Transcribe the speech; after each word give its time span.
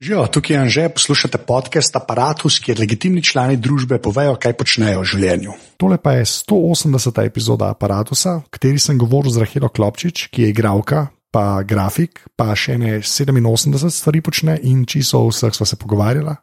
Živijo, 0.00 0.26
tukaj 0.26 0.54
je 0.56 0.60
Anže, 0.60 0.88
poslušate 0.88 1.38
podcast 1.38 1.96
Apparatus, 1.96 2.60
kjer 2.62 2.78
legitimni 2.78 3.22
člani 3.22 3.56
družbe 3.58 3.96
povejo, 3.98 4.36
kaj 4.38 4.52
počnejo 4.54 5.00
v 5.02 5.08
življenju. 5.10 5.54
Tole 5.74 5.98
pa 5.98 6.12
je 6.14 6.28
180. 6.30 7.18
epizoda 7.26 7.72
Apparatusa, 7.74 8.36
v 8.44 8.54
kateri 8.54 8.78
sem 8.78 8.94
govoril 8.94 9.34
z 9.34 9.42
Rahelo 9.42 9.66
Klopčič, 9.66 10.28
ki 10.30 10.44
je 10.44 10.52
igralka, 10.54 11.08
pa 11.34 11.64
grafik, 11.66 12.22
pa 12.38 12.54
še 12.54 12.78
ne 12.78 13.00
87 13.02 13.90
stvari 13.90 14.22
počne 14.22 14.54
in 14.62 14.86
čisto 14.86 15.18
o 15.18 15.32
vseh 15.32 15.58
sva 15.58 15.66
se 15.66 15.74
pogovarjala. 15.74 16.36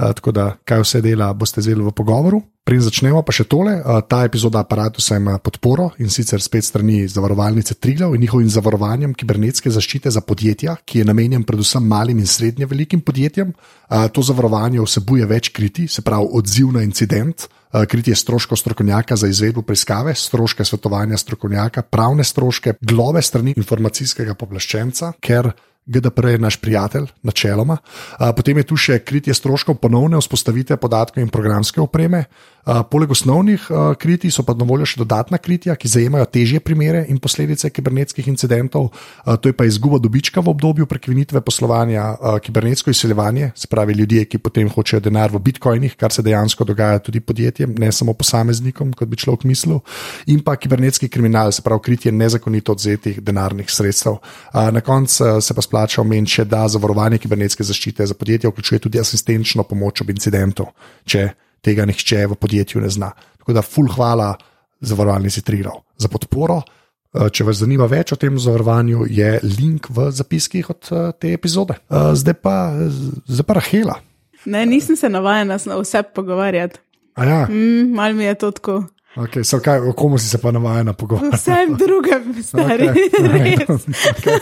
Tako 0.00 0.32
da, 0.32 0.54
kaj 0.64 0.80
vse 0.80 1.02
dela, 1.04 1.32
boste 1.36 1.60
zeli 1.60 1.84
v 1.84 1.92
pogovoru. 1.92 2.40
Preden 2.64 2.84
začnemo, 2.84 3.20
pa 3.26 3.32
še 3.34 3.44
tole. 3.50 3.72
Ta 4.08 4.22
epizoda 4.24 4.62
aparata 4.62 5.02
ima 5.16 5.38
podporo 5.42 5.90
in 6.00 6.08
sicer 6.12 6.40
spet 6.40 6.64
strani 6.64 7.02
zavarovalnice 7.08 7.74
Triglav 7.74 8.14
in 8.14 8.20
njihovim 8.24 8.48
zavarovanjem 8.48 9.14
kibernetske 9.14 9.72
zaščite 9.72 10.12
za 10.12 10.20
podjetja, 10.20 10.76
ki 10.84 11.00
je 11.00 11.08
namenjen 11.08 11.44
predvsem 11.44 11.84
malim 11.84 12.20
in 12.20 12.28
srednje 12.28 12.68
velikim 12.70 13.00
podjetjem. 13.00 13.52
To 13.88 14.22
zavarovanje 14.22 14.80
vsebuje 14.84 15.26
več 15.26 15.50
kriti, 15.56 15.88
se 15.88 16.04
pravi 16.06 16.28
odziv 16.32 16.72
na 16.76 16.84
incident. 16.86 17.48
Kritje 17.70 18.16
stroškov 18.16 18.58
strokovnjaka 18.58 19.16
za 19.16 19.28
izvedbo 19.30 19.62
preiskave, 19.62 20.14
stroške 20.14 20.64
svetovanja 20.64 21.18
strokovnjaka, 21.22 21.84
pravne 21.86 22.24
stroške, 22.26 22.80
globe 22.82 23.22
strani 23.22 23.54
informacijskega 23.56 24.34
pooblaščenca, 24.34 25.12
ker 25.22 25.52
GDPR 25.90 26.28
je 26.28 26.38
naš 26.38 26.56
prijatelj, 26.62 27.08
načeloma. 27.26 27.80
Potem 28.36 28.62
je 28.62 28.66
tu 28.70 28.78
še 28.78 29.00
kritje 29.02 29.34
stroškov 29.34 29.80
ponovne 29.82 30.20
vzpostavitve 30.22 30.78
podatkov 30.78 31.24
in 31.24 31.32
programske 31.34 31.82
opreme. 31.82 32.24
Poleg 32.64 33.10
osnovnih 33.10 33.62
kritij 33.98 34.30
so 34.30 34.44
pa 34.44 34.52
na 34.54 34.66
voljo 34.68 34.84
še 34.86 35.00
dodatna 35.00 35.38
kritja, 35.40 35.74
ki 35.80 35.88
zajemajo 35.88 36.26
težje 36.28 36.60
primere 36.60 37.06
in 37.08 37.18
posledice 37.18 37.70
kibernetskih 37.72 38.28
incidentov. 38.28 38.90
To 39.24 39.48
je 39.48 39.56
pa 39.56 39.64
izguba 39.64 39.98
dobička 39.98 40.44
v 40.44 40.52
obdobju 40.52 40.86
prekinitve 40.86 41.40
poslovanja, 41.40 42.04
kibernetsko 42.44 42.92
izseljevanje, 42.92 43.50
se 43.56 43.66
pravi 43.70 43.96
ljudje, 43.96 44.26
ki 44.28 44.38
potem 44.38 44.68
hočejo 44.68 45.00
denar 45.00 45.32
v 45.32 45.40
bitcoinih, 45.40 45.96
kar 45.96 46.12
se 46.12 46.22
dejansko 46.22 46.68
dogaja 46.68 47.00
tudi 47.00 47.20
podjetjem, 47.20 47.74
ne 47.80 47.90
samo 47.92 48.12
posameznikom, 48.12 48.92
kot 48.92 49.08
bi 49.08 49.16
človek 49.16 49.48
mislil, 49.48 49.80
in 50.28 50.44
pa 50.44 50.56
kibernetski 50.60 51.08
kriminal, 51.08 51.52
se 51.52 51.64
pravi 51.64 51.80
kritje 51.88 52.12
nezakonito 52.12 52.76
odzetih 52.76 53.22
denarnih 53.24 53.70
sredstev. 53.72 54.20
Na 54.52 54.80
koncu 54.84 55.40
se 55.40 55.54
pa 55.54 55.62
splača 55.64 56.04
omeniti 56.04 56.38
še, 56.38 56.44
da 56.44 56.66
zavarovanje 56.68 57.18
kibernetske 57.18 57.64
zaščite 57.64 58.06
za 58.06 58.14
podjetje 58.14 58.50
vključuje 58.50 58.84
tudi 58.84 59.00
asistenčno 59.00 59.64
pomoč 59.64 60.04
ob 60.04 60.10
incidentu, 60.12 60.68
če 61.08 61.30
tega 61.64 61.86
nihče 61.88 62.26
v 62.30 62.38
podjetju 62.40 62.82
ne 62.82 62.90
zna. 62.90 63.10
Tako 63.40 63.56
da, 63.56 63.62
full 63.62 63.88
hvala 63.92 64.34
zavarovalnici 64.80 65.42
Triglav 65.42 65.82
za 66.00 66.08
podporo. 66.08 66.60
Če 67.10 67.44
vas 67.44 67.58
zanima 67.58 67.88
več 67.90 68.12
o 68.14 68.16
tem 68.20 68.36
zavarovanju, 68.38 69.08
je 69.10 69.32
link 69.42 69.88
v 69.90 70.10
zapiskih 70.14 70.68
od 70.70 70.90
te 71.18 71.32
epizode. 71.34 71.74
Zdaj 71.90 72.36
pa, 72.38 72.54
zdaj 73.26 73.46
pa 73.48 73.56
Rahela. 73.58 73.96
Ne, 74.46 74.62
nisem 74.66 74.96
se 74.96 75.08
navajena 75.10 75.58
na 75.66 75.80
vse 75.80 76.02
pogovarjati. 76.14 76.78
Ja. 77.18 77.46
Mm, 77.50 77.90
mal 77.94 78.14
mi 78.14 78.24
je 78.24 78.34
to 78.34 78.50
tako. 78.50 78.84
Okay, 79.18 79.42
so, 79.42 79.58
kaj, 79.58 79.80
o 79.90 79.92
komu 79.92 80.18
si 80.18 80.28
se 80.28 80.38
pa 80.38 80.52
navajena 80.54 80.92
pogovarjati? 80.92 81.36
Vsem 81.36 81.74
drugim, 81.74 82.42
stari. 82.42 82.86
Okay, 82.88 83.56
okay. 84.14 84.38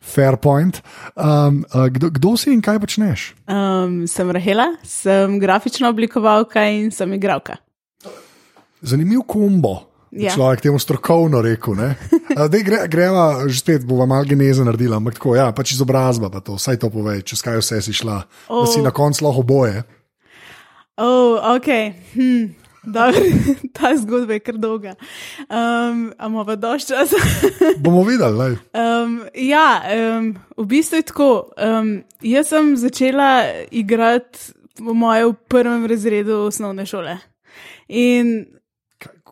Fair 0.00 0.36
point. 0.36 0.82
Um, 1.16 1.64
uh, 1.72 1.88
kdo, 1.88 2.10
kdo 2.10 2.36
si 2.36 2.52
in 2.52 2.60
kaj 2.60 2.76
počneš? 2.82 3.32
Um, 3.48 4.04
sem 4.04 4.28
Rahela, 4.30 4.68
sem 4.84 5.38
grafična 5.40 5.88
oblikovalka 5.88 6.66
in 6.68 6.90
sem 6.92 7.12
igralka. 7.16 7.56
Zanimiv 8.84 9.24
kombo. 9.26 9.78
Ja. 10.12 10.30
Človek 10.30 10.60
temu 10.60 10.78
strokovno 10.78 11.40
rekel. 11.42 11.74
Zdaj 12.36 12.62
gre, 12.68 12.82
greva, 12.86 13.48
že 13.48 13.58
spet 13.64 13.86
bova 13.88 14.06
malo 14.06 14.28
geneze 14.28 14.62
naredila, 14.62 15.00
ampak 15.00 15.16
tako, 15.16 15.34
ja, 15.40 15.48
pač 15.56 15.72
izobrazba, 15.74 16.28
pa 16.30 16.44
to, 16.44 16.54
vsaj 16.60 16.78
to 16.84 16.92
povej, 16.92 17.24
čez 17.26 17.42
kaj 17.42 17.58
vse 17.58 17.80
si 17.82 17.96
šla, 17.96 18.20
oh. 18.52 18.62
da 18.62 18.68
si 18.70 18.84
na 18.84 18.92
koncu 18.94 19.24
lahko 19.24 19.42
oboje. 19.42 19.82
Oh, 21.00 21.40
ok. 21.56 21.68
Hm. 22.12 22.63
Dobar, 22.86 23.14
ta 23.76 23.96
zgodba 23.96 24.36
je 24.36 24.40
kar 24.44 24.58
dolga. 24.60 24.94
Um, 25.48 26.12
Ampak 26.18 26.46
pa 26.46 26.56
dož 26.56 26.86
časa. 26.86 27.16
Bomo 27.82 28.04
videli. 28.04 28.58
Um, 28.76 29.24
ja, 29.34 29.82
um, 30.18 30.34
v 30.56 30.66
bistvu 30.66 31.00
je 31.00 31.08
tako. 31.08 31.30
Um, 31.56 32.04
jaz 32.20 32.52
sem 32.52 32.76
začela 32.76 33.46
igrati 33.70 34.52
v 34.78 34.94
mojem 34.94 35.36
prvem 35.48 35.86
razredu 35.86 36.44
osnovne 36.48 36.86
šole. 36.86 37.18
In 37.88 38.46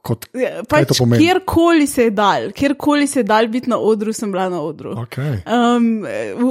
Kot, 0.03 0.25
pač, 0.67 0.91
kjerkoli 0.99 1.87
se 1.87 2.09
je 2.09 2.11
dal, 2.11 2.49
kjerkoli 2.59 3.07
se 3.07 3.21
je 3.21 3.27
dal 3.29 3.47
biti 3.47 3.71
na 3.71 3.77
odru, 3.79 4.11
sem 4.13 4.33
bila 4.35 4.49
na 4.51 4.59
odru. 4.59 4.97
Okay. 5.05 5.37
Um, 5.47 6.03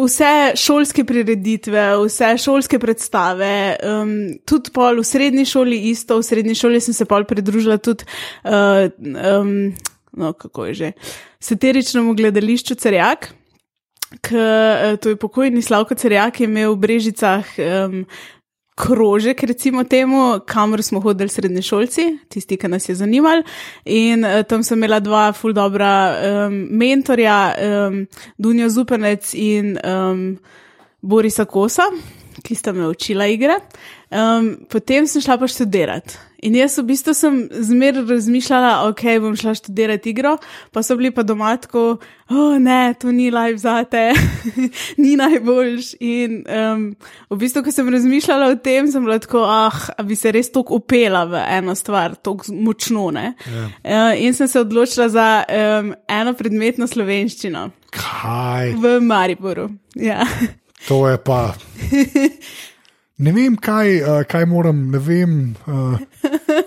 vse 0.06 0.54
šolske 0.56 1.04
prireditve, 1.04 1.84
vse 2.06 2.30
šolske 2.40 2.80
predstave, 2.80 3.52
um, 3.84 4.14
tudi 4.48 4.72
pol 4.72 5.04
v 5.04 5.06
srednji 5.10 5.44
šoli 5.52 5.82
isto, 5.92 6.22
v 6.22 6.30
srednji 6.30 6.56
šoli 6.62 6.80
sem 6.80 6.96
se 6.96 7.10
pol 7.10 7.28
pridružila 7.28 7.76
tudi, 7.84 8.08
uh, 8.48 8.88
um, 9.36 9.54
no, 10.16 10.32
kako 10.32 10.72
je 10.72 10.80
že, 10.84 10.96
satiričnemu 11.44 12.16
gledališču 12.16 12.80
Cerjak. 12.80 13.34
K, 14.24 14.36
to 15.04 15.12
je 15.12 15.20
pokojni 15.20 15.62
Slavko 15.64 15.96
Cerjak, 15.96 16.38
ki 16.40 16.48
je 16.48 16.48
imel 16.48 16.74
v 16.76 16.84
Brežicah 16.88 17.52
um, 17.60 18.06
krožek, 18.76 19.44
recimo 19.44 19.84
temu, 19.84 20.40
kamor 20.48 20.84
smo 20.84 21.00
hodili 21.00 21.30
srednji 21.30 21.62
šolci, 21.62 22.06
tisti, 22.30 22.58
ki 22.58 22.68
nas 22.68 22.90
je 22.90 22.96
zanimali. 22.96 23.44
In 23.86 24.26
uh, 24.26 24.42
tam 24.48 24.64
sem 24.64 24.80
imela 24.80 25.00
dva 25.00 25.32
ful 25.34 25.54
dobra 25.54 25.92
um, 26.48 26.58
mentorja, 26.72 27.54
um, 27.58 28.02
Dunjo 28.38 28.70
Zupenec 28.70 29.34
in 29.34 29.78
um, 29.84 30.26
Borisa 31.02 31.46
Kosa, 31.46 31.90
ki 32.44 32.56
sta 32.56 32.74
me 32.74 32.88
učila 32.88 33.28
igre. 33.28 33.59
Um, 34.12 34.54
potem 34.70 35.08
sem 35.08 35.22
šla 35.22 35.38
pa 35.38 35.48
študirati. 35.48 36.18
In 36.41 36.56
jaz 36.57 36.79
v 36.79 36.88
bistvu 36.90 37.13
sem 37.13 37.35
zmeraj 37.53 38.07
razmišljala, 38.09 38.88
ok, 38.90 39.03
bom 39.22 39.35
šla 39.38 39.53
študirati 39.57 40.09
igro, 40.09 40.38
pa 40.74 40.81
so 40.81 40.96
bili 40.97 41.12
pa 41.13 41.22
doma 41.24 41.52
tako, 41.62 42.00
oh, 42.29 42.56
ne, 42.57 42.96
to 42.97 43.12
ni 43.13 43.29
live 43.31 43.59
zate, 43.62 44.07
ni 45.03 45.13
najboljš. 45.19 45.91
In 46.02 46.40
um, 46.41 46.88
v 47.29 47.38
bistvu, 47.44 47.62
ko 47.66 47.74
sem 47.75 47.91
razmišljala 47.94 48.50
o 48.50 48.57
tem, 48.57 48.90
sem 48.90 49.06
bila 49.06 49.19
tako, 49.22 49.44
ah, 49.46 49.84
bi 50.07 50.18
se 50.18 50.34
res 50.34 50.50
tako 50.50 50.81
upela 50.81 51.28
v 51.29 51.44
eno 51.59 51.75
stvar, 51.78 52.18
tako 52.18 52.56
močno. 52.58 53.12
Ja. 53.12 53.34
Uh, 53.84 54.18
in 54.22 54.34
sem 54.34 54.50
se 54.50 54.59
odločila 54.59 55.09
za 55.09 55.28
um, 55.46 55.94
eno 56.09 56.34
predmetno 56.38 56.90
slovenščino. 56.90 57.69
Kaj? 57.94 58.75
V 58.81 58.97
Mariboru. 59.03 59.69
Ja. 59.96 60.25
To 60.88 61.06
je 61.09 61.18
pa. 61.22 61.53
Ne 63.22 63.32
vem, 63.36 63.54
kaj, 63.54 63.90
uh, 64.02 64.24
kaj 64.26 64.48
moram, 64.50 64.88
ne 64.92 64.98
vem. 64.98 65.34
Uh, 65.70 66.00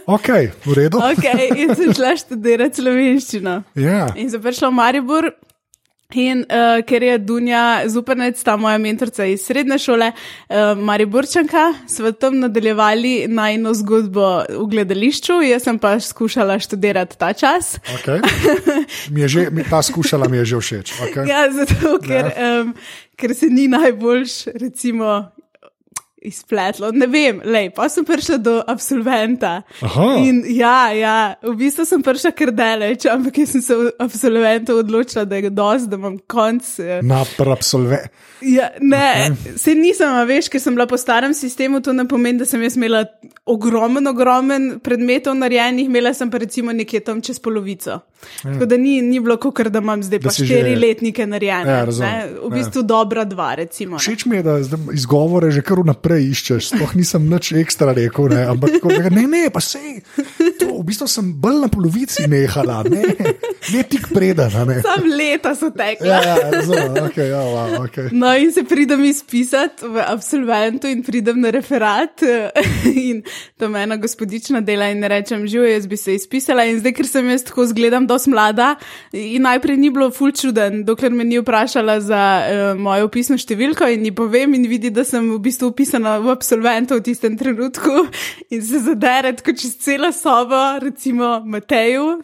ok, 0.07 0.29
v 0.63 0.77
redu. 0.79 1.01
okay, 1.11 1.49
in 1.65 1.75
sem 1.75 1.91
šla 1.97 2.15
študirati 2.21 2.79
slovenščino. 2.79 3.57
Yeah. 3.75 4.15
In 4.15 4.31
sem 4.31 4.43
prišla 4.43 4.71
v 4.71 4.79
Maribor. 4.79 5.35
In 6.15 6.45
uh, 6.47 6.79
ker 6.87 7.03
je 7.03 7.17
Dunja 7.19 7.83
Zupanec, 7.91 8.39
ta 8.47 8.55
moja 8.61 8.79
mentorica 8.79 9.25
iz 9.27 9.43
srednje 9.49 9.81
šole, 9.83 10.13
uh, 10.15 10.79
Mariborčanka, 10.79 11.65
smo 11.91 12.13
tam 12.13 12.39
nadaljevali 12.39 13.27
najno 13.27 13.73
zgodbo 13.75 14.29
v 14.47 14.69
gledališču, 14.71 15.41
jaz 15.43 15.67
sem 15.67 15.81
pa 15.83 15.97
skušala 15.99 16.61
študirati 16.63 17.19
ta 17.19 17.33
čas. 17.33 17.81
Okay. 17.99 18.23
Mi 19.11 19.27
že, 19.27 19.49
mi, 19.51 19.67
ta 19.67 19.83
skušala 19.83 20.29
mi 20.31 20.39
je 20.45 20.55
že 20.55 20.61
všeč. 20.61 20.95
Okay. 21.09 21.27
Ja, 21.27 21.49
zato 21.51 21.99
ker, 22.05 22.31
um, 22.31 22.75
ker 23.19 23.35
se 23.35 23.51
ni 23.51 23.67
najboljš, 23.73 24.55
recimo, 24.55 25.34
izpletlo. 26.25 26.91
Ne 26.93 27.07
vem, 27.11 27.41
lej, 27.45 27.71
pa 27.77 27.89
sem 27.93 28.05
prišla 28.05 28.39
do 28.43 28.55
absolventa. 28.67 29.63
In 30.19 30.43
ja, 30.49 30.91
ja, 30.97 31.17
v 31.45 31.55
bistvu 31.61 31.87
sem 31.89 32.03
prišla 32.05 32.33
kar 32.37 32.53
daleč, 32.57 33.07
ampak 33.11 33.43
jaz 33.43 33.55
sem 33.55 33.65
se 33.65 33.77
v 33.79 33.93
absolventu 34.03 34.79
odločila, 34.81 35.27
da 35.29 35.41
je 35.41 35.53
dosti, 35.53 35.91
da 35.93 36.01
imam 36.01 36.19
konc. 36.31 36.71
Napr 37.05 37.53
absolvent. 37.53 38.11
Ja, 38.45 38.71
ne, 38.81 39.31
okay. 39.31 39.59
se 39.61 39.75
nisem, 39.79 40.17
veš, 40.29 40.51
ker 40.53 40.61
sem 40.61 40.75
bila 40.77 40.89
po 40.91 40.99
starem 41.01 41.33
sistemu, 41.37 41.81
to 41.85 41.95
ne 41.97 42.05
pomeni, 42.09 42.41
da 42.43 42.49
sem 42.49 42.63
jaz 42.65 42.77
imela 42.77 43.05
ogromen, 43.49 44.09
ogromen 44.11 44.67
predmetov 44.85 45.37
narejenih, 45.39 45.89
imela 45.89 46.13
sem 46.17 46.31
pa 46.31 46.41
recimo 46.43 46.73
nekje 46.73 47.01
tam 47.05 47.23
čez 47.25 47.41
polovico. 47.41 48.01
Ja. 48.45 48.53
Tako 48.53 48.67
da 48.67 48.77
ni, 48.77 48.99
ni 49.03 49.21
bilo, 49.21 49.37
kot 49.41 49.61
da 49.69 49.83
imam 49.85 50.03
zdaj 50.03 50.19
da 50.19 50.29
pa 50.29 50.35
štiri 50.35 50.75
že... 50.75 50.81
letnike 50.81 51.27
narejene. 51.27 51.71
Ja, 51.71 51.87
ne, 51.87 52.13
v 52.43 52.51
bistvu 52.55 52.83
ja. 52.85 52.89
dobra 52.95 53.25
dva, 53.25 53.55
recimo. 53.63 53.99
Všeč 54.03 54.27
mi 54.31 54.41
je, 54.41 54.43
da 54.43 54.59
izgovore 54.93 55.51
že 55.55 55.63
kar 55.65 55.81
vnaprej 55.81 56.29
iščeš, 56.35 56.73
sploh 56.75 56.95
nisem 56.99 57.29
nič 57.31 57.53
ekstra 57.63 57.95
rekel, 57.97 58.29
ne, 58.33 58.45
ampak 58.55 58.79
tako, 58.79 58.93
ne, 58.99 59.27
ne, 59.31 59.45
pa 59.55 59.63
se. 59.65 59.81
To, 60.61 60.81
v 60.81 60.85
bistvu 60.89 61.09
sem 61.11 61.31
bolj 61.41 61.63
na 61.65 61.71
polovici 61.73 62.27
nehala, 62.31 62.83
ne, 62.89 63.05
ne 63.73 63.83
tik 63.89 64.11
preden. 64.13 64.51
a 64.51 64.65
Ne. 64.65 64.81
Sam 64.83 65.05
leta 65.05 65.53
so 65.55 65.69
tekla. 65.71 66.09
Ja, 66.09 66.21
ja, 66.25 66.51
razumem, 66.51 66.97
okay, 67.05 67.29
ja, 67.29 67.43
wow, 67.43 67.85
okay. 67.85 68.09
No, 68.13 68.33
in 68.37 68.53
se 68.53 68.65
pridem 68.65 69.05
izpisati 69.05 69.87
v 69.87 70.01
absolventu, 70.07 70.89
in 70.89 71.03
pridem 71.05 71.41
na 71.41 71.51
referat. 71.55 72.25
In 73.05 73.23
tam 73.61 73.77
ena 73.77 73.97
gospodična 73.97 74.61
dela, 74.61 74.89
in 74.93 75.03
rečem, 75.05 75.47
živo, 75.47 75.65
jaz 75.69 75.87
bi 75.87 75.97
se 75.97 76.15
izpisala. 76.15 76.65
In 76.69 76.79
zdaj, 76.81 76.95
ker 76.97 77.09
sem 77.09 77.29
jaz 77.31 77.45
tako 77.49 77.67
zgledam, 77.69 78.07
dosti 78.15 78.33
mlada, 78.33 78.75
in 79.13 79.45
najprej 79.45 79.79
ni 79.81 79.91
bilo 79.95 80.11
ful 80.15 80.33
čuden, 80.35 80.83
dokler 80.87 81.13
me 81.15 81.27
ni 81.27 81.41
vprašala 81.43 81.99
za 82.01 82.23
uh, 82.41 82.65
mojo 82.81 83.11
opisno 83.11 83.39
številko, 83.41 83.89
in 83.95 84.07
ji 84.09 84.15
povem, 84.15 84.55
in 84.59 84.69
vidi, 84.71 84.93
da 84.95 85.05
sem 85.07 85.27
v 85.35 85.41
bistvu 85.43 85.73
upisana 85.75 86.17
v 86.23 86.33
absolventu 86.35 87.01
v 87.01 87.07
tistem 87.11 87.39
trenutku, 87.41 88.07
in 88.55 88.63
se 88.63 88.85
zadere 88.87 89.35
tako 89.37 89.57
čez 89.59 89.77
celo 89.83 90.13
sobo, 90.15 90.65
recimo 90.83 91.41
Mateju. 91.45 92.23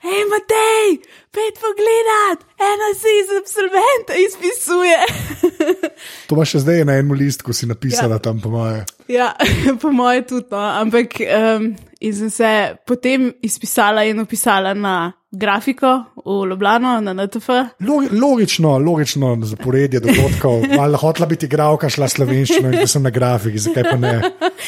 Hej, 0.00 0.22
Matej, 0.32 0.96
pet 1.28 1.54
pogledat, 1.60 2.40
ena 2.56 2.88
se 2.96 3.10
iz 3.20 3.28
absolventa 3.40 4.14
izpisuje. 4.16 4.96
To 6.28 6.38
imaš 6.38 6.54
še 6.54 6.62
zdaj 6.62 6.84
na 6.88 6.96
enem 6.96 7.12
listku, 7.18 7.52
si 7.52 7.68
napisala 7.68 8.16
ja. 8.16 8.22
tam, 8.24 8.40
po 8.40 8.48
moje. 8.48 8.84
ja, 9.12 9.34
po 9.82 9.92
moje 9.92 10.24
tudi, 10.30 10.48
no. 10.54 10.62
ampak 10.80 11.20
um, 11.20 11.74
in 12.00 12.14
sem 12.14 12.30
se 12.30 12.50
potem 12.86 13.32
izpisala 13.42 14.04
in 14.04 14.20
opisala 14.20 14.74
na 14.74 14.94
grafiko 15.32 15.86
v 16.16 16.46
Ljubljano, 16.48 17.00
na 17.00 17.12
NTF. 17.14 17.48
Log, 17.80 18.08
logično, 18.12 18.78
logično 18.78 19.36
zaporedje 19.42 20.00
dogodkov. 20.00 20.64
Malo 20.78 20.98
hotla 20.98 21.26
biti 21.26 21.46
igralka, 21.46 21.88
šla 21.88 22.08
slovenščino 22.08 22.68
in 22.68 22.80
da 22.80 22.86
sem 22.86 23.02
na 23.02 23.10
grafiki, 23.10 23.58
zakaj 23.58 23.84
pa 23.84 23.96
ne. 23.96 24.14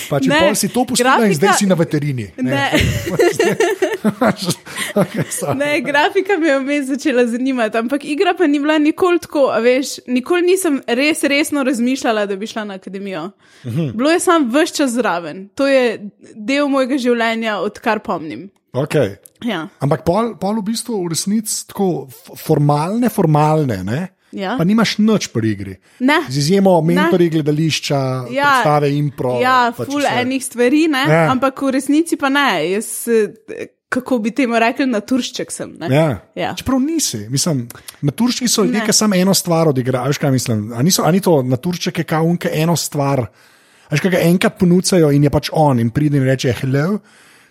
Pa 0.09 0.21
če 0.21 0.29
Ne, 0.29 0.39
pol 0.41 0.55
si 0.55 0.69
to 0.69 0.85
pustila 0.85 1.17
in 1.17 1.21
grafika- 1.25 1.35
zdaj 1.35 1.59
si 1.59 1.67
na 1.67 1.75
veterini. 1.75 2.29
Ne. 2.39 2.71
okay. 4.95 5.57
Ne, 5.57 5.81
grafika 5.81 6.37
me 6.39 6.49
je 6.49 6.59
vmes 6.59 6.87
začela 6.87 7.27
zanimati, 7.27 7.79
ampak 7.79 8.05
igra 8.05 8.35
pa 8.39 8.47
ni 8.47 8.61
bila 8.61 8.79
nikoli 8.79 9.19
tako, 9.19 9.47
veš, 9.63 9.99
nikoli 10.07 10.43
nisem 10.43 10.81
res 10.87 11.23
resno 11.25 11.63
razmišljala, 11.63 12.27
da 12.27 12.37
bi 12.37 12.47
šla 12.47 12.65
na 12.65 12.75
akademijo. 12.75 13.31
Bilo 13.95 14.11
je 14.11 14.21
sam 14.21 14.51
vse 14.53 14.75
čas 14.75 14.91
zraven, 14.91 15.49
to 15.55 15.67
je 15.67 16.11
del 16.35 16.69
mojega 16.69 16.99
življenja, 16.99 17.59
odkar 17.61 18.03
pomnim. 18.05 18.51
Okay. 18.73 19.17
Ja. 19.45 19.67
Ampak 19.85 20.05
pol, 20.07 20.35
pol 20.41 20.63
v 20.63 20.71
bistvu 20.73 21.03
v 21.05 21.13
resnici 21.13 21.67
tako 21.69 22.09
formalne, 22.41 23.11
formalne, 23.13 23.83
ne? 23.85 24.03
Ja. 24.33 24.55
pa 24.57 24.65
nimaš 24.65 24.97
nič 24.97 25.29
pri 25.29 25.49
igri. 25.53 25.75
Ne. 26.01 26.23
Z 26.25 26.39
izjemo 26.41 26.81
mentori 26.81 27.29
gledališča, 27.29 27.99
Ja, 28.33 28.65
predstave 28.65 28.89
impro. 28.97 29.37
Ja, 29.43 29.75
pač 29.77 29.91
ful 29.93 30.01
vse. 30.01 30.15
enih 30.25 30.41
stvari, 30.45 30.89
ne? 30.89 31.05
Ja. 31.05 31.27
ampak 31.35 31.61
v 31.61 31.75
resnici 31.77 32.17
pa 32.17 32.33
ne. 32.33 32.65
Jaz, 32.73 32.89
eh, 33.13 33.69
kako 33.93 34.19
bi 34.19 34.33
temu 34.33 34.57
rekli, 34.59 34.87
naturšček 34.89 35.53
sem. 35.53 35.75
Ne? 35.79 35.91
Ja. 35.91 36.07
Ja. 36.35 36.55
Čeprav 36.57 36.81
nisi, 36.81 37.27
mislim, 37.29 37.67
na 38.01 38.13
turški 38.13 38.49
so 38.49 38.65
Ne. 38.65 38.79
nekaj 38.79 38.93
samo 38.95 39.15
eno 39.15 39.35
stvar 39.35 39.69
odigrajo. 39.69 40.09
Veš, 40.09 40.19
kaj 40.19 40.33
mislim? 40.33 40.71
A, 40.73 40.83
niso, 40.83 41.05
a 41.05 41.11
ni 41.11 41.21
to 41.21 41.43
na 41.45 41.57
turšček, 41.57 41.99
je 41.99 42.05
kaunke 42.07 42.51
eno 42.55 42.77
stvar. 42.77 43.27
Veš, 43.91 44.01
kaj 44.01 44.11
ga 44.11 44.25
enkrat 44.25 44.57
ponucajo 44.59 45.13
in 45.13 45.25
je 45.25 45.31
pač 45.31 45.53
on 45.53 45.79
in 45.79 45.91
pride 45.91 46.17
in 46.17 46.25
reče: 46.25 46.55
Hello, 46.55 46.99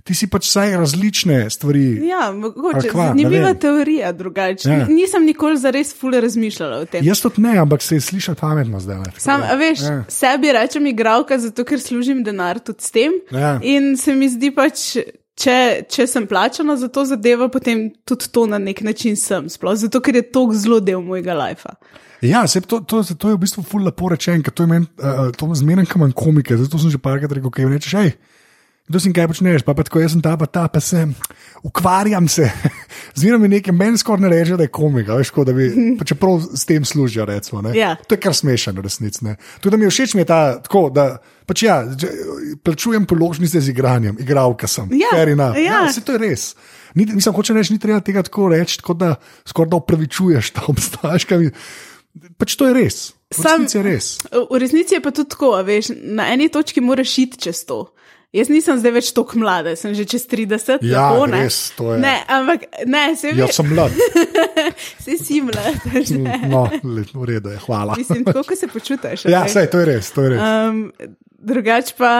ti 0.01 0.15
si 0.17 0.25
pač 0.25 0.47
vsaj 0.47 0.71
različne 0.75 1.35
stvari. 1.49 1.83
Ja, 2.07 2.31
mogoče 2.33 2.89
kva, 2.89 3.11
zanimiva 3.11 3.53
teorija 3.53 4.09
drugače. 4.11 4.65
Ja. 4.65 4.77
Ja. 4.79 4.87
Nisem 4.89 5.25
nikoli 5.25 5.59
zares 5.61 5.93
ful 5.93 6.17
razmišljala 6.17 6.79
o 6.79 6.85
tem. 6.85 7.05
Jaz 7.05 7.21
tudi 7.21 7.41
ne, 7.41 7.53
ampak 7.61 7.85
se 7.85 7.95
je 7.95 8.01
slišati 8.01 8.41
pametno 8.41 8.81
zdaj. 8.81 9.13
Sam, 9.21 9.43
a 9.43 9.53
veš, 9.53 9.79
Ja. 9.81 9.91
ja. 9.93 10.03
sebi 10.09 10.49
rečem 10.51 10.89
igralka, 10.89 11.37
zato 11.37 11.61
ker 11.63 11.77
služim 11.79 12.23
denar 12.25 12.57
tudi 12.59 12.81
s 12.81 12.89
tem. 12.91 13.13
Ja. 13.31 13.59
In 13.61 13.93
se 13.95 14.15
mi 14.15 14.25
zdi 14.29 14.49
pač, 14.51 14.97
če, 15.41 15.57
če 15.89 16.05
sem 16.09 16.27
plačana 16.29 16.75
za 16.79 16.89
to 16.93 17.05
zadevo, 17.09 17.49
potem 17.53 17.89
tudi 18.07 18.29
to 18.33 18.45
na 18.49 18.59
nek 18.61 18.83
način 18.85 19.17
sem. 19.19 19.49
Sploh 19.49 19.77
zato, 19.81 20.01
ker 20.03 20.19
je 20.19 20.25
to 20.29 20.45
zelo 20.53 20.79
del 20.83 21.01
mojega 21.05 21.35
lajfa. 21.37 21.75
Ja, 22.21 22.43
sej, 22.45 22.67
to, 22.69 22.83
to, 22.85 23.01
to 23.01 23.31
je 23.31 23.37
v 23.37 23.41
bistvu 23.41 23.63
ful 23.65 23.87
lepo 23.87 24.11
rečeno, 24.13 24.43
ker 24.45 24.53
to 24.53 24.67
uh, 24.69 25.31
to 25.33 25.49
zmeraj 25.57 25.89
kam 25.89 26.05
manj 26.05 26.13
komike, 26.17 26.57
zato 26.59 26.77
sem 26.77 26.93
že 26.93 27.01
parkrat 27.01 27.33
rekel, 27.33 27.53
kaj 27.53 27.71
rečeš, 27.71 27.97
hej. 27.97 28.13
Kdo 28.91 28.99
si 28.99 29.13
kaj 29.15 29.29
počneš, 29.31 29.63
pa, 29.63 29.71
pa 29.71 29.85
tako 29.87 30.01
jaz 30.03 30.11
sem 30.11 30.19
ta, 30.19 30.35
pa 30.35 30.43
ta, 30.51 30.65
pa 30.67 30.81
sem, 30.83 31.13
ukvarjam 31.63 32.27
se. 32.27 32.49
Zmeraj 33.19 33.39
mi 33.39 33.47
nekaj, 33.47 33.71
meni 33.71 33.95
skoraj 33.95 34.25
ne 34.25 34.31
reče, 34.33 34.57
da 34.59 34.67
je 34.67 34.71
komik, 34.75 35.07
a 35.07 35.15
veš, 35.15 35.31
ko 35.31 35.45
da 35.47 35.55
bi, 35.55 35.69
pa 35.95 36.03
čeprav 36.03 36.43
s 36.51 36.67
tem 36.67 36.83
služijo, 36.85 37.23
recimo. 37.25 37.61
ne. 37.63 37.71
Ja. 37.77 37.93
To 37.95 38.17
je 38.17 38.19
kar 38.19 38.35
smešno, 38.35 38.83
ne. 39.21 39.37
Tudi 39.63 39.79
mi 39.79 39.87
je 39.87 39.93
všeč, 39.95 40.15
mi 40.19 40.25
je 40.25 40.27
ta, 40.27 40.41
tako, 40.59 40.89
da 40.91 41.21
pač 41.47 41.63
ja, 41.63 41.77
plačujem 42.63 43.07
položnice 43.07 43.61
z 43.63 43.71
igranjem, 43.71 44.19
igralka 44.19 44.67
sem. 44.67 44.91
Ja, 44.91 45.15
enough. 45.23 45.55
ja. 45.55 45.85
ja, 45.87 45.93
se 45.93 46.03
to 46.03 46.19
je 46.19 46.23
res. 46.27 46.51
Ni, 46.95 47.07
mislim, 47.07 47.31
hoče 47.35 47.55
reči, 47.55 47.73
ni 47.73 47.79
treba 47.79 48.03
tega 48.03 48.27
tako 48.27 48.49
reči, 48.51 48.81
tako 48.83 48.93
da 48.99 49.15
skoraj 49.47 49.71
da 49.71 49.79
upravičuješ 49.79 50.51
ta 50.59 50.67
mi- 51.39 51.55
Pač 52.35 52.57
to 52.59 52.67
je 52.67 52.75
res. 52.75 53.13
V 53.31 53.39
Sam- 53.39 53.63
resnici 53.63 53.77
je 53.77 53.83
res. 53.87 54.05
V 54.27 54.59
resnici 54.59 54.95
je 54.97 54.99
pa 54.99 55.15
tudi 55.15 55.31
tako, 55.31 55.55
a 55.55 55.63
veš, 55.63 55.93
na 55.95 56.27
eni 56.33 56.49
točki 56.51 56.83
moraš 56.83 57.15
iti 57.23 57.39
čez 57.39 57.63
to. 57.63 57.85
Jaz 58.31 58.47
nisem 58.47 58.77
zdaj 58.79 58.93
več 58.95 59.07
tako 59.11 59.41
mlada, 59.41 59.73
sem 59.75 59.91
že 59.91 60.05
čez 60.07 60.23
30. 60.31 60.85
Ja, 60.87 61.09
lepo, 61.11 61.25
ne? 61.27 61.41
res, 61.43 61.57
to 61.75 61.89
je. 61.91 61.97
Ne, 61.99 62.13
ampak 62.31 62.63
ne, 62.87 63.01
se 63.19 63.33
Jaz 63.33 63.41
veš, 63.41 63.57
sem 63.59 63.71
mlad. 63.73 63.97
se 65.05 65.17
si 65.19 65.41
mlada. 65.43 65.73
že. 66.07 66.19
No, 66.47 66.61
v 66.79 67.27
redu 67.27 67.51
je, 67.51 67.59
hvala. 67.65 67.99
Mislim, 67.99 68.23
tako, 68.23 68.45
ko 68.47 68.55
se 68.55 68.71
počutiš. 68.71 69.25
Ja, 69.27 69.43
sej, 69.51 69.67
to 69.73 69.83
je 69.83 69.89
res. 69.91 70.13
To 70.15 70.23
je 70.23 70.31
res. 70.37 70.47
Um, 70.47 70.79
drugač 71.43 71.91
pa, 71.99 72.13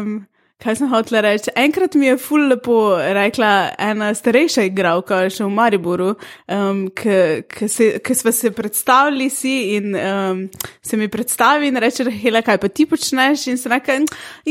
um, 0.00 0.22
kaj 0.60 0.76
sem 0.76 0.90
hotela 0.90 1.20
reči? 1.24 1.50
Enkrat 1.56 1.94
mi 1.94 2.06
je 2.06 2.16
ful 2.20 2.48
lepo 2.50 2.96
rekla 3.16 3.50
ena 3.78 4.10
starejša 4.14 4.66
igralka, 4.68 5.22
še 5.32 5.44
v 5.44 5.50
Mariboru, 5.54 6.10
um, 6.52 6.82
ki 6.94 8.14
smo 8.14 8.32
se 8.32 8.52
predstavili 8.56 9.30
si 9.32 9.54
in 9.76 9.96
um, 9.96 10.42
se 10.82 10.96
mi 11.00 11.08
predstavi 11.08 11.70
in 11.70 11.80
reče, 11.80 12.10
Hela, 12.10 12.42
kaj 12.44 12.60
pa 12.60 12.68
ti 12.68 12.86
počneš? 12.86 13.46
In 13.52 13.58
se 13.58 13.72
reče, 13.72 13.98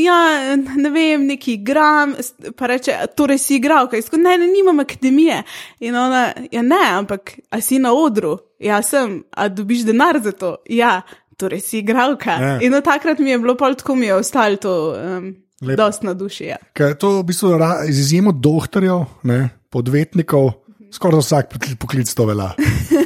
ja, 0.02 0.18
ne 0.56 0.90
vem, 0.90 1.26
neki 1.30 1.58
igram, 1.60 2.14
pa 2.56 2.66
reče, 2.66 2.96
"A 3.04 3.06
torej 3.06 3.38
si 3.38 3.56
igralka. 3.56 3.96
In 3.96 4.02
tako, 4.02 4.16
ne, 4.16 4.38
ne, 4.38 4.46
nimam 4.46 4.80
akademije. 4.80 5.42
In 5.80 5.96
ona, 5.96 6.32
ja, 6.50 6.62
ne, 6.62 6.84
ampak 6.98 7.38
a 7.50 7.60
si 7.60 7.78
na 7.78 7.92
odru? 7.94 8.38
Ja, 8.58 8.82
sem, 8.82 9.22
a 9.30 9.48
dobiš 9.48 9.86
denar 9.86 10.20
za 10.22 10.32
to? 10.32 10.56
Ja. 10.68 11.02
Torej, 11.40 11.60
si 11.60 11.78
igralka. 11.78 12.30
Ja. 12.30 12.58
In 12.60 12.74
od 12.74 12.84
takrat 12.84 13.18
mi 13.18 13.30
je 13.30 13.38
bilo 13.38 13.54
pol 13.56 13.74
tako, 13.74 13.94
mi 13.94 14.06
je 14.06 14.14
ostalo 14.14 14.56
to 14.60 14.72
um, 14.92 15.30
Lepo. 15.60 15.76
dost 15.76 16.02
na 16.02 16.14
duši. 16.14 16.44
Ja. 16.46 16.56
Ker 16.72 16.94
to 16.94 17.18
v 17.18 17.24
bistvu 17.24 17.52
z 17.84 17.98
izjemo 17.98 18.32
doktorjev, 18.32 19.04
ne, 19.22 19.50
podvetnikov, 19.70 20.52
skoraj 20.90 21.20
vsak 21.20 21.52
pokli- 21.52 21.76
poklic 21.76 22.08
to 22.10 22.24
velja. 22.26 22.48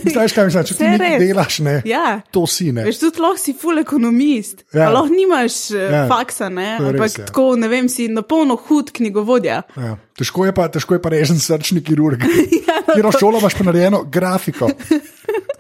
Znaš, 0.05 0.33
kaj 0.33 0.45
mislim, 0.47 0.65
če 0.65 0.75
ti 0.75 0.85
nekaj 0.95 1.19
delaš, 1.19 1.59
ne, 1.59 1.75
Ja. 1.85 2.21
to 2.31 2.47
si 2.47 2.73
ne. 2.73 2.85
Veš, 2.85 2.99
tudi 2.99 3.21
lahko 3.21 3.39
si 3.39 3.53
full 3.53 3.79
ekonomist, 3.79 4.65
Ja. 4.73 4.83
ja. 4.83 4.91
lahko 4.91 5.11
nimaš 5.11 5.71
ja. 5.71 5.83
Ja. 5.83 6.05
faksa, 6.09 6.49
ne? 6.49 6.79
Je 6.79 6.79
res, 6.79 6.89
ampak 6.93 7.19
ja. 7.19 7.27
tako, 7.27 7.57
ne 7.57 7.69
vem, 7.69 7.89
si 7.89 8.07
na 8.09 8.23
polno 8.23 8.57
hud 8.57 8.93
knjigovodja. 8.93 9.63
Ja. 9.77 9.97
Težko 10.15 10.47
je 10.47 10.55
pa, 10.55 10.69
težko 10.69 10.95
je 10.95 11.03
pa 11.03 11.11
režen 11.11 11.37
srčni 11.39 11.83
kirurg. 11.83 12.23
Ja, 12.65 12.81
no, 12.89 12.95
Kjer 12.97 13.21
šolo 13.21 13.39
imaš 13.39 13.55
pa 13.55 13.65
narejeno 13.65 14.03
grafiko. 14.05 14.69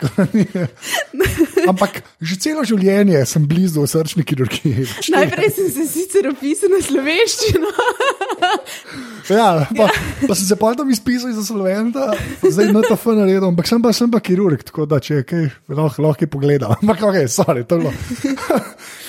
Ampak 1.71 2.03
že 2.21 2.37
celo 2.41 2.65
življenje 2.67 3.25
sem 3.27 3.47
blizu 3.49 3.87
srčni 3.89 4.25
kirurgiji. 4.27 4.87
Najprej 5.15 5.51
sem 5.57 5.71
se 5.73 5.87
sicer 5.89 6.29
opisal 6.31 6.75
na 6.75 6.81
slovenščino, 6.85 7.73
Ja, 9.29 9.65
pa, 9.77 9.89
pa 10.29 10.35
sem 10.37 10.45
se 10.45 10.57
pa 10.61 10.75
tam 10.77 10.91
izpisal 10.93 11.33
iz 11.33 11.41
Sloventa, 11.47 12.13
zdaj 12.43 12.73
na 12.75 12.83
to 12.85 12.97
fn 12.97 13.23
naredil, 13.23 13.47
ampak 13.49 13.69
sem 13.69 13.81
pa, 13.83 13.93
sem 13.97 14.11
pa 14.13 14.21
kirurg, 14.21 14.61
tako 14.69 14.85
da 14.89 15.01
če 15.01 15.23
kaj, 15.29 15.47
lahko, 15.73 16.05
lahko 16.05 16.27
je 16.27 16.31
pogledal. 16.31 16.77
Ampak 16.83 17.01
ok, 17.09 17.19
sorry, 17.33 17.65
to 17.65 17.79
je 17.79 17.87
bilo. 17.87 17.93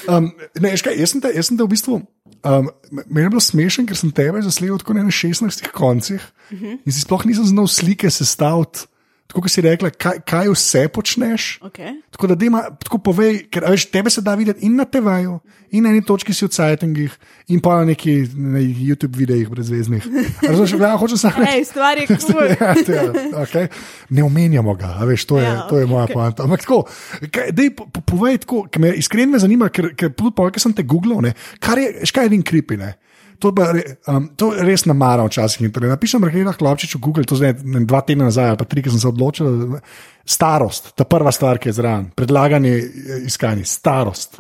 Um, 0.08 0.32
ne, 0.62 0.72
veš 0.72 0.86
kaj, 0.88 0.96
jaz 1.02 1.16
sem 1.16 1.24
te, 1.24 1.34
jaz 1.36 1.52
sem 1.52 1.60
te 1.60 1.68
v 1.68 1.72
bistvu. 1.72 2.00
Um, 2.46 2.70
meni 3.10 3.25
je 3.25 3.34
bilo 3.34 3.44
smešen, 3.44 3.88
ker 3.90 4.00
sem 4.00 4.14
tebe 4.16 4.44
zasledil 4.46 4.80
tako 4.80 4.96
na 4.96 5.10
16 5.10 5.68
koncih 5.75 6.22
uh 6.22 6.60
-huh. 6.60 6.78
in 6.78 6.92
si 6.94 7.02
sploh 7.02 7.25
nisem 7.25 7.46
znal 7.52 7.68
slike 7.68 8.10
sestaviti. 8.10 8.88
Tako 9.25 9.41
kot 9.41 9.51
si 9.51 9.62
rekla, 9.65 9.89
kaj, 9.89 10.20
kaj 10.22 10.48
vse 10.53 10.88
počneš. 10.94 11.60
okay. 11.65 11.96
Tako 12.13 12.27
da, 12.27 12.36
dema, 12.36 12.62
tako 12.84 13.00
povej, 13.10 13.48
ker 13.50 13.65
veš, 13.67 13.88
tebe 13.91 14.10
se 14.13 14.22
da 14.22 14.36
videti 14.38 14.65
in 14.65 14.75
na 14.77 14.86
TV-ju, 14.86 15.39
in 15.74 15.84
na 15.84 15.89
eni 15.89 16.03
točki 16.05 16.34
si 16.34 16.46
v 16.46 16.53
Cajtangih, 16.53 17.15
in 17.50 17.60
pa 17.60 17.79
na 17.82 17.89
neki 17.89 18.13
na 18.38 18.62
YouTube 18.62 19.17
videih 19.17 19.50
brezveznih. 19.50 20.05
Razumeš, 20.46 20.75
ja, 20.79 20.94
hočem 20.98 21.17
samo 21.17 21.41
reči. 21.41 21.51
Hej, 21.51 21.65
stvar 21.65 21.98
je 21.98 22.05
kul. 22.08 22.44
Ja, 22.62 22.72
ja, 22.77 23.03
okay. 23.41 23.67
Ne 24.10 24.24
omenjamo 24.24 24.75
ga, 24.77 24.94
veš, 25.03 25.25
to 25.25 25.41
je, 25.41 25.50
Ja, 25.50 25.65
to 25.70 25.82
je 25.82 25.89
moja 25.89 26.05
okej. 26.05 26.13
poanta. 26.13 26.46
Ampak 26.46 26.62
tako, 26.62 26.86
kaj, 27.32 27.51
dej, 27.51 27.74
po, 27.75 27.89
po, 27.89 28.05
povej 28.05 28.46
tako, 28.46 28.67
ker 28.70 28.82
me 28.82 28.94
iskreno 28.94 29.36
me 29.36 29.41
zanima, 29.41 29.70
ker, 29.74 29.91
ker 29.98 30.13
po, 30.13 30.32
ker 30.32 30.62
sem 30.62 30.74
te 30.74 30.86
googlal, 30.86 31.20
ne, 31.25 31.34
kar 31.60 31.82
je, 31.82 32.05
škaj 32.05 32.29
je 32.29 32.32
edin 32.32 32.46
kripi, 32.46 32.77
ne. 32.77 32.94
To, 33.39 33.51
pa, 33.56 33.72
re- 33.75 33.98
um, 34.08 34.30
to 34.38 34.51
res 34.56 34.86
namaram 34.86 35.27
včasih. 35.27 35.65
internet. 35.68 35.96
Napišem 35.96 36.24
Rahela 36.24 36.54
Klopčič 36.54 36.96
v 36.96 37.01
Google, 37.04 37.25
to 37.27 37.36
zdaj 37.36 37.58
ne, 37.63 37.84
dva 37.86 38.01
tedna 38.01 38.30
nazaj 38.30 38.54
ali 38.54 38.60
pa 38.62 38.65
tri, 38.70 38.84
ki 38.86 38.94
sem 38.94 39.01
se 39.01 39.10
odločil. 39.10 39.77
Starost, 40.25 40.94
ta 40.98 41.06
prva 41.06 41.32
stvar, 41.36 41.60
ki 41.62 41.70
je 41.70 41.77
zraven, 41.77 42.10
predlagani 42.15 42.72
eh, 42.74 43.27
iskanje, 43.30 43.65
starost. 43.70 44.39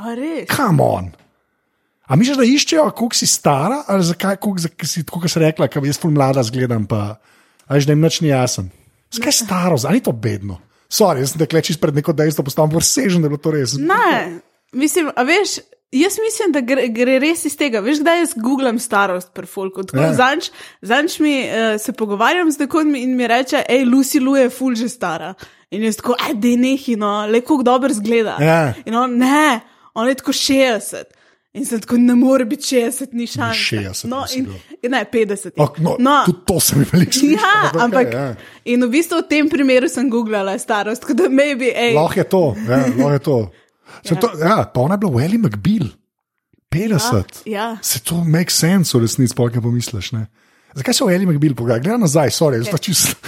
Come 0.49 0.81
on. 0.83 1.11
A 2.05 2.15
misliš, 2.15 2.37
da 2.37 2.45
iščejo, 2.45 2.85
koliko 2.93 3.17
si 3.17 3.27
stara, 3.29 3.81
ali 3.89 4.05
zakaj, 4.05 4.37
koliko, 4.41 4.85
si, 4.85 5.03
kot 5.09 5.25
si 5.29 5.41
rekla, 5.41 5.67
kaj 5.69 5.87
jaz 5.89 5.99
ful 6.01 6.13
mlada 6.13 6.43
zgledam, 6.45 6.85
pa 6.85 7.17
až 7.65 7.87
da 7.89 7.95
jim 7.95 8.03
nič 8.05 8.21
ni 8.21 8.29
jasen. 8.29 8.69
Zakaj 9.13 9.31
je 9.33 9.37
staro, 9.41 9.77
ali 9.89 10.01
je 10.01 10.05
to 10.05 10.13
bedno? 10.13 10.59
Sorry, 10.85 11.23
jaz 11.23 11.33
sem 11.33 11.41
te 11.41 11.47
klečiš 11.49 11.79
pred 11.81 11.97
neko 11.97 12.13
dejstvo, 12.13 12.45
postavim 12.45 12.75
vrsežen, 12.77 13.23
da 13.23 13.25
je 13.25 13.33
bilo 13.33 13.41
to 13.41 13.53
res. 13.55 13.73
Ne, 13.81 14.41
mislim, 14.73 15.09
a 15.15 15.25
veš. 15.25 15.59
Jaz 15.91 16.17
mislim, 16.19 16.51
da 16.51 16.59
gre, 16.59 16.87
gre 16.87 17.19
res 17.19 17.45
iz 17.45 17.55
tega. 17.57 17.79
Veš, 17.79 18.01
kdaj 18.03 18.19
jaz 18.19 18.33
googlam 18.35 18.79
starost 18.79 19.31
pri 19.33 19.47
Folku. 19.47 19.85
Ja. 19.93 20.13
Zanč, 20.17 20.49
zanč 20.81 21.19
mi 21.23 21.37
uh, 21.45 21.75
se 21.81 21.93
pogovarjam 21.93 22.51
z 22.51 22.65
nekom 22.65 22.95
in 22.99 23.15
mi 23.15 23.27
reče, 23.27 23.63
hej, 23.69 23.85
Lucy 23.85 24.19
Lu 24.19 24.35
je 24.35 24.49
ful 24.49 24.75
že 24.75 24.89
stara. 24.89 25.33
In 25.71 25.83
jaz 25.83 26.01
tako, 26.01 26.17
aj, 26.19 26.33
da 26.41 26.47
je 26.47 26.57
nehino, 26.57 27.13
le 27.31 27.41
kako 27.41 27.63
dobro 27.63 27.93
zgleda. 27.93 28.37
Ja. 28.41 28.73
In 28.85 28.95
on, 28.95 29.17
ne, 29.17 29.61
on 29.93 30.09
je 30.09 30.15
tako 30.19 30.33
60. 30.33 31.15
In 31.55 31.65
sem 31.65 31.79
tako, 31.79 31.97
ne 31.97 32.15
more 32.15 32.45
biti 32.45 32.75
60, 32.75 33.13
ni 33.15 33.27
šans. 33.27 33.57
60 33.57 34.09
no, 34.11 34.25
in, 34.35 34.49
bil. 34.49 34.91
ne, 34.91 35.05
50. 35.13 35.53
Ok, 35.55 35.77
no, 35.79 35.95
no, 35.99 36.17
Tudi 36.27 36.41
to 36.45 36.59
sem 36.59 36.83
veliko 36.91 37.15
slišal. 37.15 37.39
ja, 37.39 37.69
okej, 37.69 37.83
ampak. 37.85 38.13
ja. 38.13 38.25
In 38.65 38.83
v 38.83 38.89
bistvu 38.97 39.21
v 39.21 39.27
tem 39.29 39.49
primeru 39.49 39.87
sem 39.89 40.09
googlala 40.11 40.57
starost, 40.59 41.05
tako 41.05 41.15
da 41.21 41.29
maybe, 41.31 41.71
hej. 41.71 41.95
Lahko 41.95 42.19
je 42.19 42.27
to. 42.27 42.43
Ja, 42.67 42.81
lahko 42.89 43.13
je 43.13 43.23
to. 43.29 43.37
Se 44.03 44.15
to 44.15 44.31
ja, 44.39 44.65
pa 44.73 44.81
ona 44.81 44.97
je 44.97 45.03
bila 45.05 45.11
Welly 45.11 45.37
McBeal, 45.37 45.93
50. 46.69 47.45
Ja. 47.45 47.77
Se 47.81 47.99
to 48.03 48.23
make 48.23 48.51
sense, 48.51 48.97
v 48.97 49.01
resnici, 49.05 49.31
sploh 49.31 49.53
ne 49.53 49.61
pomisliš. 49.61 50.11
Ne? 50.11 50.27
Zakaj 50.75 50.93
so 50.93 51.07
Eli 51.09 51.25
McBeal 51.25 51.55
pogledali? 51.55 51.83
Gledaj 51.83 51.99
nazaj, 51.99 52.29
sorry, 52.29 52.59
zdaj 52.61 52.79
čisto. 52.79 53.15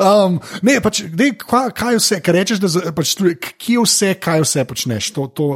Um, 0.00 0.36
ne, 0.62 0.76
pač, 0.80 1.02
dej, 1.12 1.32
kaj, 1.38 1.70
kaj 1.76 1.96
vse, 1.96 2.18
kaj 2.24 2.34
rečeš, 2.34 2.58
da 2.60 2.92
pač, 2.92 3.12
kje 3.56 3.82
vse, 3.84 4.10
kaj 4.20 4.42
vse 4.44 4.64
počneš. 4.68 5.10
To, 5.16 5.26
to, 5.28 5.46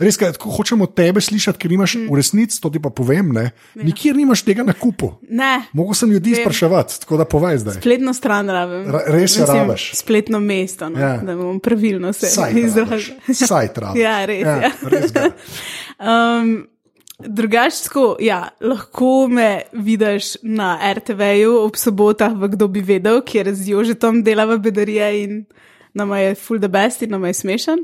res, 0.00 0.16
kaj, 0.20 0.34
hočemo 0.40 0.86
tebe 0.88 1.20
slišati, 1.20 1.60
ker 1.60 1.72
imaš 1.72 1.96
v 2.08 2.16
resnici, 2.16 2.56
to 2.60 2.70
ti 2.72 2.80
pa 2.80 2.88
povem, 2.88 3.32
ne, 3.32 3.46
nikjer 3.76 4.16
nimaš 4.16 4.44
tega 4.44 4.64
na 4.64 4.72
kupu. 4.72 5.12
Ne, 5.28 5.66
Mogoče 5.72 5.98
sem 5.98 6.12
ljudi 6.12 6.34
Vem. 6.34 6.42
spraševati, 6.44 7.00
tako 7.00 7.16
da 7.16 7.24
povej 7.26 7.58
zdaj. 7.58 7.78
spletno 7.80 8.14
stran 8.14 8.48
rabim. 8.48 8.88
Ra- 8.92 9.04
res 9.08 9.36
jo 9.36 9.46
rabiš. 9.46 9.90
Spletno 9.94 10.40
mesto, 10.40 10.88
no, 10.88 11.00
Ja. 11.00 11.16
da 11.18 11.36
bom 11.36 11.60
pravilno 11.60 12.12
se 12.12 12.28
izrazil. 12.54 13.14
Saj 13.30 13.72
travi. 13.72 14.00
Ja, 14.00 14.24
res, 14.24 14.40
ja. 14.42 14.70
res 14.82 15.12
ga. 15.12 15.30
Um, 15.94 16.66
Drugačko, 17.18 18.16
ja, 18.20 18.48
lahko 18.60 19.28
me 19.30 19.62
vidiš 19.72 20.36
na 20.42 20.74
RTV-ju 20.94 21.60
ob 21.60 21.76
sobotah, 21.78 22.34
v 22.34 22.48
kdo 22.56 22.68
bi 22.68 22.82
vedel, 22.82 23.20
kjer 23.22 23.52
z 23.54 23.70
Jožetom 23.70 24.24
delava 24.26 24.56
bedarije 24.58 25.10
in 25.22 25.44
nama 25.94 26.18
je 26.18 26.34
full 26.34 26.60
the 26.60 26.68
best 26.68 27.02
in 27.02 27.10
nama 27.10 27.30
je 27.30 27.34
smešen. 27.34 27.78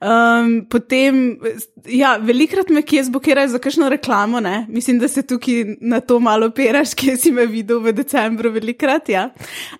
Um, 0.00 0.66
potem, 0.70 1.38
ja, 1.86 2.16
velikrat 2.16 2.68
me 2.68 2.82
kje 2.82 3.04
zbokirajo 3.04 3.48
za 3.48 3.58
kakšno 3.58 3.88
reklamo, 3.88 4.40
ne? 4.40 4.66
mislim, 4.68 4.98
da 4.98 5.08
se 5.08 5.22
tukaj 5.22 5.76
na 5.80 6.00
to 6.00 6.18
malo 6.20 6.50
peraš, 6.50 6.94
kje 6.98 7.16
si 7.16 7.30
me 7.30 7.46
videl 7.46 7.80
v 7.80 7.92
decembru 7.92 8.50
velikrat. 8.50 9.08
Ja. 9.08 9.28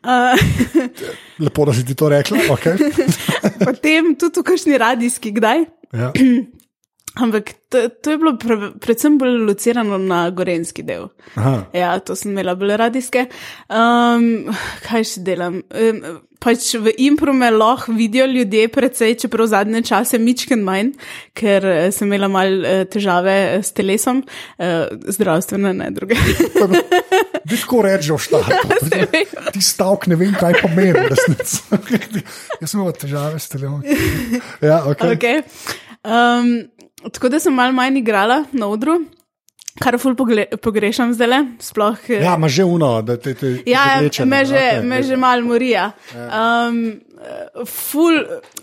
Uh, 0.02 0.38
Lepo, 1.44 1.64
da 1.64 1.74
si 1.74 1.86
ti 1.86 1.94
to 1.94 2.08
rekla. 2.08 2.38
Okay. 2.54 2.78
potem 3.66 4.14
tudi 4.14 4.40
v 4.40 4.46
kakšni 4.46 4.78
radijski, 4.78 5.34
kdaj? 5.34 5.64
Ja. 5.92 6.12
Ampak 7.14 7.52
to, 7.68 7.88
to 7.88 8.10
je 8.10 8.18
bilo 8.18 8.36
pre, 8.40 8.56
predvsem 8.80 9.18
bolj 9.20 9.42
locirano 9.44 9.98
na 10.00 10.24
gorenski 10.30 10.82
del. 10.82 11.10
Aha. 11.34 11.56
Ja, 11.76 11.98
to 12.00 12.16
sem 12.16 12.32
imela 12.32 12.54
bolj 12.56 12.76
radijske. 12.80 13.26
Um, 13.68 14.52
kaj 14.86 15.08
še 15.10 15.24
delam? 15.26 15.60
Um, 15.76 16.22
pač 16.42 16.72
v 16.80 16.94
impro 17.06 17.34
me 17.36 17.50
lahko 17.52 17.92
vidijo 17.94 18.26
ljudje, 18.26 18.68
predvsej, 18.72 19.14
čeprav 19.22 19.50
zadnje 19.52 19.82
čase 19.86 20.18
mičken 20.18 20.64
manj, 20.66 20.92
ker 21.38 21.66
eh, 21.68 21.90
sem 21.94 22.08
imela 22.08 22.30
mal 22.32 22.58
uh, 22.58 22.82
težave 22.90 23.36
eh, 23.44 23.62
s 23.62 23.76
telesom, 23.76 24.24
uh, 24.24 24.90
zdravstvene, 25.14 25.74
ne 25.78 25.90
druge. 25.94 26.18
Ti 26.18 27.58
tako 27.60 27.82
rečeš 27.86 28.12
v 28.16 28.20
štartu. 28.26 29.00
Ti 29.54 29.62
stavek 29.62 30.08
ne 30.10 30.18
vem, 30.18 30.34
kaj 30.38 30.62
pomeni. 30.64 31.06
Jaz 32.62 32.70
sem 32.72 32.80
imel 32.80 32.94
težave 32.96 33.42
s 33.42 33.52
telefonom. 33.52 33.84
Ja, 34.64 34.82
okay. 34.88 35.12
okay. 35.16 35.42
um, 36.02 36.54
tako 37.10 37.28
da 37.28 37.40
sem 37.40 37.54
malo 37.54 37.72
manj 37.72 37.98
igrala 37.98 38.44
na 38.52 38.68
odru. 38.68 39.00
Kar 39.80 39.96
ful 39.96 40.12
pogrešam 40.60 41.14
zdaj, 41.16 41.46
sploh. 41.60 41.96
eh, 42.10 42.20
Ja, 42.22 42.34
ima 42.36 42.48
že 42.48 42.64
uno, 42.64 43.02
da 43.02 43.16
te 43.16 43.34
te. 43.34 43.62
Ja, 43.66 43.98
vleče, 44.00 44.24
me 44.24 44.44
že, 44.44 44.54
okej, 44.54 44.82
me 44.84 45.02
že 45.02 45.16
malo 45.16 45.42
morija. 45.48 45.92
Um, 46.12 47.00
eh, 47.16 47.64
ful, 47.64 48.20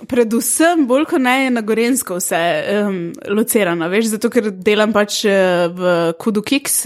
predvsem 0.08 0.86
bolj 0.88 1.08
kot 1.10 1.22
ne 1.22 1.34
je 1.44 1.50
na 1.50 1.62
Gorensko 1.62 2.20
vse 2.20 2.42
um, 2.86 3.00
locirano, 3.26 3.90
veš, 3.90 4.12
zato 4.14 4.30
ker 4.30 4.52
delam 4.52 4.94
pač 4.94 5.24
eh, 5.26 5.66
v 5.74 6.14
Kudu 6.22 6.46
Kiks, 6.46 6.86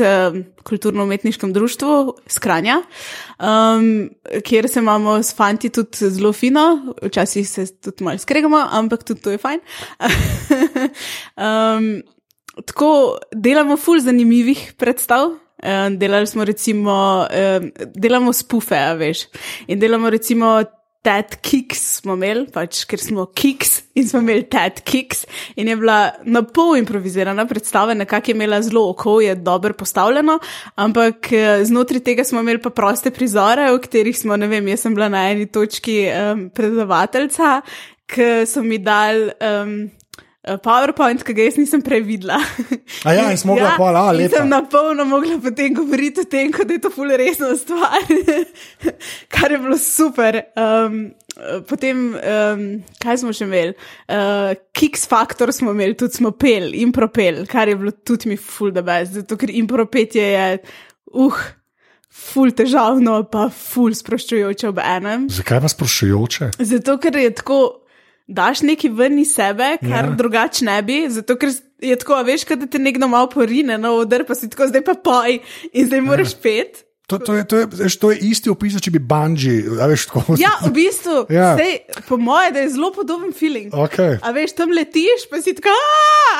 kulturno-umetniškem 0.64 1.52
društvu 1.52 2.16
Skranja, 2.32 2.80
um, 3.44 4.08
kjer 4.40 4.70
se 4.70 4.80
imamo 4.80 5.20
s 5.20 5.36
fanti 5.36 5.70
tudi 5.70 6.08
zelo 6.10 6.32
fino, 6.34 6.96
včasih 7.04 7.50
se 7.50 7.68
tudi 7.76 8.08
malo 8.08 8.18
skregamo, 8.18 8.64
ampak 8.72 9.04
tudi 9.04 9.22
to 9.22 9.36
je 9.36 9.38
fajn. 9.38 9.60
um, 11.36 12.13
Tako 12.62 13.18
delamo 13.32 13.78
ful 13.78 14.00
zanimivih 14.00 14.74
predstav. 14.78 15.32
Eh, 15.64 15.90
Delali 15.98 16.28
smo 16.28 16.46
recimo, 16.46 17.28
eh, 17.32 17.60
delamo 17.96 18.34
spufe, 18.34 18.96
veš. 18.98 19.28
In 19.68 19.80
delamo 19.80 20.10
recimo 20.10 20.62
Ted 21.04 21.36
Kicks 21.42 21.82
smo 22.00 22.16
imeli, 22.16 22.46
pač, 22.54 22.86
ker 22.88 23.00
smo 23.00 23.26
Kicks 23.36 23.82
in 24.00 24.08
smo 24.08 24.22
imeli 24.24 24.46
Ted 24.48 24.80
Kicks. 24.88 25.26
In 25.60 25.68
je 25.68 25.76
bila 25.76 26.14
na 26.24 26.44
pol 26.44 26.78
improvizirana 26.80 27.44
predstava, 27.48 27.94
nekako 27.94 28.32
je 28.32 28.36
imela 28.36 28.62
zelo 28.64 28.86
oko, 28.90 29.18
je 29.22 29.36
dobro 29.36 29.74
postavljeno, 29.74 30.38
ampak 30.76 31.32
eh, 31.32 31.66
znotraj 31.66 32.04
tega 32.04 32.24
smo 32.24 32.40
imeli 32.40 32.62
pa 32.64 32.70
proste 32.70 33.12
prizore, 33.12 33.68
v 33.72 33.82
katerih 33.84 34.20
smo, 34.20 34.38
ne 34.40 34.48
vem, 34.48 34.68
jaz 34.72 34.86
sem 34.86 34.96
bila 34.96 35.10
na 35.12 35.26
eni 35.32 35.50
točki 35.52 36.06
um, 36.08 36.48
predavateljca, 36.56 37.58
ki 38.08 38.32
so 38.48 38.64
mi 38.64 38.80
dali. 38.80 39.32
Um, 39.44 40.03
PowerPoint, 40.44 41.24
ki 41.24 41.34
ga 41.38 41.46
jaz 41.48 41.56
nisem 41.56 41.82
prej 41.84 42.02
videla. 42.04 42.36
A 43.08 43.14
ja, 43.16 43.30
in 43.32 43.40
smo 43.40 43.54
mogla 43.54 43.78
pol, 43.80 43.96
a, 43.96 44.10
in 44.12 44.26
lepa. 44.26 44.42
sem 44.42 44.50
na 44.52 44.60
polno 44.68 45.06
mogla 45.08 45.38
potem 45.44 45.72
govoriti 45.78 46.26
o 46.26 46.28
tem, 46.28 46.52
kot 46.52 46.68
da 46.68 46.76
je 46.76 46.84
to 46.84 46.92
ful 46.92 47.14
resna 47.20 47.54
stvar, 47.60 48.04
kar 49.34 49.56
je 49.56 49.62
bilo 49.64 49.80
super. 49.80 50.42
Um, 50.60 50.98
potem, 51.70 52.04
um, 52.20 52.66
kaj 53.00 53.22
smo 53.24 53.32
še 53.36 53.48
imeli? 53.48 53.78
Uh, 54.12 54.52
Kicks 54.76 55.08
Factor 55.08 55.54
smo 55.56 55.72
imeli, 55.72 55.96
tudi 56.00 56.20
smo 56.20 56.34
pel, 56.36 56.74
impropel, 56.76 57.46
kar 57.48 57.72
je 57.72 57.80
bilo 57.80 57.96
tudi 58.04 58.34
mi 58.34 58.40
ful 58.40 58.76
da 58.76 58.84
best, 58.84 59.16
zato 59.22 59.40
ker 59.40 59.54
impropetje 59.64 60.28
je, 60.28 60.48
uh, 61.16 61.44
ful 62.14 62.52
težavno, 62.54 63.16
pa 63.32 63.48
ful 63.54 63.96
sproščujoče 63.98 64.70
ob 64.70 64.82
enem. 64.84 65.26
Zakaj 65.34 65.64
vas 65.64 65.74
sprašujoče? 65.76 66.52
Zato, 66.60 67.00
ker 67.02 67.18
je 67.18 67.32
tako, 67.40 67.60
daš 68.28 68.62
nekaj 68.62 68.90
ven 68.90 69.20
iz 69.20 69.34
sebe, 69.36 69.78
kar 69.82 69.90
Ja. 69.90 70.06
ja. 70.06 70.16
drugače 70.18 70.66
ne 70.66 70.82
bi, 70.82 71.06
zato 71.10 71.36
ker 71.36 71.50
je 71.82 71.96
tako, 72.00 72.14
a 72.14 72.22
veš, 72.24 72.44
kad 72.44 72.70
te 72.72 72.80
nekdo 72.80 73.08
malo 73.08 73.30
porine 73.30 73.78
na 73.78 73.92
oder, 73.92 74.26
pa 74.26 74.36
si 74.36 74.50
tako 74.50 74.68
zdaj 74.68 74.84
pa 74.84 74.94
poj 74.94 75.40
in 75.74 75.88
zdaj 75.88 76.02
moraš 76.02 76.36
pet. 76.42 76.83
To, 77.08 77.18
to, 77.20 77.34
je, 77.36 77.44
to, 77.44 77.58
je, 77.60 77.66
veš, 77.68 77.96
to 78.00 78.10
je 78.14 78.18
isti 78.32 78.48
opis, 78.50 78.78
če 78.80 78.92
bi 78.96 79.00
banji, 79.04 79.58
veš, 79.76 80.06
tako. 80.08 80.38
Ja, 80.40 80.54
v 80.64 80.70
bistvu, 80.72 81.26
Ja. 81.38 81.50
sej, 81.60 81.82
po 82.08 82.16
moje, 82.18 82.54
da 82.56 82.62
je 82.64 82.70
zelo 82.78 82.94
podoben 82.96 83.34
feeling. 83.36 83.74
Okay. 83.76 84.16
A 84.24 84.32
veš, 84.32 84.54
tam 84.56 84.72
letiš, 84.72 85.26
pa 85.28 85.42
si 85.44 85.52
tako, 85.58 85.74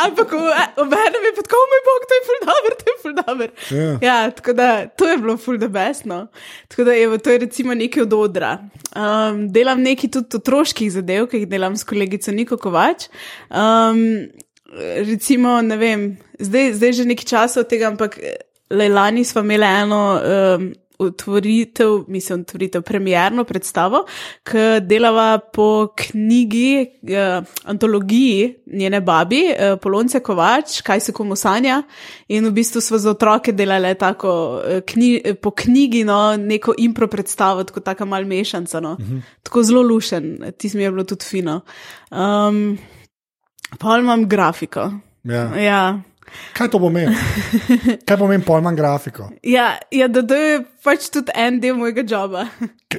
ampak 0.06 0.32
obenem 0.80 1.28
je 1.28 1.34
pa 1.36 1.44
tako, 1.44 1.60
"Oh 1.60 1.68
moj 1.74 1.82
bog, 1.88 2.06
to 2.08 2.16
je 2.16 2.24
ful 2.30 2.40
dobr, 2.48 2.78
to 2.80 2.86
je 2.88 2.96
ful 3.02 3.14
dobr. 3.20 3.50
Ja. 3.76 3.90
Ja, 4.08 4.16
tako 4.32 4.54
da 4.54 4.70
to 4.88 5.10
je 5.10 5.18
bilo 5.18 5.36
ful 5.38 5.60
da 5.60 5.68
besno. 5.68 6.28
Tako 6.72 6.88
da 6.88 6.96
evo, 6.96 7.18
to 7.20 7.36
je 7.36 7.44
recimo 7.44 7.76
nekaj 7.76 8.04
od 8.08 8.14
odra. 8.14 8.54
Um, 8.96 9.52
delam 9.52 9.84
nekaj 9.84 10.10
tudi 10.16 10.40
otroških 10.40 10.92
zadev, 10.96 11.28
ki 11.28 11.44
jih 11.44 11.48
delam 11.52 11.76
s 11.76 11.84
kolegico 11.84 12.32
Niko 12.32 12.58
Kovač. 12.58 13.10
Um, 13.52 14.32
recimo, 15.12 15.60
ne 15.62 15.78
vem, 15.78 16.18
zdaj, 16.40 16.74
zdaj 16.80 16.92
že 16.94 17.06
nekaj 17.12 17.26
časa 17.26 17.60
od 17.62 17.70
tega, 17.70 17.92
ampak 17.92 18.16
le 18.70 18.90
lani 18.90 19.24
smo 19.24 19.42
imeli 19.42 19.66
eno. 19.66 20.22
Um, 20.58 20.74
Otvoritev, 21.00 22.04
mislim, 22.08 22.42
otvoritev, 22.42 22.82
premjerno 22.82 23.44
predstavo, 23.44 24.04
ki 24.46 24.60
delava 24.88 25.40
po 25.54 25.88
knjigi, 25.98 26.86
eh, 27.10 27.42
antologiji 27.66 28.56
njene 28.74 29.02
babi, 29.02 29.42
eh, 29.50 29.76
Polonce 29.82 30.20
Kovač, 30.20 30.82
kaj 30.82 31.00
se 31.00 31.12
komu 31.12 31.36
sanja. 31.36 31.82
In 32.28 32.46
v 32.46 32.52
bistvu 32.52 32.82
smo 32.82 32.98
za 32.98 33.10
otroke 33.10 33.52
delali 33.52 33.96
tako 33.96 34.62
eh, 34.66 34.82
kni, 34.82 35.22
eh, 35.26 35.34
po 35.34 35.52
knjigi, 35.52 36.04
no, 36.04 36.38
neko 36.38 36.74
impro 36.78 37.08
predstavo, 37.08 37.64
tako 37.64 37.80
taka 37.80 38.06
mal 38.06 38.26
mešanca. 38.26 38.80
No. 38.80 38.96
-huh. 38.96 39.22
Tako 39.44 39.64
zelo 39.64 39.82
lušen, 39.82 40.52
ti 40.58 40.72
mi 40.74 40.84
je 40.84 40.92
bilo 40.92 41.04
tudi 41.04 41.26
fino. 41.26 41.62
Um, 42.12 42.78
pa 43.80 43.98
imam 43.98 44.30
grafiko. 44.30 44.92
Ja. 45.24 45.60
Ja. 45.60 46.02
Kaj 46.54 46.70
to 46.70 46.80
pomeni? 46.80 47.16
Kaj 48.06 48.18
pomeni 48.18 48.44
pojman 48.44 48.76
grafiko? 48.76 49.30
Ja, 49.44 49.78
ja, 49.92 50.08
da 50.08 50.22
to 50.22 50.36
je 50.36 50.60
pač 50.84 51.10
tudi 51.10 51.34
en 51.36 51.60
del 51.60 51.76
mojega 51.76 52.04
joba. 52.06 52.46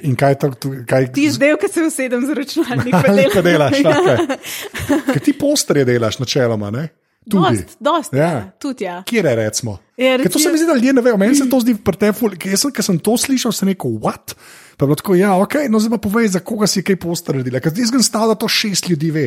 In 0.03 0.17
kaj 0.17 0.35
to, 0.39 0.51
tu- 0.57 0.75
kaj 0.87 1.13
Ti 1.13 1.29
zdaj, 1.31 1.57
ko 1.57 1.69
se 1.69 1.83
usedem 1.83 2.27
z 2.27 2.35
računalnikom, 2.35 3.01
Računalnikom 3.01 3.43
delam. 3.43 3.73
delaš, 3.75 4.03
okay. 4.03 4.37
Ker 5.13 5.23
ti 5.23 5.33
posterje 5.33 5.85
delaš 5.85 6.19
načeloma, 6.19 6.71
ne? 6.71 6.89
Tudi. 7.25 7.57
Dost, 7.57 7.77
dost, 7.81 8.13
ja. 8.13 8.21
Ja. 8.21 8.29
ja. 8.29 8.43
Tudi, 8.59 8.85
ja. 8.85 8.97
Kje 9.03 9.23
je, 9.23 9.35
recimo? 9.37 9.79
Ja, 9.97 10.19
Ker 10.19 10.29
to 10.29 10.37
se 10.37 10.49
recimo- 10.49 10.53
mi 10.53 10.59
zdi, 10.59 10.67
da 10.67 10.75
ljudje 10.75 10.93
ne 10.93 11.03
vejo. 11.03 11.17
Meni 11.17 11.35
se 11.35 11.47
to 11.49 11.61
zdi 11.61 11.75
preteful. 11.87 12.35
Ker 12.37 12.53
sem, 12.55 12.73
sem 12.83 12.99
to 12.99 13.17
slišal, 13.17 13.53
sem 13.53 13.69
rekel, 13.69 13.97
what? 13.97 14.35
Pa 14.77 14.85
je 14.85 14.89
bilo 14.89 14.97
tako, 14.97 15.15
ja, 15.15 15.33
ok, 15.39 15.55
no 15.71 15.79
zdaj 15.79 15.95
pa 15.95 16.03
povej, 16.03 16.29
za 16.29 16.41
koga 16.41 16.67
si 16.67 16.83
kaj 16.83 16.99
poster 16.99 17.35
naredila. 17.35 17.63
Ker 17.63 17.73
jaz 17.73 17.95
sem 17.95 18.03
stal, 18.03 18.29
da 18.29 18.37
to 18.37 18.51
šest 18.51 18.91
ljudi 18.91 19.09
ve. 19.11 19.27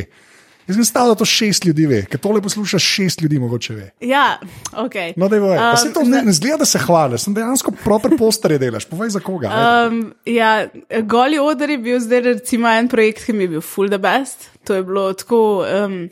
Jaz 0.68 0.76
sem 0.76 0.86
stal, 0.86 1.08
da 1.08 1.16
to 1.16 1.26
šest 1.26 1.66
ljudi 1.66 1.86
ve, 1.88 2.02
ker 2.12 2.20
tole 2.20 2.42
posluša 2.44 2.80
šest 2.80 3.22
ljudi, 3.22 3.40
mogoče 3.40 3.74
ve. 3.74 3.90
ja, 4.04 4.40
ok. 4.74 4.96
No, 5.16 5.28
voj. 5.32 5.58
Um, 5.58 5.78
Se 5.78 5.94
to 5.94 6.04
ne, 6.04 6.22
ne 6.28 6.34
zgleda, 6.36 6.58
da 6.58 6.66
se 6.66 6.80
hvališ, 6.80 7.22
sem 7.22 7.34
dejansko 7.34 7.72
proper 7.84 8.18
posterje 8.20 8.60
delaš. 8.60 8.86
Povej 8.86 9.16
za 9.16 9.20
koga. 9.24 9.48
Uh, 9.48 9.88
Um, 9.88 10.14
ja, 10.26 10.68
Goli 11.04 11.40
Oder 11.40 11.70
je 11.70 11.78
bil 11.78 12.00
zdaj 12.00 12.22
recimo 12.22 12.68
en 12.68 12.88
projekt, 12.88 13.26
ki 13.26 13.34
mi 13.34 13.44
je 13.44 13.56
bil 13.58 13.62
full 13.62 13.90
the 13.90 13.98
best. 13.98 14.50
To 14.64 14.76
je 14.76 14.84
bilo 14.84 15.14
tako. 15.14 15.66
Um, 15.86 16.10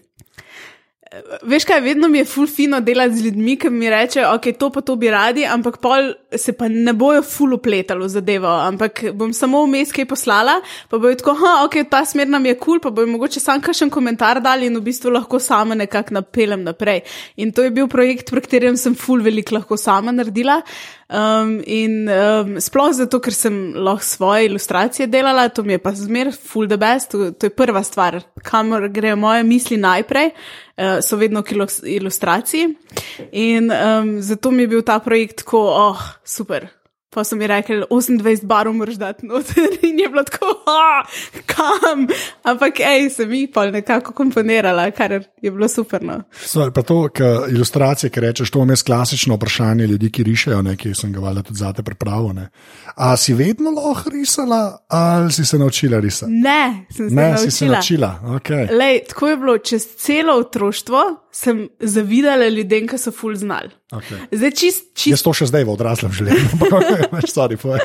Veš 1.44 1.64
kaj, 1.64 1.80
vedno 1.82 2.08
mi 2.12 2.18
je 2.18 2.26
ful 2.26 2.48
fino 2.48 2.80
delati 2.84 3.16
z 3.16 3.26
ljudmi, 3.26 3.56
ki 3.60 3.70
mi 3.70 3.90
rečejo, 3.90 4.34
ok, 4.36 4.50
to 4.60 4.70
pa 4.74 4.82
to 4.82 4.96
bi 5.00 5.10
radi, 5.12 5.46
ampak 5.48 5.78
pol 5.80 6.10
se 6.36 6.52
pa 6.58 6.68
ne 6.68 6.94
bojo 6.94 7.22
ful 7.24 7.54
upletali 7.56 8.04
v 8.04 8.10
zadevo, 8.12 8.52
ampak 8.66 9.00
bom 9.16 9.32
samo 9.34 9.62
vmes 9.64 9.94
kaj 9.96 10.08
poslala, 10.10 10.58
pa 10.92 11.00
bojo 11.00 11.16
tako, 11.22 11.38
ha, 11.40 11.54
ok, 11.68 11.78
ta 11.92 12.04
smer 12.06 12.28
nam 12.28 12.46
je 12.46 12.56
kul, 12.58 12.66
cool, 12.66 12.82
pa 12.84 12.92
bojo 12.92 13.08
mogoče 13.14 13.40
sam 13.40 13.64
kakšen 13.64 13.94
komentar 13.94 14.42
dali 14.44 14.68
in 14.68 14.76
v 14.76 14.84
bistvu 14.90 15.14
lahko 15.16 15.40
sama 15.40 15.78
nekako 15.78 16.18
napeljem 16.20 16.66
naprej. 16.68 17.06
In 17.38 17.56
to 17.56 17.64
je 17.64 17.72
bil 17.72 17.88
projekt, 17.88 18.34
pri 18.34 18.44
katerem 18.44 18.76
sem 18.78 18.98
ful 18.98 19.24
veliko 19.24 19.56
lahko 19.56 19.80
sama 19.80 20.12
naredila. 20.12 20.62
Um, 21.06 21.60
in 21.70 22.10
um, 22.10 22.56
sploh 22.58 22.90
zato, 22.98 23.20
ker 23.22 23.34
sem 23.34 23.76
lahko 23.78 24.04
svoje 24.04 24.50
ilustracije 24.50 25.08
delala, 25.08 25.48
to 25.54 25.64
mi 25.64 25.78
je 25.78 25.84
pa 25.84 25.94
zmer 25.96 26.34
full 26.34 26.68
the 26.68 26.80
best, 26.82 27.14
to, 27.14 27.30
to 27.32 27.46
je 27.46 27.54
prva 27.54 27.84
stvar, 27.86 28.24
kamor 28.44 28.90
grejo 28.90 29.16
moje 29.22 29.44
misli 29.46 29.78
najprej, 29.78 30.32
uh, 30.78 31.02
so 31.02 31.18
vedno 31.18 31.44
k 31.44 31.52
ilus- 31.52 31.84
ilustraciji. 31.84 32.76
In 33.32 33.72
um, 33.72 34.22
zato 34.22 34.52
mi 34.52 34.64
je 34.64 34.68
bil 34.68 34.82
ta 34.82 35.00
projekt 35.00 35.38
tako, 35.38 35.60
oh, 35.60 36.02
super. 36.24 36.68
Pa 37.16 37.24
so 37.24 37.36
mi 37.36 37.48
rekli, 37.48 37.84
28 37.90 38.44
barov 38.46 38.74
moraš 38.76 38.96
dati 39.00 39.26
noter 39.26 39.78
in 39.88 40.00
je 40.00 40.10
bilo 40.10 40.24
tako, 40.24 40.46
kam. 41.46 42.08
Ampak, 42.44 42.82
hej, 42.84 43.10
sem 43.10 43.32
jih 43.34 43.50
pa 43.54 43.70
nekako 43.72 44.12
komponirala, 44.14 44.90
kar 44.92 45.12
je 45.42 45.52
bilo 45.52 45.68
super. 45.72 46.04
No. 46.04 46.18
so, 46.46 46.68
pa 46.76 46.82
to, 46.84 47.08
k 47.14 47.24
ilustracije, 47.50 48.10
ki 48.10 48.20
rečeš, 48.20 48.52
to 48.52 48.64
je 48.64 48.76
klasično 48.86 49.36
vprašanje 49.36 49.88
ljudi, 49.88 50.12
ki 50.12 50.24
rišejo, 50.24 50.62
ne, 50.62 50.76
ki 50.78 50.92
sem 50.94 51.14
ga 51.14 51.24
valjda 51.24 51.44
tudi 51.44 51.60
zate 51.60 51.84
pripravil. 51.84 52.34
Ne. 52.36 52.50
A 52.96 53.16
si 53.18 53.34
vedno 53.34 53.72
lahko 53.72 54.10
risala, 54.10 54.78
ali 54.88 55.32
si 55.32 55.46
se 55.46 55.58
naučila 55.58 56.00
risati? 56.00 56.32
Ne, 56.32 56.86
sem 56.92 57.10
se 57.10 57.16
Ne, 57.16 57.30
naučila. 57.30 57.52
si 57.52 57.52
se 57.52 57.66
naučila. 57.66 58.20
Okay. 58.24 58.78
Lej, 58.78 59.00
tako 59.10 59.28
je 59.28 59.38
bilo, 59.38 59.58
čez 59.58 59.88
celo 59.98 60.34
otroštvo 60.40 61.25
sem 61.36 61.66
zavidala 61.84 62.48
ljudem, 62.48 62.86
ki 62.88 62.98
so 63.00 63.12
ful 63.12 63.34
znali. 63.36 63.68
Okay. 63.92 64.22
Zdaj, 64.32 64.52
čist, 64.56 64.86
čist, 64.96 65.12
Jaz 65.12 65.24
to 65.26 65.34
še 65.36 65.48
zdaj 65.50 65.66
v 65.68 65.74
odraslem 65.74 66.14
življenju, 66.16 66.46
ampak 66.56 66.76
okay, 66.80 67.28
sorry, 67.28 67.58
povej. 67.60 67.84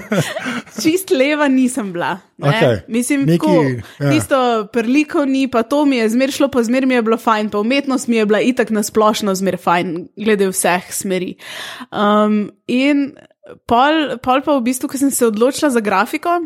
čist 0.84 1.10
leva 1.10 1.48
nisem 1.50 1.90
bila. 1.94 2.12
ne. 2.38 2.52
Okej. 2.52 2.76
Mislim, 2.94 3.26
Neki, 3.26 3.40
tako, 3.42 4.04
ja. 4.06 4.12
tisto 4.14 4.38
prlikovni, 4.70 5.48
pa 5.50 5.64
to 5.66 5.82
mi 5.84 5.98
je 5.98 6.12
zmer 6.14 6.30
šlo, 6.36 6.50
pa 6.52 6.62
zmer 6.66 6.86
mi 6.86 6.94
je 6.94 7.02
bilo 7.10 7.18
fajn, 7.18 7.50
pa 7.50 7.58
umetnost 7.58 8.06
mi 8.06 8.20
je 8.20 8.28
bila 8.30 8.42
itak 8.52 8.70
nasplošno 8.70 9.34
zmer 9.42 9.58
fajn, 9.58 9.92
glede 10.14 10.52
vseh 10.54 10.94
smeri. 10.94 11.34
Um, 11.90 12.44
in 12.70 13.10
pol, 13.66 14.16
pol 14.22 14.46
pa 14.46 14.54
v 14.54 14.64
bistvu, 14.70 14.94
ko 14.94 15.02
sem 15.02 15.10
se 15.10 15.26
odločila 15.26 15.74
za 15.74 15.82
grafiko, 15.82 16.38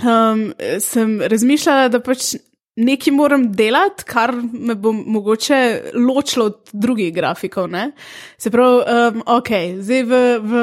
um, 0.00 0.48
sem 0.80 1.18
razmišljala, 1.20 1.92
da 1.92 2.00
pač 2.00 2.38
nekaj 2.76 3.12
moram 3.12 3.52
delati, 3.52 4.04
kar 4.04 4.34
me 4.52 4.74
bo 4.74 4.92
mogoče 4.92 5.80
ločilo 5.94 6.46
od 6.46 6.70
drugih 6.72 7.14
grafikov. 7.14 7.70
Ne? 7.70 7.90
Se 8.38 8.50
pravi, 8.50 8.82
um, 8.82 9.22
ok, 9.26 9.50
zdaj 9.80 10.02
v, 10.02 10.22
v 10.42 10.62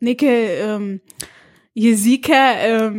neke. 0.00 0.36
Um, 0.68 0.94
Jezike, 1.76 2.38
um, 2.88 2.94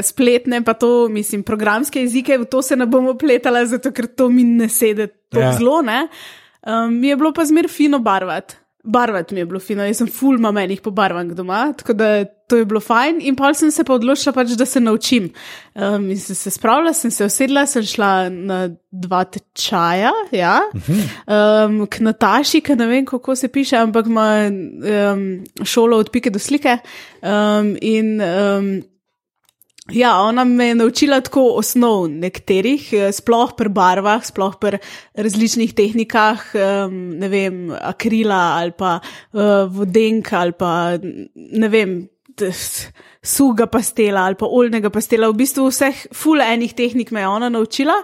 spletne, 0.00 0.62
pa 0.64 0.72
to, 0.72 1.04
mislim, 1.12 1.42
programske 1.44 2.00
jezike, 2.00 2.38
v 2.40 2.46
to 2.48 2.62
se 2.64 2.76
ne 2.76 2.86
bomo 2.88 3.12
pletali, 3.20 3.60
zato 3.68 3.92
ker 3.92 4.06
to 4.08 4.30
mi 4.32 4.40
ne 4.40 4.70
sedi 4.72 5.04
tako 5.28 5.42
ja. 5.42 5.50
zelo. 5.52 5.82
ne. 5.84 6.06
Um, 6.64 6.96
mi 6.96 7.10
je 7.12 7.16
bilo 7.20 7.34
pa 7.36 7.44
zmer 7.44 7.68
fino 7.68 7.98
barvati. 8.00 8.56
Barvati 8.86 9.34
mi 9.34 9.40
je 9.40 9.46
bilo 9.50 9.60
fino, 9.60 9.84
jaz 9.84 9.98
sem 9.98 10.08
full 10.10 10.38
mamenih 10.38 10.80
pobarvan 10.80 11.32
doma, 11.34 11.72
tako 11.76 11.96
da 11.98 12.10
to 12.46 12.60
je 12.60 12.64
bilo 12.64 12.80
fajn. 12.80 13.18
In 13.26 13.36
pa 13.36 13.50
sem 13.54 13.70
se 13.74 13.84
pa 13.84 13.96
odločila, 13.96 14.32
pač, 14.36 14.54
da 14.58 14.66
se 14.66 14.80
naučim. 14.80 15.28
Um, 15.74 16.08
in 16.10 16.20
sem 16.22 16.38
se 16.38 16.50
spravila, 16.54 16.92
sem 16.94 17.10
se 17.10 17.26
usedla, 17.26 17.66
sem 17.66 17.82
šla 17.82 18.10
na 18.30 18.60
dva 18.90 19.24
tečaja, 19.24 20.12
ja, 20.32 20.60
um, 20.70 21.82
k 21.90 22.00
Nataši, 22.06 22.62
ki 22.64 22.78
ne 22.78 22.86
vem, 22.86 23.06
kako 23.06 23.34
se 23.36 23.50
piše, 23.52 23.76
ampak 23.82 24.06
ima 24.06 24.28
um, 24.46 25.24
šolo 25.64 25.98
od 25.98 26.12
pike 26.14 26.30
do 26.30 26.38
slike. 26.38 26.78
Um, 27.22 27.74
in 27.82 28.20
um, 28.22 28.70
Ja, 29.94 30.16
ona 30.22 30.44
me 30.44 30.66
je 30.66 30.74
naučila 30.74 31.20
tako 31.20 31.44
osnov 31.60 32.08
nekaterih, 32.10 32.88
eh, 32.92 33.12
sploh 33.12 33.52
pri 33.56 33.70
barvah, 33.70 34.24
sploh 34.24 34.58
pri 34.60 34.78
različnih 35.14 35.74
tehnikah, 35.74 36.42
um, 36.54 36.96
ne 37.20 37.28
vem, 37.28 37.70
akrila 37.70 38.58
ali 38.58 38.74
pa 38.74 38.98
uh, 38.98 39.70
vodenka 39.70 40.40
ali 40.40 40.52
pa 40.52 40.98
ne 41.34 41.68
vem. 41.68 42.08
Suga 43.26 43.66
pastela 43.66 44.22
ali 44.28 44.38
pa 44.38 44.46
oljnega 44.46 44.90
pastela, 44.94 45.28
v 45.32 45.40
bistvu 45.40 45.66
vseh 45.66 46.06
full 46.14 46.42
enih 46.42 46.74
tehnik 46.78 47.10
me 47.10 47.24
je 47.24 47.28
ona 47.28 47.48
naučila, 47.50 47.96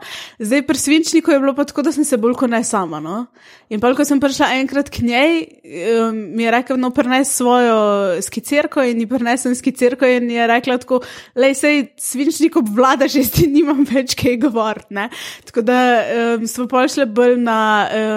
zdaj 0.42 0.64
pri 0.66 0.78
svinčniku 0.78 1.30
je 1.30 1.38
bilo 1.38 1.54
pa 1.54 1.64
tako, 1.68 1.84
da 1.86 1.92
sem 1.94 2.04
se 2.04 2.18
bolj 2.18 2.34
kot 2.40 2.50
ne 2.50 2.64
sama. 2.66 2.98
No? 3.00 3.26
In 3.72 3.80
pa, 3.80 3.92
ko 3.96 4.04
sem 4.04 4.20
prišla 4.20 4.50
enkrat 4.60 4.90
k 4.92 5.04
njej, 5.06 5.38
um, 6.02 6.18
mi 6.36 6.44
je 6.44 6.50
rekel, 6.52 6.76
no, 6.80 6.90
prines 6.92 7.30
svojo 7.32 8.18
skicirko 8.20 8.82
in 8.84 9.00
ji 9.00 9.06
prinesem 9.08 9.54
skicirko 9.56 10.08
in 10.10 10.28
je 10.30 10.46
rekla 10.50 10.76
tako, 10.82 10.98
lej, 11.38 11.54
sej 11.56 11.80
svinčnik 11.96 12.58
obvlada, 12.60 13.08
že 13.08 13.22
ti 13.32 13.46
nimam 13.48 13.86
več 13.88 14.16
kaj 14.18 14.36
govoriti. 14.42 14.92
ne." 14.98 15.08
Tako 15.48 15.64
da 15.64 15.78
um, 16.36 16.44
smo 16.48 16.66
pa 16.68 16.84
šli 16.88 17.06
bolj 17.06 17.38
na, 17.40 17.60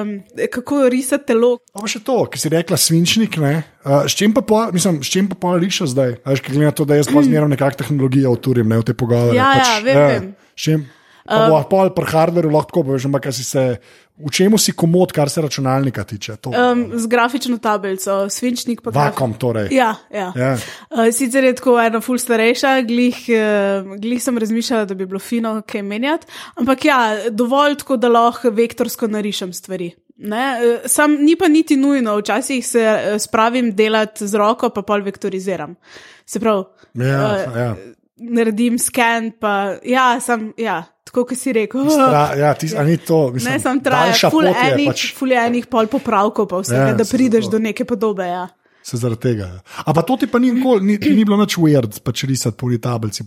um, 0.02 0.18
kako 0.52 0.90
risati 0.92 1.32
telo. 1.32 1.60
Pa 1.72 1.88
še 1.88 2.04
to, 2.04 2.18
ki 2.28 2.42
si 2.42 2.52
rekla 2.52 2.76
svinčnik, 2.80 3.40
ne? 3.40 3.56
Uh, 3.86 4.04
s 4.10 4.18
čim 4.18 4.34
pa 4.34 4.42
pol, 4.42 4.74
mislim, 4.74 5.00
s 5.06 5.14
čim 5.14 5.30
pa 5.30 5.38
pol 5.40 5.60
rišeš 5.62 5.94
zdaj? 5.94 6.18
A 6.26 6.34
Veš, 6.34 6.42
ker 6.42 6.56
glede 6.56 6.68
na 6.68 6.76
to, 6.76 6.88
da 6.90 6.95
jaz 7.00 7.10
pa 7.12 7.24
zmeraj 7.26 7.52
nekakšno 7.56 7.84
tehnologijo 7.84 8.36
uturim, 8.36 8.70
ne 8.70 8.82
v 8.82 8.88
te 8.88 8.94
pogovore. 8.98 9.38
Ja, 9.38 9.54
ja, 9.60 9.80
vem, 9.84 9.98
vem. 9.98 10.30
S 10.56 10.68
čim? 10.68 10.86
Pa 11.26 11.48
bo 11.50 11.58
pol 11.66 11.90
pri 11.90 12.06
hardwareu 12.06 12.54
lahko 12.54 12.70
tako 12.70 12.82
poveš, 12.86 13.08
ampak 13.10 13.32
si 13.34 13.42
se, 13.42 13.62
v 14.14 14.30
čemu 14.30 14.60
si 14.62 14.76
komod, 14.78 15.10
kar 15.10 15.26
se 15.26 15.42
računalnika 15.42 16.04
tiče? 16.06 16.36
To, 16.38 16.54
Um, 16.54 16.84
z 16.94 17.10
grafično 17.10 17.58
tablico, 17.58 18.30
svinčnik 18.30 18.84
pa 18.86 18.94
Vakom 18.94 19.34
torej. 19.34 19.74
Ja, 19.74 19.96
ja. 20.14 20.30
Ja. 20.38 20.54
Uh, 20.94 21.10
sicer 21.10 21.44
je 21.50 21.56
tako 21.58 21.80
ena 21.82 21.98
ful 21.98 22.22
starejša, 22.22 22.76
glih, 22.86 23.18
uh, 23.34 23.98
glih 23.98 24.22
sem 24.22 24.38
razmišljala, 24.38 24.86
da 24.86 24.94
bi 24.94 25.10
bilo 25.10 25.20
fino 25.20 25.58
kaj 25.66 25.82
menjati, 25.82 26.30
ampak 26.62 26.86
ja, 26.86 27.02
dovolj 27.34 27.82
tako, 27.82 27.98
da 27.98 28.14
lahko 28.14 28.54
vektorsko 28.54 29.10
narišem 29.10 29.54
stvari. 29.54 29.96
Ne? 30.18 30.44
Uh, 30.58 30.88
sam 30.88 31.18
ni 31.20 31.36
pa 31.36 31.48
niti 31.48 31.76
nujno, 31.76 32.18
včasih 32.18 32.68
se 32.68 32.82
uh, 32.82 33.20
spravim 33.20 33.74
delati 33.76 34.28
z 34.28 34.36
roko, 34.36 34.70
pa 34.70 34.82
pol 34.82 35.04
vektoriziram. 35.04 35.76
Se 36.26 36.40
pravi, 36.40 36.64
Ja, 36.96 37.22
uh, 37.52 37.58
ja. 37.58 37.76
naredim 38.18 38.80
sken, 38.80 39.34
pa 39.40 39.76
ja, 39.84 40.20
sem, 40.24 40.54
ja, 40.58 40.78
tako 41.04 41.26
kot 41.26 41.38
si 41.38 41.52
rekel. 41.54 41.84
Tra, 41.92 42.30
ja, 42.40 42.54
ti, 42.54 42.70
a 42.78 42.84
ni 42.84 42.96
to, 42.98 43.32
mislim, 43.36 43.54
Ne, 43.54 43.60
sem 43.60 43.82
traja, 43.84 44.14
daljša 44.14 44.30
ful 44.32 44.48
enih, 44.48 44.88
pač 44.88 45.04
ful 45.14 45.34
enih 45.36 45.68
pol 45.68 45.90
popravkov, 45.92 46.48
pa 46.48 46.62
vsega, 46.64 46.80
Ja, 46.82 46.94
ja, 46.94 46.96
da 46.96 47.06
prideš 47.06 47.50
do 47.52 47.60
neke 47.60 47.84
podobe. 47.86 48.24
Ja. 48.28 48.48
se 48.86 48.98
zaradi 48.98 49.22
tega. 49.22 49.46
ja. 49.46 49.60
A 49.86 49.94
pa 49.94 50.02
to 50.02 50.16
ti 50.18 50.28
pa 50.28 50.40
ni, 50.40 50.52
nikoli, 50.52 50.86
ni, 50.86 50.98
ni 51.16 51.26
bilo 51.26 51.38
nič 51.38 51.58
weird, 51.58 52.00
pač 52.06 52.24
risati 52.24 52.56
po 52.56 52.70
tablici. 52.78 53.26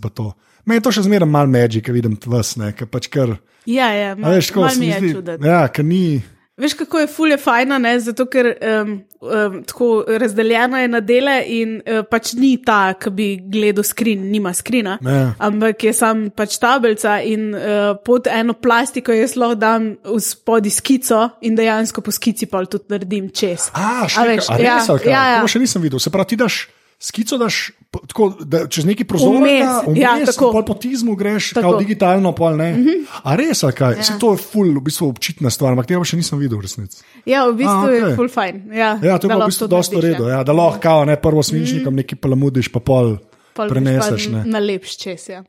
Meni 0.65 0.77
je 0.79 0.83
to 0.83 0.91
še 0.91 1.03
zmeraj 1.05 1.29
malo 1.29 1.47
magic, 1.47 1.85
ker 1.85 1.93
vidim 1.93 2.17
vas, 2.25 2.55
ne, 2.57 2.71
ker 2.73 2.87
pač 2.87 3.07
kar. 3.07 3.37
Ja, 3.65 3.91
ja, 3.93 4.11
A 4.11 4.15
mal, 4.15 4.33
veš, 4.39 4.49
tako 4.49 4.61
mal 4.65 4.73
se 4.73 4.79
mi 4.79 4.87
je 4.87 4.99
zdi. 4.99 5.13
čudno. 5.13 5.37
Ja, 5.45 5.67
ker 5.67 5.85
ni. 5.85 6.21
Veš, 6.59 6.73
kako 6.75 6.99
je 6.99 7.07
fulje 7.07 7.37
fajna, 7.37 7.77
ne? 7.79 7.93
zato 7.99 8.25
ker 8.27 8.49
um, 8.59 8.89
um, 9.21 9.53
tako 9.63 9.87
razdeljena 10.07 10.81
je 10.81 10.87
na 10.87 10.99
dele 10.99 11.37
in 11.47 11.77
uh, 11.79 12.01
pač 12.03 12.33
ni 12.35 12.57
ta, 12.65 12.93
ki 12.99 13.09
bi 13.09 13.27
gledal 13.47 13.83
skrin, 13.83 14.25
nima 14.31 14.51
skrina, 14.53 14.97
Ja. 15.01 15.33
ampak 15.39 15.83
je 15.83 15.93
sam 15.93 16.25
pač 16.35 16.57
tablica 16.59 17.21
in 17.23 17.53
uh, 17.55 17.95
pod 18.05 18.27
eno 18.27 18.53
plastiko 18.53 19.15
jaz 19.15 19.37
lahko 19.39 19.55
dam 19.55 19.87
spodaj 20.19 20.71
skico 20.71 21.21
in 21.41 21.55
dejansko 21.55 22.01
po 22.03 22.11
skici 22.11 22.45
pa 22.45 22.65
tudi 22.65 22.91
naredim 22.91 23.29
čez. 23.31 23.69
A, 23.73 24.03
A 24.03 24.09
še 24.11 24.27
veš, 24.27 24.49
ja, 24.49 24.57
ja, 24.59 24.75
res, 24.79 24.89
ali 24.89 24.99
kaj? 24.99 25.11
ja, 25.15 25.23
ja. 25.35 25.39
To 25.41 25.47
še 25.47 25.59
nisem 25.63 25.81
videl. 25.81 25.99
Se 25.99 26.11
pravi, 26.11 26.35
ti 26.35 26.39
daš 26.43 26.59
skico, 26.99 27.37
daš 27.37 27.71
tako, 28.07 28.29
da, 28.39 28.67
čez 28.67 28.85
neki 28.85 29.03
prozor, 29.03 29.39
Vmes, 29.41 29.97
ja, 29.97 30.13
tako. 30.25 30.51
pol 30.51 30.65
po 30.65 30.73
tizmu 30.73 31.15
greš, 31.15 31.53
Tako. 31.53 31.61
kao 31.61 31.79
digitalno, 31.79 32.31
pol 32.35 32.57
ne. 32.57 32.73
Mm 32.73 32.83
-hmm. 32.83 33.05
A 33.23 33.35
res, 33.35 33.63
kaj? 33.75 33.95
Ja. 33.97 34.03
Se 34.03 34.13
to 34.19 34.31
je 34.31 34.37
ful, 34.37 34.75
v 34.77 34.81
bistvu 34.81 35.09
občitna 35.09 35.49
stvar, 35.49 35.71
ampak 35.71 35.87
tega 35.87 35.99
pa 35.99 36.05
še 36.05 36.17
nisem 36.17 36.39
videl, 36.39 36.57
v 36.57 36.61
resnici. 36.61 37.03
Ja, 37.25 37.47
v 37.49 37.55
bistvu 37.55 37.71
A, 37.71 37.87
okay. 37.87 38.09
je 38.09 38.15
full 38.15 38.29
fajn. 38.29 38.61
Ja, 38.73 38.99
Ja, 39.03 39.17
to 39.17 39.27
je 39.29 39.35
v 39.35 39.45
bistvu 39.45 39.67
to 39.67 39.75
dosta 39.75 39.95
v 39.95 40.01
narediš, 40.01 40.19
redu, 40.19 40.29
ja. 40.29 40.37
ja, 40.37 40.43
da 40.43 40.53
lahko, 40.53 40.79
kao, 40.79 41.05
ne, 41.05 41.15
prvo 41.15 41.43
svinčnikom 41.43 41.93
mm. 41.93 41.95
nekaj 41.95 42.17
palamudiš, 42.19 42.67
pa 42.67 42.79
pol, 42.79 43.17
Pol 43.53 43.69
preneseš. 43.69 44.27
pa 44.27 44.31
Ne. 44.31 44.43
Na 44.45 44.59
lepš 44.59 44.97
čez. 44.97 45.29
Ja. 45.29 45.43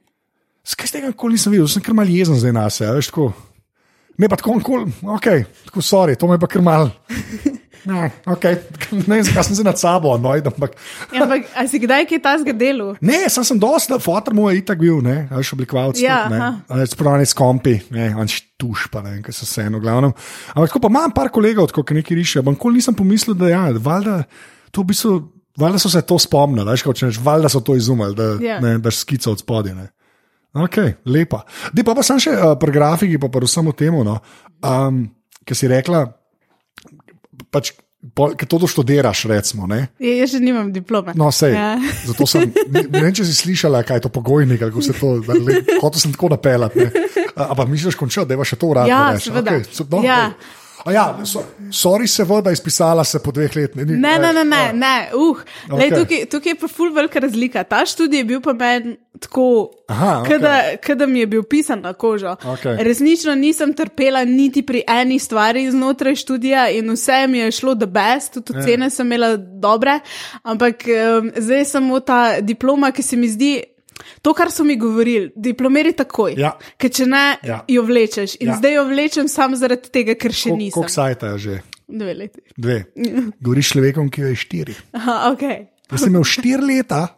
Skaj 0.64 0.86
z 0.86 0.92
tega 0.92 1.06
nikoli 1.06 1.32
nisem 1.32 1.52
videl, 1.52 1.68
sem 1.68 1.82
kar 1.82 1.94
mal 1.94 2.08
jezen 2.08 2.36
zdaj 2.36 2.52
na 2.52 2.70
sebe, 2.70 2.94
veš 2.96 3.06
tako. 3.06 3.32
Ne, 4.18 4.28
pa 4.28 4.36
tako, 4.36 4.60
kol, 4.60 4.84
ok, 5.02 5.26
tako 5.64 5.80
sorry, 5.80 6.16
to 6.16 6.26
me 6.26 6.34
je 6.34 6.38
pa 6.38 6.46
kar 6.46 6.62
mal. 6.62 6.90
Ne, 7.88 8.11
okay. 8.29 8.59
ne 9.09 9.16
vem, 9.16 9.25
zakaj 9.25 9.45
sem 9.49 9.57
se 9.57 9.64
nad 9.64 9.79
sabo, 9.81 10.12
no, 10.21 10.33
ampak. 10.37 10.75
Ja, 11.14 11.25
ampak, 11.25 11.47
a 11.57 11.64
si 11.71 11.81
kdaj 11.81 12.05
kaj 12.11 12.21
ta 12.25 12.35
zgodil? 12.43 12.83
Ne, 13.01 13.23
sem, 13.33 13.45
sem 13.47 13.61
dosti, 13.61 13.97
fotor 14.03 14.37
moj 14.37 14.53
je 14.55 14.62
itak 14.62 14.81
bil, 14.83 15.01
ne, 15.05 15.25
veš, 15.33 15.55
oblikovalec. 15.57 16.01
Ja, 16.03 16.27
ne, 16.29 16.87
spravljanje 16.87 17.31
s 17.33 17.37
kompi, 17.38 17.79
ne, 17.95 18.11
on 18.21 18.29
štuš, 18.29 18.88
pa 18.93 19.01
ne 19.07 19.14
vem, 19.16 19.23
kaj 19.25 19.38
so 19.40 19.49
vse 19.49 19.69
eno, 19.71 19.81
glavno. 19.81 20.12
Ampak 20.53 20.73
tako 20.75 20.83
pa 20.85 20.93
imam 20.93 21.14
par 21.16 21.33
kolegov, 21.33 21.71
tako, 21.73 21.87
ki 21.88 22.01
nekaj 22.01 22.21
rišejo, 22.21 22.43
ampak 22.45 22.59
nikoli 22.59 22.83
nisem 22.83 22.99
pomislil, 22.99 23.38
da 23.38 23.49
ja, 23.49 23.62
valjda, 23.81 24.19
to 24.75 24.85
v 24.85 24.93
bistvu, 24.93 25.14
valjda 25.61 25.81
so 25.81 25.93
se 25.93 26.03
to 26.05 26.19
spomnili, 26.21 26.69
veš, 26.69 26.85
kot 26.85 27.01
če 27.01 27.09
rečeš, 27.09 27.23
valjda 27.25 27.49
so 27.53 27.64
to 27.64 27.79
izumili, 27.81 28.14
da 28.19 28.29
Ja. 28.45 28.61
ne, 28.61 28.77
daš 28.79 29.03
skico 29.07 29.33
od 29.33 29.40
spodaj. 29.40 29.75
ne. 29.75 29.88
Ok, 30.51 30.77
lepa. 31.07 31.45
Dej 31.73 31.85
pa, 31.87 31.95
pa 31.95 32.03
sem 32.03 32.19
še 32.19 32.33
uh, 32.35 32.57
pri 32.59 32.73
grafiki, 32.75 33.19
pa 33.23 33.29
pa 33.31 33.38
vsemu 33.38 33.71
temu, 33.73 34.03
no, 34.03 34.16
um, 34.66 35.05
ki 35.47 35.55
si 35.55 35.69
rekla, 35.71 36.09
pač, 37.50 37.72
ki 38.36 38.46
to 38.46 38.56
doštudiraš, 38.58 39.24
recimo. 39.24 39.66
Ne? 39.66 39.90
Je, 40.00 40.14
jaz 40.16 40.32
še 40.32 40.40
nimam 40.40 40.70
diplome. 40.72 41.12
No, 41.14 41.28
sej, 41.28 41.52
Ja. 41.52 41.74
ja. 41.76 41.92
zato 42.08 42.24
sem, 42.26 42.48
ne, 42.68 42.86
ne 42.86 43.02
vem, 43.02 43.12
če 43.12 43.26
si 43.28 43.34
slišala, 43.36 43.82
kaj 43.84 44.00
je 44.00 44.06
to 44.06 44.10
pogojnik, 44.10 44.60
kako 44.60 44.80
se 44.80 44.94
to, 44.94 45.10
hotel 45.80 46.00
sem 46.00 46.14
tako 46.14 46.30
napeljati. 46.30 46.78
ne. 46.80 47.04
A 47.36 47.52
pa 47.52 47.64
misliš, 47.64 47.94
končal, 47.94 48.24
da 48.24 48.34
je 48.34 48.44
še 48.44 48.56
to 48.56 48.72
uradno? 48.72 48.88
Ja, 48.88 49.12
reči? 49.12 49.28
seveda. 49.28 49.52
Okay, 49.52 49.68
so, 49.68 49.84
no, 49.90 50.00
Ja. 50.00 50.30
okay. 50.30 50.56
A 50.85 50.93
ja, 50.93 51.19
so, 51.25 51.43
sorry, 51.71 52.07
seveda, 52.07 52.51
izpisala 52.51 53.05
se 53.05 53.19
po 53.19 53.31
dveh 53.31 53.57
letih. 53.57 53.77
Ni- 53.87 53.97
Ne, 53.97 54.19
ne, 54.19 54.33
ne, 54.33 54.45
ne, 54.45 54.57
a, 54.57 54.73
ne. 54.73 55.11
Uh, 55.14 55.37
Ok. 55.71 55.79
okay. 55.79 55.90
tukaj, 55.90 56.27
tukaj 56.27 56.51
je 56.53 56.57
pa 56.57 56.69
ful 56.69 56.93
velika 56.93 57.19
razlika. 57.19 57.64
Ta 57.64 57.85
študij 57.87 58.19
je 58.19 58.25
bil 58.25 58.40
pa 58.40 58.53
meni 58.53 58.97
tako, 59.21 59.71
Aha, 59.88 60.23
ok. 60.23 60.29
kada, 60.81 61.07
mi 61.07 61.21
je 61.21 61.27
bil 61.27 61.43
pisan 61.43 61.81
na 61.81 61.93
kožo. 61.93 62.33
Ok. 62.45 62.64
Resnično 62.81 63.35
nisem 63.35 63.75
trpela 63.75 64.25
niti 64.25 64.62
pri 64.62 64.83
eni 64.88 65.19
stvari 65.19 65.71
znotraj 65.71 66.14
študija 66.14 66.69
in 66.71 66.90
vse 66.90 67.27
mi 67.27 67.38
je 67.38 67.51
šlo 67.53 67.75
the 67.75 67.87
best, 67.87 68.33
tudi 68.33 68.59
ocene 68.59 68.90
sem 68.90 69.07
imela 69.07 69.37
dobre, 69.37 70.01
ampak 70.43 70.85
um, 70.87 71.31
zdaj 71.37 71.64
samo 71.64 72.01
ta 72.01 72.40
diploma, 72.40 72.90
ki 72.90 73.03
se 73.03 73.16
mi 73.16 73.29
zdi. 73.29 73.62
To, 74.22 74.33
kar 74.33 74.50
so 74.50 74.64
mi 74.64 74.76
govorili, 74.76 75.31
diplomeri 75.37 75.92
takoj. 75.92 76.35
Ja. 76.37 76.55
Ker 76.76 76.90
če 76.90 77.07
ne, 77.07 77.37
Ja. 77.42 77.64
jo 77.68 77.83
vlečeš. 77.83 78.37
In 78.40 78.48
Ja. 78.48 78.57
zdaj 78.57 78.74
jo 78.74 78.85
vlečem 78.85 79.29
samo 79.29 79.57
zaradi 79.57 79.90
tega, 79.90 80.14
ker 80.14 80.33
še 80.33 80.50
Kol- 80.50 80.59
nisem. 80.59 80.74
Koliko 80.74 80.92
sajta 80.92 81.26
je 81.26 81.38
že? 81.38 81.61
Dve 81.88 82.14
leti. 82.14 82.40
Dve. 82.57 82.85
Govoriš 83.42 83.68
človekom, 83.68 84.09
ki 84.09 84.20
je 84.22 84.35
štiri. 84.37 84.74
Aha, 84.92 85.33
ok. 85.33 85.42
Jaz 85.90 86.00
sem 86.00 86.09
imel 86.09 86.24
štiri 86.24 86.62
leta, 86.62 87.09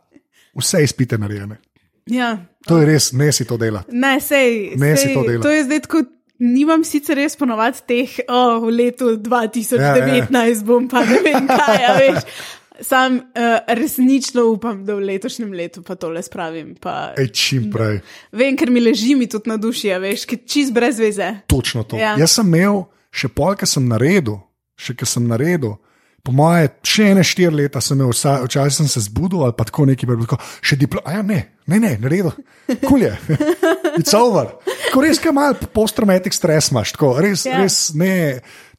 vse 0.56 0.82
izpite 0.82 1.18
narejene. 1.18 1.58
Ja. 2.06 2.38
To 2.66 2.78
je 2.78 2.87
res, 2.87 3.12
ne 3.12 3.28
si 3.32 3.44
to 3.44 3.56
dela. 3.56 3.85
Ne, 3.92 4.16
sej, 4.20 4.74
Ne 4.76 4.96
si 4.96 5.06
sej, 5.06 5.14
to 5.14 5.22
dela. 5.22 5.42
to 5.42 5.50
je 5.50 5.64
zdaj 5.64 5.80
tako. 5.80 6.02
Nimam 6.42 6.82
sicer 6.82 7.14
res 7.16 7.37
ponovadi 7.38 7.78
teh, 7.87 8.16
oh, 8.26 8.58
v 8.64 8.70
letu 8.74 9.14
2019 9.14 10.35
ja, 10.35 10.42
ja. 10.42 10.54
bom 10.66 10.88
pa 10.90 11.04
ne 11.06 11.20
vem 11.22 11.46
kaj, 11.46 11.78
a 11.87 11.92
veš. 12.00 12.18
Sam 12.82 13.16
uh, 13.16 13.22
resnično 13.68 14.44
upam, 14.50 14.84
da 14.84 14.96
v 14.98 15.06
letošnjem 15.06 15.52
letu 15.54 15.82
pa 15.86 15.94
tole 15.94 16.22
spravim. 16.22 16.74
Pa, 16.80 17.12
Ej, 17.18 17.28
čim 17.36 17.68
prej. 17.72 18.00
vem, 18.32 18.56
ker 18.58 18.70
mi 18.70 18.82
leži 18.82 19.14
mi 19.14 19.28
tudi 19.30 19.50
na 19.50 19.56
duši, 19.56 19.92
a 19.94 20.00
veš, 20.02 20.26
ki 20.26 20.40
čist 20.46 20.74
brez 20.74 20.98
veze. 20.98 21.28
Točno 21.46 21.84
to. 21.86 21.96
Ja. 21.96 22.12
Ja. 22.12 22.24
Jaz 22.24 22.36
sem 22.40 22.50
imel 22.50 22.84
še 23.14 23.30
pol, 23.30 23.54
ki 23.56 23.68
sem 23.70 23.86
naredil, 23.88 24.40
še 24.76 24.96
ki 24.98 25.06
sem 25.06 25.28
naredil. 25.30 25.78
Po 26.22 26.30
moje, 26.30 26.68
še 26.87 27.08
ene 27.11 27.22
štiri 27.26 27.64
leta 27.64 27.80
sem 27.82 27.98
imel, 27.98 28.12
včasih 28.14 28.76
sem 28.76 28.88
se 28.90 29.00
zbudil 29.08 29.42
ali 29.42 29.54
pa 29.58 29.66
tako 29.66 29.88
nekaj, 29.90 30.06
bilo 30.06 30.22
tako, 30.22 30.38
še 30.62 30.76
diplom. 30.78 31.02
Ja, 31.11 31.18
ne, 31.26 31.40
ne, 31.66 31.80
ne, 31.82 31.96
naredil. 31.98 32.30
Kul 32.85 33.02
je. 33.02 33.11
It's 33.98 34.14
over. 34.14 34.52
Ko 34.92 35.02
res 35.02 35.18
kaj 35.18 35.35
mal 35.35 35.56
post-traumatic 35.74 36.37
stres 36.37 36.70
imaš, 36.70 36.94
tako 36.94 37.16
res, 37.18 37.42
Ja. 37.48 37.56
yeah. 37.56 37.64
res 37.66 37.78
ne. 37.98 38.14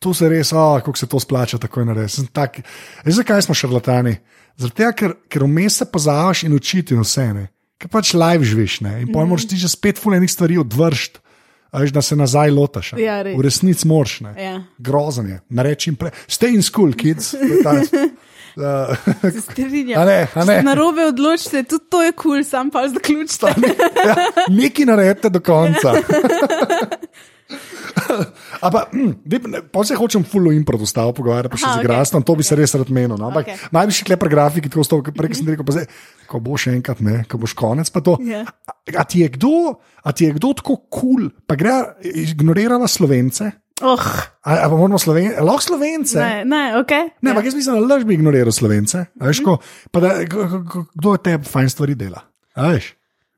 To 0.04 0.16
se 0.16 0.28
res, 0.32 0.54
oh, 0.56 0.78
kako 0.84 1.00
se 1.00 1.08
to 1.12 1.20
splača, 1.20 1.60
tako 1.60 1.84
je 1.84 1.90
narediti. 1.92 2.26
Tak, 2.32 2.62
veš, 3.04 3.20
zakaj 3.20 3.44
smo 3.44 3.56
šarlatani? 3.56 4.18
Tega, 4.64 4.92
ker, 4.96 5.18
ker 5.32 5.44
vmes 5.44 5.82
se 5.82 5.88
pozavaš 5.90 6.46
in 6.48 6.56
učiti 6.56 6.96
in 6.96 7.04
vse 7.04 7.28
ne. 7.36 7.46
Ker 7.80 7.92
pač 7.92 8.14
live 8.16 8.48
živiš 8.48 8.80
ne? 8.86 9.02
in 9.04 9.12
potem 9.12 9.32
moraš 9.34 9.50
ti 9.52 9.60
že 9.60 9.68
spet 9.72 10.00
fulejnih 10.00 10.32
stvari 10.32 10.60
odvršiti. 10.62 11.23
A 11.74 11.82
veš, 11.82 11.92
da 11.92 12.02
se 12.06 12.16
nazaj 12.16 12.52
lotaš. 12.54 12.94
Ja, 13.02 13.22
res. 13.26 13.34
v 13.38 13.42
resnici 13.42 13.88
moraš. 13.90 14.20
Ja. 14.38 14.64
Grozen 14.78 15.30
je. 15.30 15.40
Narečem 15.50 15.96
prej. 15.98 16.12
Stay 16.30 16.54
in 16.54 16.62
school, 16.62 16.94
kids. 16.94 17.34
Uh, 17.34 18.94
Strinjam. 19.42 20.02
A 20.02 20.06
ne, 20.06 20.28
a 20.34 20.46
ne. 20.46 20.62
Na 20.62 20.76
robe 20.78 21.08
odločite, 21.10 21.64
tudi 21.66 21.90
to 21.90 22.04
je 22.06 22.12
kul, 22.12 22.32
cool, 22.38 22.44
sam 22.46 22.70
pa 22.70 22.86
zaključite. 22.88 23.50
ja, 24.06 24.16
nekaj 24.48 24.86
naredite 24.86 25.30
do 25.34 25.42
konca. 25.42 25.96
Ampak, 28.66 28.94
pa 29.72 29.84
se 29.84 29.96
hočem 29.98 30.24
fullo 30.24 30.52
in 30.54 30.64
predostavo 30.68 31.14
pogovarjati, 31.18 31.52
pa 31.54 31.58
še 31.60 31.66
Aha, 31.66 31.74
z 31.74 31.78
okej. 31.80 31.86
igralstvom, 31.86 32.24
to 32.26 32.36
bi 32.40 32.44
se 32.46 32.56
res 32.58 32.74
rad 32.78 32.90
menil. 32.94 33.16
No? 33.18 33.30
Ampak 33.30 33.48
okay. 33.50 33.58
najvišji 33.76 34.08
klepar 34.10 34.30
grafiki, 34.32 34.72
tako 34.72 34.86
sto, 34.88 35.00
prej 35.04 35.40
sem 35.40 35.50
rekel, 35.50 35.66
pa 35.68 35.76
zdaj, 35.76 35.88
ko 36.30 36.42
bo 36.44 36.58
še 36.60 36.74
enkrat, 36.78 37.02
ne, 37.06 37.24
ko 37.30 37.42
boš 37.42 37.56
konec, 37.58 37.90
pa 37.94 38.04
to. 38.06 38.16
Ja. 38.24 38.44
A, 38.68 38.72
a, 38.98 39.04
ti 39.04 39.24
je 39.24 39.30
kdo, 39.34 39.78
a 40.04 40.10
ti 40.16 40.30
je 40.30 40.36
kdo 40.38 40.54
tako 40.58 40.78
kul, 40.88 41.28
cool, 41.28 41.30
pa 41.50 41.58
gre 41.60 41.98
ignorirala 42.06 42.88
slovence? 42.88 43.50
Oh, 43.84 44.00
A, 44.46 44.64
a 44.64 44.66
pa 44.70 44.76
moramo 44.78 45.02
slovence, 45.02 45.34
lahko 45.42 45.74
slovence? 45.74 46.16
ne, 46.16 46.46
ne, 46.46 46.78
ok. 46.80 46.94
Ne, 47.26 47.34
ampak 47.34 47.50
jaz 47.50 47.56
mislim, 47.58 47.82
da 47.82 47.96
laž 47.96 48.06
bi 48.08 48.14
ignoriral 48.16 48.54
slovence. 48.54 49.10
Veš, 49.18 49.42
ko, 49.44 49.58
pa 49.92 49.98
da, 50.00 50.10
k- 50.24 50.30
k- 50.48 50.62
k- 50.70 50.86
kdo 50.94 51.18
je 51.18 51.20
tebi 51.26 51.46
fajn 51.50 51.70
stvari 51.74 51.96
dela? 51.98 52.22
a 52.54 52.70
Veš? 52.70 52.94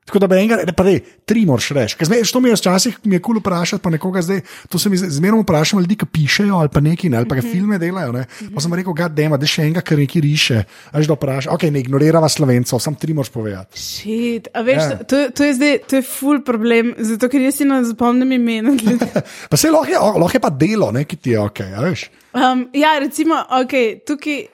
Tako 0.06 0.20
da 0.22 0.36
enega, 0.36 0.60
ne, 0.62 0.72
pa 0.72 0.84
dej, 0.86 1.00
tri 1.26 1.42
moraš 1.46 1.72
reči. 1.74 1.96
Ker 1.98 2.06
zdaj, 2.06 2.22
to 2.30 2.40
mi 2.40 2.48
je 2.52 2.56
včasih 2.60 2.98
mi 3.04 3.16
je 3.16 3.20
kul 3.20 3.34
cool 3.34 3.40
vprašati, 3.40 3.82
pa 3.82 3.90
nekoga 3.90 4.22
zdaj, 4.22 4.40
to 4.70 4.78
se 4.78 4.90
mi 4.90 4.96
zmerno 4.96 5.40
vprašam 5.42 5.80
ljudi, 5.82 5.96
ki 5.98 6.06
pišejo 6.12 6.54
ali 6.62 6.70
pa 6.72 6.80
neki, 6.80 7.10
ne, 7.10 7.16
ali 7.18 7.28
pa 7.28 7.34
mm 7.34 7.38
-hmm. 7.38 7.52
filme 7.52 7.78
delajo. 7.78 8.12
Ne. 8.12 8.24
Pa 8.54 8.60
sem 8.60 8.74
rekel, 8.74 8.94
da 8.94 9.08
dema, 9.08 9.36
da 9.36 9.46
še 9.46 9.62
enega, 9.62 9.80
ki 9.80 9.96
nekaj 9.96 10.22
riše. 10.22 10.64
A 10.92 10.98
Veš, 10.98 11.06
da 11.06 11.14
vprašaš, 11.14 11.52
ok, 11.54 11.62
ne 11.62 11.80
ignorirava 11.80 12.28
slovencov, 12.28 12.80
sam 12.80 12.94
tri 12.94 13.14
moraš 13.14 13.30
povedati. 13.30 13.80
Shit. 13.80 14.48
A 14.54 14.62
veš, 14.62 14.76
Ja. 14.76 14.96
to, 14.98 15.30
to 15.30 15.44
je 15.44 15.54
zdaj, 15.54 15.78
to 15.88 15.96
je 15.96 16.02
full 16.02 16.40
problem, 16.44 16.94
zato 16.98 17.28
ker 17.28 17.40
jaz 17.40 17.54
si 17.56 17.64
ne 17.64 17.84
zapomnim 17.84 18.32
imena. 18.32 18.70
Pa 19.50 19.56
se 19.56 19.70
lahko 19.70 19.90
je, 19.90 19.98
lahko 19.98 20.36
je 20.36 20.40
pa 20.40 20.50
delo, 20.50 20.92
ne, 20.92 21.04
ki 21.04 21.16
ti 21.16 21.30
je 21.30 21.40
ok, 21.40 21.60
a 21.60 21.80
veš. 21.80 22.10
Um, 22.34 22.68
ja, 22.72 22.98
recimo, 22.98 23.34
okay, 23.50 23.98
tukaj, 24.06 24.46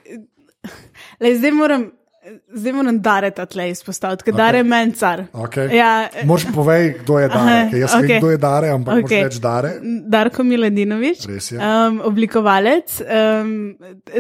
le, 1.21 1.37
zdaj 1.38 1.53
moram. 1.53 1.91
Zdaj 2.55 2.73
moram 2.73 2.99
dareti 3.03 3.43
tle 3.51 3.65
izpostaviti, 3.73 4.23
ker 4.29 4.35
okay. 4.35 4.39
dare 4.39 4.63
meni 4.63 4.93
car. 4.95 5.25
Okay. 5.33 5.73
Ja, 5.75 6.09
Moraš 6.25 6.45
povej, 6.55 6.85
kdo 7.01 7.19
je 7.19 7.29
dare. 7.29 7.57
Aha, 7.67 7.79
Jaz 7.81 7.97
okay. 7.97 8.07
vem, 8.07 8.21
kdo 8.21 8.31
je 8.31 8.39
dare, 8.39 8.69
ampak 8.71 9.01
okay. 9.01 9.03
Moraš 9.03 9.25
reči 9.27 9.41
dare. 9.43 9.73
Darko 10.15 10.47
Miladinovič, 10.47 11.27
um, 11.27 11.99
oblikovalec, 12.07 13.01
um, 13.03 13.51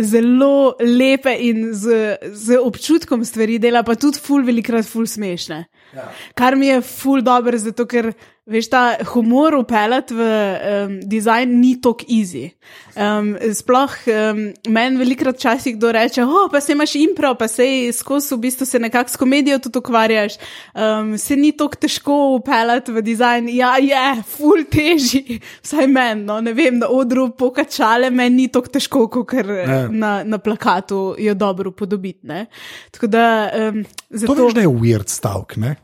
zelo 0.02 0.74
lepe 0.82 1.36
in 1.46 1.68
z, 1.78 2.16
z 2.34 2.58
občutkom 2.58 3.22
stvari 3.24 3.60
dela, 3.62 3.84
pa 3.86 3.94
tudi 3.94 4.18
ful, 4.18 4.42
velikrat 4.50 4.88
ful 4.88 5.06
smešne. 5.06 5.62
Ja. 5.92 6.08
Kar 6.34 6.56
mi 6.56 6.66
je 6.66 6.80
ful 6.80 7.22
dobro, 7.22 7.58
zato 7.58 7.86
ker 7.86 8.12
veš, 8.46 8.68
ta 8.72 8.96
humor 9.12 9.54
upeljati 9.54 10.14
v 10.14 10.22
um, 10.26 10.94
dizajn 11.06 11.52
ni 11.60 11.76
tako 11.80 12.06
easy. 12.10 12.48
Um, 12.96 13.36
sploh 13.54 13.92
um, 14.10 14.40
meni 14.68 14.98
velikrat 14.98 15.38
časih 15.38 15.76
kdo 15.76 15.92
reče, 15.94 16.24
oh, 16.24 16.48
pa 16.50 16.60
se 16.60 16.74
imaš 16.74 16.94
impro, 16.98 17.34
pa 17.38 17.48
se 17.48 17.64
skozi 17.94 18.34
v 18.34 18.38
bistvu 18.42 18.66
se 18.66 18.78
nekako 18.82 19.10
s 19.10 19.16
komedijo 19.16 19.58
tudi 19.58 19.78
ukvarjaš, 19.78 20.38
um, 20.74 21.14
se 21.18 21.36
ni 21.36 21.52
tako 21.56 21.78
težko 21.86 22.16
upeljati 22.40 22.92
v 22.92 23.02
dizajn. 23.02 23.48
Ja, 23.54 23.76
je, 23.78 24.22
ful 24.26 24.66
teži, 24.70 25.38
vsaj 25.64 25.86
meni, 25.86 26.24
no, 26.26 26.40
ne 26.40 26.52
vem, 26.52 26.80
na 26.82 26.90
odru 26.90 27.30
pokačale, 27.38 28.10
meni 28.10 28.42
ni 28.42 28.48
tako 28.48 28.74
težko, 28.74 29.06
kot 29.12 29.36
na, 29.90 30.12
na 30.24 30.38
plakatu 30.38 31.14
jo 31.18 31.34
dobro 31.34 31.70
upodobiti. 31.70 32.26
ne. 32.26 32.46
Tako 32.90 33.06
da, 33.06 33.50
um, 33.70 33.84
To 33.84 34.18
zato. 34.18 34.34
veš, 34.44 34.54
da 34.54 34.60
je 34.60 34.68
weird 34.68 35.08
stavek. 35.08 35.56
Ne? 35.56 35.76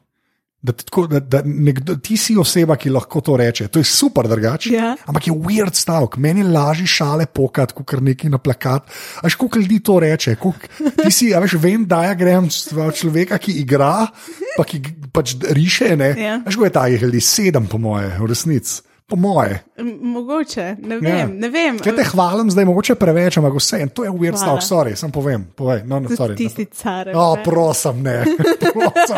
Da, 0.58 0.72
ti 0.72 0.84
tako, 0.84 1.06
da, 1.06 1.20
da 1.20 1.40
nekdo, 1.44 1.94
ti 2.02 2.16
si 2.18 2.34
oseba, 2.36 2.74
ki 2.76 2.90
lahko 2.90 3.20
to 3.22 3.36
reče. 3.38 3.68
To 3.70 3.78
je 3.78 3.86
super, 3.86 4.26
drugače. 4.26 4.72
Ja. 4.74 4.96
Ampak 5.06 5.28
je 5.28 5.34
weird 5.34 5.78
stavek. 5.78 6.16
Meni 6.18 6.42
je 6.42 6.48
lažje 6.50 6.86
šale 6.86 7.26
pokati, 7.26 7.76
kot 7.78 7.86
kar 7.86 8.02
neki 8.02 8.28
na 8.32 8.40
plakat. 8.42 8.90
Až 9.22 9.36
koliko 9.38 9.62
ljudi 9.62 9.78
to 9.86 10.00
reče. 10.02 10.34
Koliko, 10.34 10.90
ti 11.04 11.12
si, 11.14 11.30
a 11.34 11.38
veš, 11.44 11.54
vem, 11.62 11.86
da 11.86 12.02
je 12.08 12.18
grem 12.18 12.50
človeka, 12.50 13.38
ki 13.38 13.54
igra, 13.62 14.08
pa 14.56 14.66
ki 14.66 14.82
pač 15.14 15.36
riše. 15.54 15.94
Ne? 15.96 16.10
Ja. 16.18 16.40
Veš, 16.42 16.58
koliko 16.58 16.72
je 16.72 16.76
takih 16.80 17.06
ljudi? 17.06 17.20
Sedem, 17.22 17.70
po 17.70 17.78
moje, 17.78 18.10
v 18.18 18.26
resnici. 18.26 18.87
Po 19.08 19.16
moje. 19.16 19.62
Mogoče, 20.02 20.76
ne 20.84 20.94
Ja. 20.94 21.00
vem. 21.00 21.30
Ne 21.40 21.48
vem. 21.48 21.78
Če 21.80 21.94
te 21.96 22.04
hvalim, 22.04 22.50
zdaj 22.52 22.66
mogoče 22.68 22.94
preveč, 23.00 23.38
ampak 23.40 23.54
vse. 23.56 23.78
To 23.96 24.04
je 24.04 24.10
weird 24.12 24.36
Hvala. 24.36 24.60
stavek, 24.60 24.64
sorry, 24.66 24.96
sem 25.00 25.08
povem. 25.10 25.46
Povej. 25.56 25.80
No, 25.88 25.96
no, 25.98 26.12
sorry. 26.12 26.36
tisti 26.36 26.66
car. 26.68 27.08
O, 27.14 27.22
oh, 27.32 27.38
prosim, 27.44 28.02
ne. 28.04 28.18
Prosim. 28.74 29.16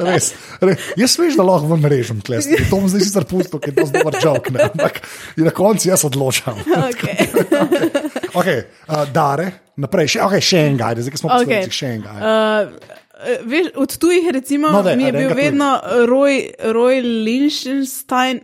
Res, 0.00 0.30
res. 0.64 0.78
Jaz 0.96 1.18
veš, 1.20 1.36
da 1.36 1.44
lahko 1.44 1.68
vam 1.68 1.84
režem 1.84 2.20
klest. 2.24 2.48
To 2.48 2.78
bom 2.80 2.88
zdaj 2.88 3.04
sicer 3.04 3.28
pustil, 3.28 3.60
ker 3.60 3.74
je 3.74 3.76
to 3.76 3.86
zelo 3.92 4.12
žog, 4.24 4.48
ne. 4.56 4.70
ampak 4.72 5.02
na 5.36 5.52
koncu 5.52 5.88
jaz 5.92 6.04
odločam. 6.08 6.56
Okay. 6.64 7.28
Okay, 8.32 8.58
uh, 8.88 9.04
dare, 9.12 9.50
naprej, 9.76 10.16
še, 10.16 10.24
okay, 10.24 10.40
še 10.40 10.64
en 10.70 10.80
gaj, 10.80 10.96
zdaj 11.04 11.20
smo 11.20 11.28
Okay. 11.36 11.60
okay. 11.66 11.72
še 11.72 11.92
en 11.98 12.02
gaj. 12.08 12.18
Uh, 12.24 12.94
veš, 13.42 13.66
od 13.74 13.96
tujih, 13.96 14.28
recimo, 14.30 14.68
No, 14.70 14.82
daj, 14.82 14.96
mi 14.96 15.02
je 15.04 15.12
bil 15.12 15.30
vedno 15.34 15.80
Roy, 16.04 16.50
Roy 16.60 17.00
Lichtenstein, 17.24 18.40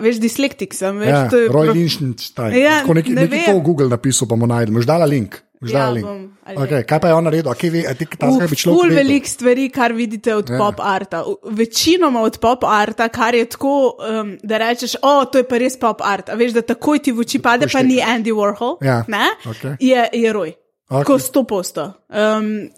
veš, 0.00 0.16
dislektik 0.18 0.74
sem. 0.74 0.98
Veš, 0.98 1.08
Ja, 1.08 1.28
je 1.30 1.48
Roy 1.48 1.72
Lichtenstein. 1.72 2.54
Ja, 2.54 2.80
Tako 2.80 2.94
neki, 2.94 3.10
ne 3.10 3.26
vem. 3.26 3.44
to 3.44 3.58
v 3.58 3.62
Google 3.62 3.88
napisal, 3.88 4.28
pa 4.28 4.34
mu 4.34 4.46
najdemo. 4.46 4.78
Už 4.78 4.86
dala 4.86 5.04
link. 5.04 5.42
Ja, 5.62 5.94
bom, 5.94 6.34
okay, 6.58 6.82
kaj 6.82 6.98
pa 6.98 7.06
je 7.06 7.14
on 7.14 7.22
naredil? 7.22 7.54
Kaj 7.54 7.70
ve, 7.70 7.82
ti 7.94 8.06
ta 8.18 8.26
Uf, 8.26 8.50
ful 8.58 8.90
velik 8.90 9.28
stvari, 9.30 9.68
kar 9.70 9.92
vidite 9.92 10.34
od 10.34 10.50
Ja. 10.50 10.58
pop 10.58 10.80
arta. 10.80 11.22
Večinoma 11.44 12.18
od 12.20 12.38
pop 12.38 12.64
arta, 12.66 13.06
kar 13.08 13.34
je 13.34 13.44
tako, 13.44 13.94
um, 13.94 14.38
da 14.42 14.58
rečeš, 14.58 14.96
o, 15.02 15.24
to 15.24 15.38
je 15.38 15.44
pa 15.44 15.58
res 15.58 15.78
pop 15.78 16.02
art. 16.02 16.28
A 16.28 16.34
veš, 16.34 16.52
da 16.52 16.62
takoj 16.62 16.98
ti 16.98 17.12
v 17.12 17.22
oči 17.22 17.38
pade, 17.38 17.70
pa 17.72 17.82
ni 17.82 18.02
Andy 18.02 18.34
Warhol. 18.34 18.82
Ja, 18.82 19.04
Ne? 19.08 19.30
okej. 19.46 19.76
Je, 19.78 20.08
je 20.12 20.32
roj. 20.32 20.50
Okej. 20.92 21.06
Ko 21.08 21.16
sto 21.16 21.44
posto. 21.48 21.86
Um, 22.12 22.68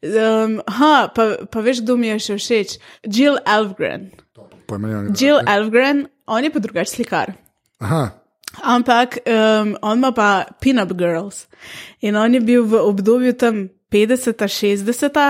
um, 0.00 0.54
ha, 0.78 0.92
pa, 1.12 1.24
pa 1.52 1.60
veš, 1.60 1.82
kdo 1.84 1.98
mi 2.00 2.08
je 2.14 2.20
še 2.30 2.38
všeč? 2.40 2.78
Jill 3.04 3.36
Elfgren. 3.44 4.08
Nimam. 4.68 5.12
Jill 5.12 5.42
Elfgren, 5.44 6.06
on 6.28 6.44
je 6.44 6.52
pa 6.54 6.62
drugač 6.64 6.94
slikar. 6.96 7.34
Aha, 7.84 8.06
Ampak 8.62 9.18
um, 9.26 9.76
on 9.82 9.98
ima 9.98 10.12
pa 10.12 10.44
Pin-Up 10.60 10.96
Girls. 10.98 11.46
In 12.00 12.16
on 12.16 12.34
je 12.34 12.40
bil 12.40 12.64
v 12.64 12.80
obdobju 12.80 13.32
tam 13.32 13.68
50, 13.92 14.32
60. 14.32 15.16
a 15.16 15.28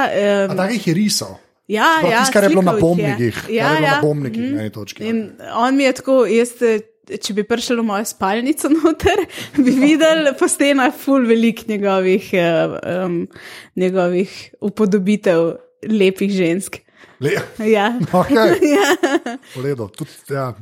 Um, 0.49 0.57
takih 0.57 0.87
je 0.87 0.95
risal. 0.95 1.39
ja, 1.69 1.99
Prav 2.01 2.13
ja, 2.13 2.19
tisto, 2.21 2.33
kar 2.33 2.43
je 2.45 2.49
bilo 2.49 2.63
na 2.63 2.73
bombnikih. 2.81 3.45
Ja, 3.49 3.73
ja. 3.73 3.81
na 3.81 4.01
bombnikih 4.03 4.53
na 4.55 4.61
eni 4.61 4.71
točki. 4.71 5.05
In 5.05 5.33
on 5.55 5.77
mi 5.77 5.85
je 5.85 5.93
tako, 5.93 6.27
jaz, 6.27 6.49
če 7.09 7.37
bi 7.37 7.45
prišel 7.49 7.81
v 7.83 7.87
mojo 7.89 8.09
spalnico 8.09 8.71
noter, 8.73 9.25
bi 9.65 9.73
videl 9.77 10.35
po 10.39 10.49
stenah 10.51 10.93
ful 10.95 11.25
velik 11.29 11.67
njegovih, 11.69 12.31
um, 12.35 13.23
njegovih 13.77 14.37
upodobitev 14.61 15.55
lepih 15.89 16.33
žensk. 16.35 16.83
Le, 17.21 17.35
Ja. 17.59 17.99
okay. 18.13 18.59
ja. 18.77 18.95
v 19.57 19.65
redu. 19.65 19.89
Tudi, 19.97 20.11
ja. 20.31 20.53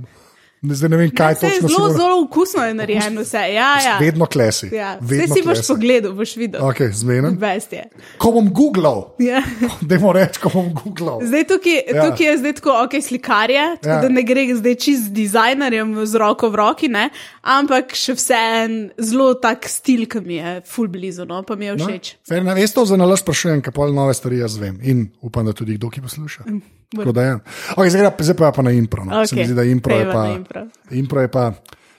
Zdaj 0.63 0.89
ne 0.89 0.97
vem, 0.97 1.11
kaj 1.11 1.35
Vse 1.35 1.47
je 1.47 1.53
točno 1.53 1.69
zelo, 1.71 1.89
si 1.89 1.97
zelo 1.97 2.23
okusno 2.23 2.63
je 2.65 2.75
narejeno, 2.75 3.21
vse. 3.21 3.39
Ja, 3.53 3.69
ja. 3.79 3.99
Vedno 4.01 4.27
klesi. 4.27 4.71
Ja. 4.73 4.97
Vse 4.97 5.09
Vedno 5.11 5.35
si 5.35 5.43
boš 5.43 5.55
klesi. 5.55 5.69
pogledal, 5.69 6.13
boš 6.13 6.37
videl. 6.37 6.61
Ok, 6.63 6.77
zmenen. 6.93 7.37
Best 7.37 7.73
je. 7.73 7.85
Ko 8.19 8.33
bom 8.33 8.49
googlal, 8.51 9.15
Ja. 9.19 9.43
dajmo 9.83 10.13
reči, 10.13 10.41
ko 10.41 10.49
bom 10.49 10.73
googlal. 10.75 11.21
Zdaj 11.23 11.45
tukaj, 11.45 11.77
Ja. 11.87 12.05
tukaj 12.05 12.27
je 12.27 12.39
zdaj 12.39 12.53
tako, 12.53 12.71
ok, 12.83 12.93
slikarje, 13.03 13.77
tako 13.77 13.89
Ja. 13.89 14.01
da 14.01 14.09
ne 14.09 14.23
gre 14.23 14.55
zdaj 14.55 14.75
čist 14.75 15.03
z 15.03 15.11
dizajnerjem 15.11 16.07
z 16.07 16.15
roko 16.15 16.51
v 16.51 16.55
roki, 16.55 16.89
ne? 16.89 17.11
ampak 17.43 17.95
še 17.95 18.15
vseen 18.15 18.91
zelo 18.99 19.35
tak 19.35 19.69
stil, 19.69 20.07
ki 20.07 20.21
mi 20.21 20.35
je 20.35 20.61
full 20.65 20.89
blizu, 20.89 21.25
no, 21.25 21.43
pa 21.43 21.55
mi 21.55 21.67
je 21.67 21.77
všeč. 21.77 22.15
Fer, 22.29 22.43
na 22.43 22.55
veste, 22.55 22.81
za 22.83 22.97
nalaž 22.97 23.21
sprašujem, 23.21 23.63
kaj 23.63 23.73
pol 23.73 23.93
nove 23.93 24.15
stvari 24.15 24.39
jaz 24.39 24.57
vem 24.57 24.81
in 24.83 25.11
upam, 25.21 25.47
da 25.47 25.53
tudi 25.53 25.75
kdo, 25.75 25.91
ki 25.91 26.01
posluša. 26.01 26.43
Tako 26.45 26.76
je. 26.89 27.35
Okay, 27.73 27.89
zdaj, 27.89 28.03
gre- 28.03 28.23
zdaj 28.23 28.37
pa, 28.37 28.53
pa 28.53 28.63
na 28.63 28.71
impro. 28.71 29.05
No. 29.05 29.21
Okej, 29.21 29.47
zdi, 29.47 29.71
impro 29.71 29.91
je 29.93 30.05
pojdiva 30.05 30.13
pa. 30.15 30.33
impro. 30.33 30.61
impro 30.93 31.21
je 31.21 31.29
pa 31.29 31.45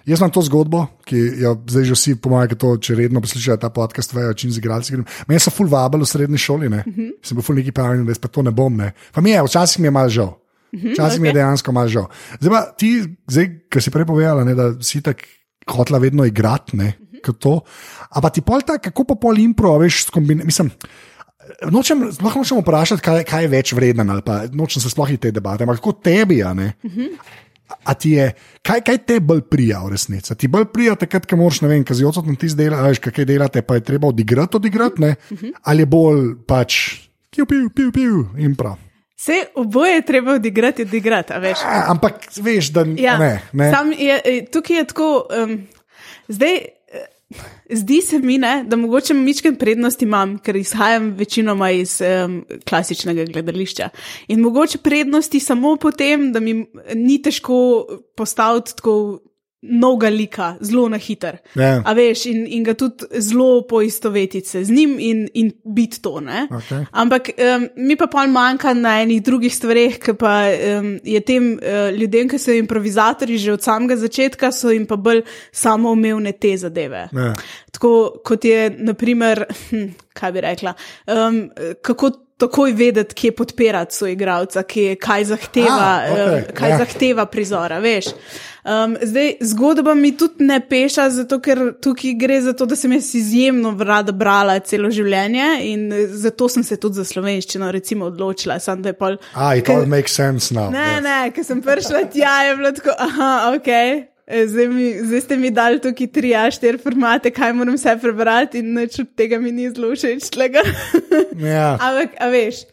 Jaz 0.07 0.19
imam 0.19 0.31
to 0.31 0.39
zgodbo, 0.39 0.87
ki 1.03 1.19
jo 1.37 1.51
zdaj 1.67 1.83
že 1.83 1.91
vsi, 1.91 2.11
po 2.15 2.29
mojem, 2.29 2.55
to, 2.55 2.77
če 2.77 2.95
redno 2.95 3.19
poslušajo 3.19 3.59
ta 3.59 3.67
podcast, 3.67 4.15
vejo, 4.15 4.31
čim 4.31 4.47
z 4.47 4.57
igralci. 4.57 4.93
grem. 4.93 5.03
Meni 5.27 5.35
so 5.35 5.51
full 5.51 5.67
vabili 5.67 5.99
v 5.99 6.07
srednji 6.07 6.39
šoli, 6.39 6.69
ne. 6.69 6.79
Mhm. 6.87 7.19
sem 7.19 7.35
bil 7.35 7.43
full 7.43 7.59
neki 7.59 7.75
pravi, 7.75 7.99
da 7.99 8.09
jaz 8.09 8.17
pa 8.17 8.29
to 8.29 8.39
ne 8.39 8.47
bom. 8.49 8.71
Ne. 8.71 8.95
Pa 9.11 9.19
mi 9.19 9.31
je, 9.31 9.43
včasih 9.43 9.79
mi 9.79 9.87
je 9.87 9.91
mal 9.91 10.07
žal. 10.07 10.31
Mhm, 10.71 10.95
Včasih 10.95 11.19
mi 11.19 11.27
je 11.27 11.33
dejansko 11.33 11.71
mal 11.71 11.87
žal. 11.87 12.07
Zdaj 12.39 12.49
pa 12.49 12.61
ti, 12.71 12.89
zdaj, 13.27 13.45
kar 13.67 13.81
si 13.81 13.91
prej 13.91 14.05
povedala, 14.05 14.43
ne, 14.43 14.55
da 14.55 14.79
si 14.79 15.03
tako 15.03 15.27
hotla 15.69 15.99
vedno 15.99 16.23
igrati, 16.23 16.77
ne, 16.77 16.95
Mhm. 16.95 17.19
kot 17.21 17.35
to. 17.37 17.53
Ampak 18.09 18.31
ti 18.31 18.41
pol 18.41 18.63
tako, 18.63 18.79
kako 18.81 19.03
pa 19.05 19.15
pol 19.17 19.35
impro, 19.37 19.75
veš, 19.75 20.07
skombiniraš. 20.07 20.71
Nočem, 21.71 22.07
sploh 22.13 22.35
nočem 22.39 22.61
vprašati, 22.61 23.03
kaj, 23.03 23.23
kaj 23.27 23.45
je 23.45 23.51
več 23.51 23.73
vredno, 23.77 24.05
ali 24.13 24.23
pa 24.25 24.43
nočem 24.53 24.83
se 24.83 24.91
sploh 24.93 25.11
iti 25.13 25.27
te 25.27 25.31
debate. 25.35 25.65
Ampak 25.65 25.81
kako 25.81 25.97
tebi, 26.03 26.41
a 26.43 26.53
ne? 26.57 26.73
A 27.83 27.93
ti 27.99 28.13
je, 28.15 28.29
kaj, 28.63 28.81
kaj 28.87 28.97
te 29.07 29.19
bolj 29.19 29.41
prija 29.51 29.81
v 29.83 29.91
resnici? 29.95 30.35
Ti 30.35 30.47
bolj 30.51 30.69
prija 30.73 30.95
takrat, 30.99 31.27
ko 31.27 31.39
moraš, 31.39 31.61
ne 31.65 31.71
vem, 31.71 31.83
kaj 31.87 31.99
zjutraj 31.99 32.25
tam 32.27 32.37
ti 32.39 32.47
veš, 32.47 33.01
kaj 33.03 33.25
delate, 33.27 33.61
pa 33.61 33.79
je 33.79 33.83
treba 33.89 34.07
odigrati, 34.07 34.59
odigrati, 34.59 35.01
ne? 35.03 35.15
Ali 35.63 35.83
je 35.83 35.89
bolj 35.91 36.21
pač, 36.47 36.77
piu, 37.31 37.45
piu, 37.45 37.69
piu, 37.69 37.91
piu, 37.91 38.23
in 38.39 38.55
prav. 38.55 38.77
Vse 39.17 39.49
oboje 39.57 39.95
je 39.95 40.05
treba 40.05 40.37
odigrati, 40.37 40.85
odigrati, 40.85 41.33
a 41.33 41.41
veš. 41.41 41.63
A, 41.65 41.83
ampak 41.91 42.27
veš, 42.37 42.69
da 42.71 42.85
Ja, 42.95 43.17
ne. 43.17 43.41
ne. 43.53 43.71
Je, 43.97 44.21
eh, 44.25 44.45
tukaj 44.51 44.77
je 44.77 44.87
tako, 44.93 45.11
um, 45.43 45.57
zdaj. 46.27 46.76
Zdi 47.69 48.01
se 48.01 48.19
mi, 48.19 48.37
ne, 48.37 48.63
da 48.63 48.75
mogoče 48.75 49.13
mičken 49.13 49.55
prednost 49.55 50.01
imam, 50.01 50.37
ker 50.39 50.55
izhajam 50.55 51.09
večinoma 51.17 51.71
iz 51.71 52.01
um, 52.01 52.45
klasičnega 52.69 53.25
gledališča. 53.25 53.89
In 54.27 54.39
mogoče 54.39 54.77
prednosti 54.77 55.39
samo 55.39 55.75
po 55.75 55.91
tem, 55.91 56.31
da 56.31 56.39
mi 56.39 56.65
ni 56.95 57.21
težko 57.21 57.85
postaviti 58.15 58.75
tako 58.75 59.19
novega 59.61 60.09
lika, 60.09 60.55
zelo 60.61 60.89
na 60.89 60.97
hiter. 60.97 61.39
Ja. 61.55 61.81
A 61.85 61.93
veš, 61.97 62.25
in, 62.29 62.43
in 62.47 62.63
ga 62.63 62.75
tudi 62.77 63.07
zelo 63.19 63.63
poistovetiti 63.67 64.47
se 64.47 64.63
z 64.63 64.71
njim 64.71 64.97
in, 64.99 65.23
in 65.33 65.51
biti 65.65 66.01
to. 66.01 66.19
ne. 66.21 66.47
Okej. 66.51 66.85
Ampak 66.91 67.29
um, 67.37 67.67
mi 67.75 67.95
pa 67.95 68.07
pol 68.07 68.29
manjka 68.29 68.73
na 68.73 69.01
enih 69.01 69.21
drugih 69.23 69.55
stvareh, 69.55 69.97
ki 69.99 70.13
pa 70.13 70.35
um, 70.79 70.99
je 71.03 71.21
tem 71.25 71.55
uh, 71.57 71.89
ljudem, 71.97 72.29
ki 72.29 72.39
so 72.39 72.53
improvizatori 72.53 73.37
že 73.37 73.53
od 73.53 73.65
samega 73.65 73.97
začetka, 73.97 74.51
so 74.51 74.71
jim 74.71 74.85
pa 74.85 74.95
bolj 74.95 75.23
samoumevne 75.51 76.31
te 76.37 76.53
zadeve. 76.57 77.07
Ja. 77.11 77.33
Tako 77.71 78.21
kot 78.25 78.45
je, 78.45 78.69
naprimer, 78.77 79.43
hm, 79.69 79.89
kaj 80.13 80.31
bi 80.31 80.41
rekla, 80.41 80.73
um, 81.07 81.49
kako 81.81 82.11
takoj 82.37 82.71
vedeti, 82.77 83.15
kje 83.15 83.31
podpirati 83.35 83.95
svoj 83.95 84.11
igralca, 84.13 84.63
kaj 85.01 85.23
zahteva, 85.25 85.77
Ah, 85.79 86.11
okej, 86.11 86.35
um, 86.35 86.43
kaj 86.53 86.69
ja. 86.69 86.77
zahteva 86.77 87.25
prizora, 87.25 87.79
veš. 87.81 88.05
Um, 88.67 88.97
zdaj, 89.01 89.33
zgodba 89.41 89.93
mi 89.95 90.09
tudi 90.17 90.43
ne 90.43 90.57
peša, 90.59 91.05
zato 91.09 91.37
ker 91.39 91.59
tukaj 91.79 92.13
gre 92.19 92.41
za 92.41 92.51
to, 92.53 92.65
da 92.67 92.75
sem 92.75 92.91
jaz 92.91 93.13
izjemno 93.15 93.71
rada 93.79 94.11
brala 94.11 94.57
celo 94.59 94.89
življenje 94.91 95.45
in 95.69 95.85
eh, 95.95 96.01
zato 96.11 96.49
sem 96.51 96.63
se 96.67 96.75
tudi 96.75 96.99
za 96.99 97.05
slovenščino 97.07 97.69
recimo 97.71 98.09
odločila. 98.11 98.59
Sam, 98.59 98.81
da 98.83 98.91
je 98.91 98.97
pol, 98.99 99.15
A, 99.33 99.53
it 99.55 99.69
all 99.69 99.85
makes 99.87 100.11
sense 100.11 100.51
now. 100.51 100.67
Ne, 100.73 100.83
Ja. 100.83 100.99
ne, 100.99 101.31
ker 101.31 101.47
sem 101.47 101.61
prišla 101.63 102.03
tja, 102.11 102.35
je 102.49 102.55
bilo 102.59 102.71
tako, 102.75 102.91
aha, 102.99 103.31
ok. 103.55 103.71
e, 104.27 104.43
Zdaj, 104.47 104.67
mi, 104.67 104.87
zdaj 104.99 105.21
ste 105.21 105.37
mi 105.39 105.51
dali 105.55 105.79
tukaj 105.79 106.11
tri, 106.11 106.35
a 106.35 106.49
štiri 106.51 106.77
formate, 106.83 107.31
kaj 107.31 107.53
moram 107.55 107.79
vse 107.79 107.95
prebrati, 108.01 108.59
in 108.59 108.73
nič 108.75 108.99
od 108.99 109.13
tega 109.15 109.39
mi 109.39 109.55
ni 109.55 109.69
zelo 109.71 109.93
všeč. 109.95 110.27
Ja. 111.39 111.77
Ampak, 111.87 112.19
a 112.19 112.27
veš, 112.27 112.65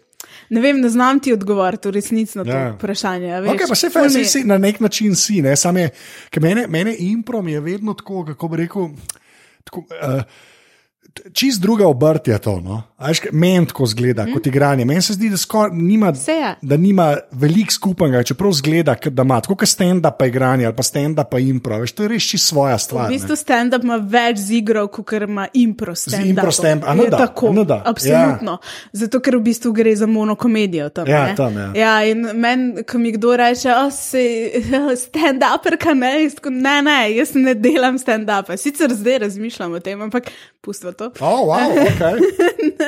ne 0.54 0.60
vem, 0.60 0.78
ne 0.78 0.88
znam 0.88 1.20
ti 1.20 1.32
odgovoriti 1.32 1.88
v 1.88 1.92
resnici 1.92 2.38
na 2.38 2.44
to 2.44 2.50
Ja. 2.50 2.70
vprašanje. 2.70 3.40
Veš, 3.40 3.50
Okay, 3.50 3.68
pa 3.68 3.74
se 3.74 3.90
fajn, 3.90 4.24
si 4.24 4.44
na 4.44 4.58
nek 4.58 4.80
način 4.80 5.16
si. 5.16 5.42
Ne? 5.42 5.56
Sam 5.56 5.76
Je, 5.76 5.90
ker 6.30 6.42
mene, 6.42 6.66
mene 6.68 6.94
impro 7.00 7.42
mi 7.42 7.52
je 7.52 7.60
vedno 7.62 7.94
tako, 7.94 8.24
kako 8.24 8.48
bi 8.48 8.56
rekel. 8.58 8.88
Tako, 9.64 9.80
uh, 9.80 10.22
Čist 11.32 11.62
druga 11.62 11.86
obrt 11.86 12.28
je 12.28 12.38
to. 12.38 12.60
No? 12.60 12.82
Meni 13.32 13.66
tako 13.66 13.86
zgleda, 13.86 14.26
mm. 14.26 14.32
kot 14.32 14.46
igranje. 14.46 14.84
Meni 14.84 15.02
se 15.02 15.12
zdi, 15.12 15.28
da, 15.30 15.36
skor, 15.36 15.70
nima, 15.72 16.14
Se 16.14 16.32
je. 16.32 16.54
da 16.62 16.76
nima 16.76 17.06
veliko 17.30 17.72
skupnega, 17.72 18.22
čeprav 18.22 18.52
zgleda, 18.52 18.96
da 19.04 19.22
ima. 19.22 19.40
Tako 19.40 19.54
kot 19.54 19.68
stand-up 19.68 20.18
pa 20.18 20.26
igranje 20.26 20.66
ali 20.66 20.76
pa 20.76 20.82
stand-up 20.82 21.24
pa 21.30 21.38
impro. 21.38 21.78
Veš, 21.78 21.92
to 21.92 22.02
je 22.02 22.08
res 22.08 22.22
čisto 22.22 22.48
svoja 22.48 22.78
stvar. 22.78 23.06
V 23.06 23.10
ne. 23.10 23.14
bistvu 23.14 23.36
stand-up 23.36 23.84
ima 23.84 23.96
več 23.96 24.38
z 24.38 24.50
igro, 24.52 24.86
kot 24.88 25.12
ima 25.12 25.46
impro 25.54 25.94
stand-up. 25.94 26.26
impro 26.26 26.50
stand- 26.50 26.84
a 26.84 26.94
ne 26.94 27.06
da, 27.06 27.18
Tako, 27.18 27.52
ne 27.52 27.64
da. 27.64 27.82
absolutno. 27.86 28.50
Ja. 28.52 28.58
Zato, 28.94 29.20
ker 29.20 29.36
v 29.36 29.42
bistvu 29.42 29.72
gre 29.72 29.96
za 29.96 30.06
monokomedijo. 30.06 30.88
Tam, 30.88 31.06
Ja, 31.06 31.26
ne? 31.26 31.36
tam, 31.36 31.56
ja. 31.56 31.70
ja 31.76 32.04
in 32.04 32.26
meni, 32.34 32.82
ko 32.82 32.98
mi 32.98 33.12
kdo 33.12 33.36
reče, 33.36 33.68
da 33.68 33.90
si 33.90 34.50
stand-uperka, 35.04 35.94
ne, 35.94 36.22
jaz 36.22 36.34
tako, 36.34 36.50
ne, 36.50 36.82
ne, 36.82 36.98
jaz 37.12 37.34
ne 37.34 37.54
delam 37.54 37.98
stand-upa. 37.98 38.56
Sicer 38.56 38.90
zdaj 38.94 39.18
razmišljam 39.18 39.72
o 39.72 39.80
tem, 39.80 40.02
ampak 40.02 40.30
pustimo 40.60 40.92
to. 40.92 41.03
Oh, 41.20 41.46
wow, 41.48 41.70
okay. 41.88 42.18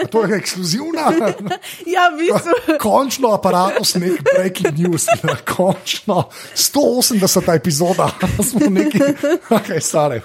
A 0.05 0.07
To 0.07 0.24
je 0.24 0.37
ekskluzivna. 0.37 1.12
Ja, 1.87 2.09
v 2.11 2.18
bistvu. 2.18 2.52
Končno 2.87 3.33
aparatus, 3.37 3.94
nek 4.00 4.22
breaking 4.22 4.79
news, 4.79 5.07
končno 5.46 6.29
180 6.55 7.55
epizoda, 7.57 8.11
smo 8.42 8.70
neki, 8.70 9.00
kaj 9.48 9.81
stare. 9.81 10.20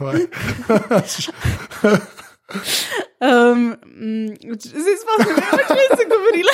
Um, 3.21 3.77
mm, 3.85 4.27
zdaj 4.57 4.95
smo 5.01 5.17
se 5.23 5.29
že 5.29 5.75
več 5.77 6.07
govorili. 6.09 6.53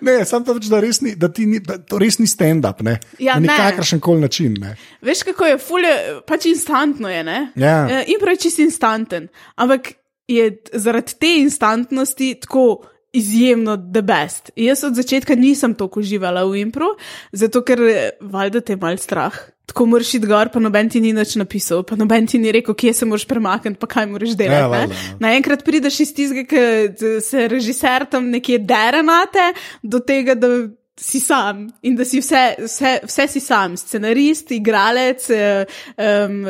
Ne, 0.00 0.24
sam 0.24 0.44
to 0.44 0.54
več, 0.56 0.68
da, 0.70 0.80
res 0.84 1.00
ni, 1.02 1.14
da, 1.18 1.30
ni, 1.38 1.60
da 1.64 1.78
to 1.80 1.98
res 2.00 2.18
ni 2.20 2.28
stand-up, 2.30 2.82
ne. 2.86 2.98
Ja, 3.18 3.38
na 3.40 3.46
nikakršen 3.46 4.02
koli 4.04 4.20
način. 4.20 4.56
Ne. 4.60 4.74
Veš, 5.04 5.24
kako 5.30 5.48
je 5.48 5.58
fulje, 5.62 5.94
pač 6.28 6.46
instantno 6.52 7.10
je, 7.10 7.22
ne? 7.26 7.38
Ja. 7.58 7.78
Eh, 7.88 8.12
Impro 8.14 8.34
je 8.34 8.42
čist 8.46 8.60
instanten, 8.62 9.30
ampak 9.56 9.94
je 10.28 10.50
zaradi 10.72 11.18
te 11.20 11.32
instantnosti 11.38 12.34
tako 12.40 12.84
izjemno 13.16 13.76
the 13.76 14.02
best. 14.02 14.50
Jaz 14.56 14.84
od 14.84 14.94
začetka 14.94 15.34
nisem 15.34 15.74
toliko 15.74 16.00
uživala 16.00 16.44
v 16.44 16.60
impro, 16.60 16.94
zato 17.32 17.62
ker 17.64 17.82
eh, 17.88 18.10
valjda 18.20 18.60
te 18.60 18.76
mal 18.76 18.98
strah. 19.00 19.36
Tako 19.66 19.86
moraš 19.90 20.12
iti 20.14 20.28
gor, 20.30 20.48
pa 20.52 20.60
noben 20.62 20.88
ti 20.90 21.00
ni 21.02 21.10
nič 21.12 21.34
napisal, 21.40 21.82
pa 21.82 21.96
noben 21.98 22.26
ti 22.30 22.38
ni 22.38 22.52
rekel, 22.54 22.74
kje 22.74 22.92
se 22.94 23.06
moraš 23.08 23.24
premakniti, 23.26 23.80
pa 23.80 23.88
kaj 23.90 24.06
moraš 24.06 24.36
delati. 24.38 24.62
Ja, 24.62 24.68
ne. 24.68 24.76
valjda, 24.76 24.94
ja. 24.94 25.16
Naenkrat 25.24 25.64
prideš 25.66 26.00
iz 26.04 26.14
tistega, 26.14 26.44
ki 26.46 27.20
se 27.24 27.48
režiser 27.50 28.06
tam 28.10 28.30
nekje 28.30 28.60
dere 28.62 29.02
na 29.02 29.24
te, 29.32 29.48
do 29.82 29.98
tega, 29.98 30.36
da 30.38 30.52
si 31.00 31.20
sam 31.20 31.66
in 31.82 31.96
da 31.96 32.04
si 32.04 32.20
vse, 32.20 32.56
vse, 32.64 32.92
vse 33.04 33.26
si 33.28 33.40
sam, 33.40 33.76
scenarist, 33.76 34.50
igralec, 34.50 35.30
eh, 35.30 35.66
um, 35.96 36.44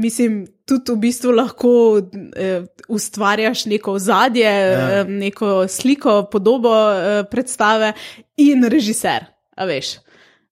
mislim, 0.00 0.44
tudi 0.66 0.92
v 0.92 0.96
bistvu 0.98 1.34
lahko 1.36 1.72
uh, 1.98 2.64
ustvarjaš 2.88 3.66
neko 3.70 3.92
ozadje, 3.92 4.44
Ja. 4.44 4.88
ja. 4.90 5.04
neko 5.04 5.68
sliko, 5.68 6.24
podobo 6.32 6.72
uh, 6.72 7.22
predstave 7.30 7.92
in 8.36 8.64
režiser, 8.64 9.28
a 9.56 9.66
veš. 9.68 9.98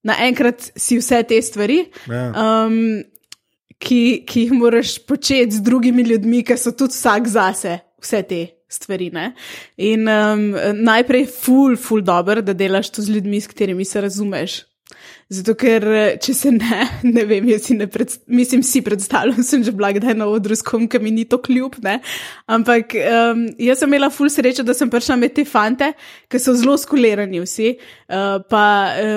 Naenkrat 0.07 0.73
si 0.77 0.99
vse 0.99 1.23
te 1.23 1.43
stvari. 1.43 1.85
Ja. 2.11 2.29
Um, 2.67 3.03
ki, 3.83 4.23
ki 4.27 4.47
jih 4.47 4.53
moraš 4.55 4.99
početi 5.07 5.59
z 5.59 5.63
drugimi 5.63 6.03
ljudmi, 6.07 6.45
ki 6.47 6.57
so 6.59 6.71
tudi 6.71 6.95
vsak 6.95 7.27
zase, 7.29 7.79
vse 8.03 8.23
te 8.29 8.43
stvari. 8.73 9.11
Ne? 9.13 9.33
In 9.77 10.09
um, 10.09 10.49
najprej, 10.83 11.27
ful, 11.31 11.77
ful, 11.77 12.03
dobro, 12.03 12.43
da 12.43 12.57
delaš 12.57 12.91
to 12.91 13.03
z 13.03 13.17
ljudmi, 13.17 13.41
s 13.41 13.51
katerimi 13.53 13.85
se 13.85 14.01
razumeš. 14.01 14.61
Zato, 15.33 15.55
ker 15.57 15.85
eh, 15.89 16.17
če 16.21 16.35
se 16.37 16.51
ne, 16.53 16.83
ne 17.15 17.25
vem, 17.29 17.47
jaz 17.49 17.69
si 17.69 17.77
ne 17.79 17.87
predstavljam, 17.91 18.37
mislim, 18.37 18.65
si 18.67 18.83
predstavljam, 18.85 19.43
sem 19.49 19.65
že 19.65 19.73
bila 19.77 19.93
kdaj 19.97 20.17
na 20.19 20.27
odru 20.29 20.57
s 20.57 20.65
kom, 20.67 20.85
ki 20.91 21.01
mi 21.03 21.13
ni 21.15 21.25
to 21.29 21.39
kljub. 21.43 21.79
Ne? 21.85 21.99
Ampak 22.53 22.97
um, 22.99 23.47
jaz 23.61 23.81
sem 23.81 23.91
imela 23.91 24.11
ful 24.13 24.31
srečo, 24.33 24.65
da 24.67 24.75
sem 24.77 24.91
prišla 24.93 25.17
med 25.21 25.37
te 25.37 25.47
fante, 25.49 25.93
ki 26.29 26.41
so 26.43 26.55
zelo 26.59 26.77
skulirani 26.81 27.41
vsi. 27.45 27.73
Uh, 28.13 28.43
pa 28.51 28.65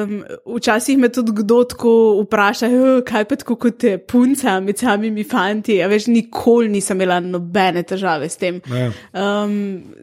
um, 0.06 0.22
včasih 0.56 1.00
me 1.02 1.10
tudi 1.12 1.36
kdo 1.42 1.64
tako 1.74 1.96
vpraša, 2.24 2.70
"Eh, 2.72 3.02
kaj 3.08 3.28
pa 3.28 3.40
tako 3.42 3.58
kot 3.60 3.84
eh, 3.84 3.98
punca 3.98 4.60
med 4.64 4.80
samimi 4.80 5.24
fanti. 5.28 5.82
A 5.84 5.90
veš, 5.92 6.08
nikoli 6.08 6.70
nisem 6.70 7.02
imela 7.02 7.20
nobene 7.20 7.84
težave 7.84 8.30
s 8.30 8.40
tem. 8.40 8.62
Um, 9.12 9.58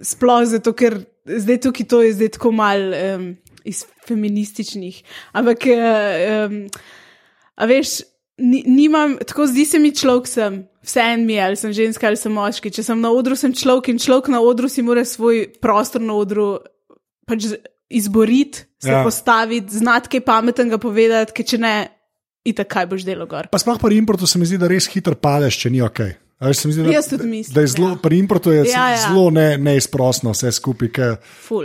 sploh 0.04 0.44
zato, 0.44 0.74
ker 0.76 1.00
zdaj 1.26 1.60
tukaj 1.64 1.86
to 1.88 2.02
je 2.02 2.12
zdaj 2.12 2.34
tako 2.36 2.52
mal 2.52 2.92
um, 2.92 3.36
iz 3.64 3.84
feminističnih. 4.08 5.02
Ampak, 5.38 5.66
um, 5.68 6.56
a 7.54 7.68
veš, 7.70 8.00
ni, 8.42 8.62
nimam, 8.66 9.16
tako 9.22 9.46
zdi 9.46 9.64
se 9.68 9.78
mi 9.78 9.92
človek 9.94 10.28
sem. 10.30 10.62
Vse 10.82 11.02
en 11.14 11.26
mi 11.26 11.36
je, 11.36 11.42
ali 11.44 11.56
sem 11.56 11.72
ženska 11.72 12.08
ali 12.08 12.18
sem 12.18 12.32
moški. 12.34 12.72
Če 12.74 12.82
sem 12.82 13.00
na 13.00 13.12
odru, 13.14 13.36
sem 13.38 13.54
človek 13.54 13.92
in 13.92 14.00
človek 14.02 14.32
na 14.34 14.40
odru 14.42 14.70
si 14.72 14.82
mora 14.82 15.04
svoj 15.06 15.46
prostor 15.62 16.02
na 16.02 16.16
odru 16.18 16.56
pač 17.28 17.52
izboriti, 17.92 18.64
se 18.82 18.90
ja. 18.90 19.02
postaviti, 19.04 19.78
znati 19.78 20.10
kaj 20.16 20.24
pametnega 20.26 20.78
povedati, 20.80 21.34
ker 21.36 21.46
če 21.46 21.58
ne, 21.62 21.74
itak 22.48 22.70
kaj 22.72 22.88
boš 22.90 23.06
delo 23.06 23.28
gor. 23.30 23.46
Pa 23.52 23.60
sploh 23.60 23.78
pri 23.78 24.00
importu 24.00 24.26
se 24.26 24.40
mi 24.40 24.48
zdi, 24.48 24.58
da 24.58 24.70
res 24.70 24.88
hitro 24.90 25.14
padeš, 25.14 25.60
če 25.62 25.70
ni 25.70 25.82
ok. 25.84 26.00
A 26.42 26.48
veš, 26.48 26.56
se 26.56 26.66
mi 26.66 26.74
Zdi, 26.74 26.82
da, 26.82 26.90
Jaz 26.90 27.06
tudi 27.06 27.26
mislim, 27.28 27.54
Da 27.54 27.60
je 27.60 27.66
zelo, 27.68 27.88
ja. 27.88 27.96
pri 27.96 28.18
importu 28.18 28.50
je 28.50 28.64
Ja, 28.66 28.88
ja. 28.90 28.96
zelo 28.98 29.30
ne, 29.30 29.54
neizprostno 29.58 30.32
vse 30.32 30.50
skupaj. 30.50 30.88
ker. 30.90 31.12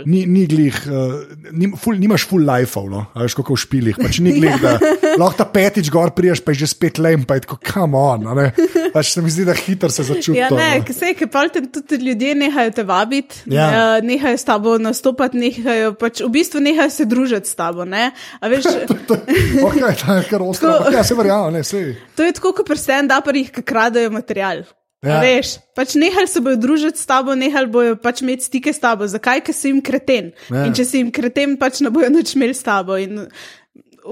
Ni, 0.06 0.22
ni 0.24 0.46
glih, 0.46 0.76
uh, 0.86 1.16
ni, 1.50 1.72
ful, 1.74 1.96
nimaš 1.96 2.22
full 2.24 2.46
life, 2.46 2.78
no? 2.80 3.06
a 3.10 3.24
veš, 3.24 3.34
kako 3.34 3.54
v 3.54 3.58
špilih. 3.58 3.96
Pač 3.98 4.20
ni 4.20 4.32
glih, 4.38 4.54
da 4.56 4.76
lahko 5.16 5.34
ta 5.36 5.46
petič 5.46 5.90
gor 5.90 6.12
priješ, 6.12 6.38
pa 6.38 6.52
je 6.52 6.62
že 6.62 6.68
spet 6.68 6.98
lem, 6.98 7.24
pa 7.24 7.34
je 7.34 7.40
tako, 7.40 7.58
come 7.64 7.98
on. 7.98 8.22
Pač 8.94 9.10
se 9.10 9.20
mi 9.20 9.30
zdi, 9.30 9.44
da 9.44 9.52
hitro 9.52 9.90
se 9.90 10.02
začuti. 10.04 10.38
Ja, 10.38 10.46
ne, 10.48 10.78
ker 10.80 10.94
se, 10.94 11.10
ker 11.12 11.26
pol 11.28 11.50
te 11.50 11.64
tudi 11.64 11.98
ljudje 12.04 12.34
nehajo 12.36 12.70
te 12.70 12.84
vabiti, 12.84 13.42
Ja. 13.48 13.66
ja. 13.66 13.82
nehajo 14.00 14.38
s 14.38 14.46
tabo 14.46 14.76
nastopati, 14.78 15.36
nehajo 15.38 15.92
pač 15.94 16.22
v 16.22 16.30
bistvu 16.30 16.62
nehajo 16.62 16.90
se 16.90 17.04
družiti 17.04 17.48
s 17.48 17.54
tabo. 17.54 17.82
Ne? 17.84 18.12
A 18.38 18.46
Veš, 18.46 18.64
Okay, 19.68 19.92
ta 19.96 20.16
je 20.16 20.24
kar 20.24 20.42
ostro. 20.42 20.70
Ja, 20.88 21.02
se 21.02 21.14
verjamem, 21.14 21.52
ne, 21.52 21.64
sej. 21.64 21.96
to 22.14 22.22
je 22.22 22.32
tako, 22.32 22.52
kot 22.54 22.68
pri 22.68 22.78
stand-uperjih, 22.78 23.50
ki 23.50 23.62
kradajo 23.64 24.10
material. 24.10 24.67
Ja. 24.98 25.10
Ja. 25.10 25.18
Veš, 25.22 25.52
pač 25.74 25.94
nehali 25.94 26.26
se 26.26 26.40
bodo 26.40 26.56
družiti 26.58 26.98
s 26.98 27.06
tabo, 27.06 27.34
nehali 27.34 27.70
bodo 27.70 27.94
pač 27.96 28.22
imeti 28.22 28.42
stike 28.44 28.72
s 28.72 28.80
tabo. 28.82 29.06
Zakaj? 29.06 29.40
Ker 29.40 29.54
si 29.54 29.68
jim 29.68 29.78
kreten. 29.80 30.32
Ja. 30.50 30.56
Ja. 30.56 30.66
In 30.66 30.74
če 30.74 30.84
si 30.84 30.98
jim 30.98 31.12
kreten, 31.12 31.54
pač 31.56 31.78
ne 31.80 31.90
bojo 31.90 32.10
nič 32.10 32.34
imeli 32.34 32.50
s 32.50 32.62
tabo. 32.62 32.96
In 32.98 33.28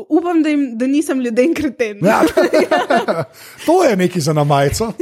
upam, 0.09 0.43
da, 0.43 0.49
jim, 0.49 0.79
da 0.79 0.87
nisem 0.87 1.19
ljudem 1.21 1.55
kreten. 1.55 1.99
Ja, 2.05 2.21
to 3.67 3.83
je 3.83 3.97
neki 3.97 4.21
za 4.21 4.33
namajco. 4.33 4.93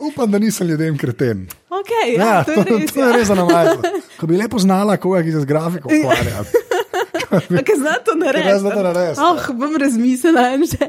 Upam, 0.00 0.30
da 0.30 0.38
nisem 0.38 0.68
ljudem 0.68 0.96
kreten. 0.98 1.44
Okay, 1.70 2.16
ja, 2.16 2.24
Ja, 2.24 2.44
to 2.44 2.52
je 2.52 2.64
res. 2.64 2.92
to 2.92 3.00
je 3.00 3.06
Ja. 3.06 3.12
res 3.12 3.26
za 3.26 3.34
namajco. 3.34 3.82
Ko 4.16 4.26
bi 4.26 4.36
lepo 4.36 4.58
znala, 4.58 4.96
koga 4.96 5.20
se 5.22 5.40
z 5.40 5.44
grafiko 5.44 5.88
ukvarja. 5.90 6.40
A 7.30 7.38
Kaj 7.62 7.76
zna 7.76 7.94
to 8.02 8.14
narediti? 8.14 8.58
Zna 8.58 8.70
to 8.70 8.82
narediti, 8.82 9.20
Oh, 9.20 9.38
bom 9.54 9.76
razmislila. 9.76 10.56
že. 10.64 10.88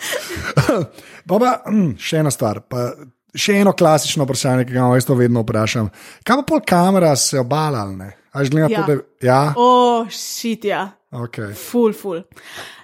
Baba, 1.28 1.60
hm, 1.66 1.96
še 2.00 2.22
ena 2.22 2.32
stvar. 2.34 2.62
Pa, 2.68 2.90
še 3.34 3.60
eno 3.60 3.72
klasično 3.76 4.26
vprašanje, 4.26 4.64
ki 4.66 4.74
ga 4.74 4.80
imamo, 4.82 4.96
jaz 4.98 5.06
to 5.08 5.18
vedno 5.18 5.44
vprašam. 5.44 5.90
Kaj 6.26 6.42
pa 6.42 6.46
pol 6.48 6.64
kamera 6.66 7.14
se 7.16 7.38
obala? 7.40 7.84
ali 7.86 7.96
ne? 7.96 8.10
A 8.32 8.44
že 8.44 8.50
gleda 8.50 8.68
Ja. 8.70 8.86
to, 8.86 8.94
da 8.94 9.26
ja? 9.26 9.42
O, 9.56 9.62
oh, 9.66 10.10
šit, 10.10 10.64
ja. 10.64 10.90
Okay. 11.10 11.54
Ful, 11.54 11.92
ful. 11.92 12.22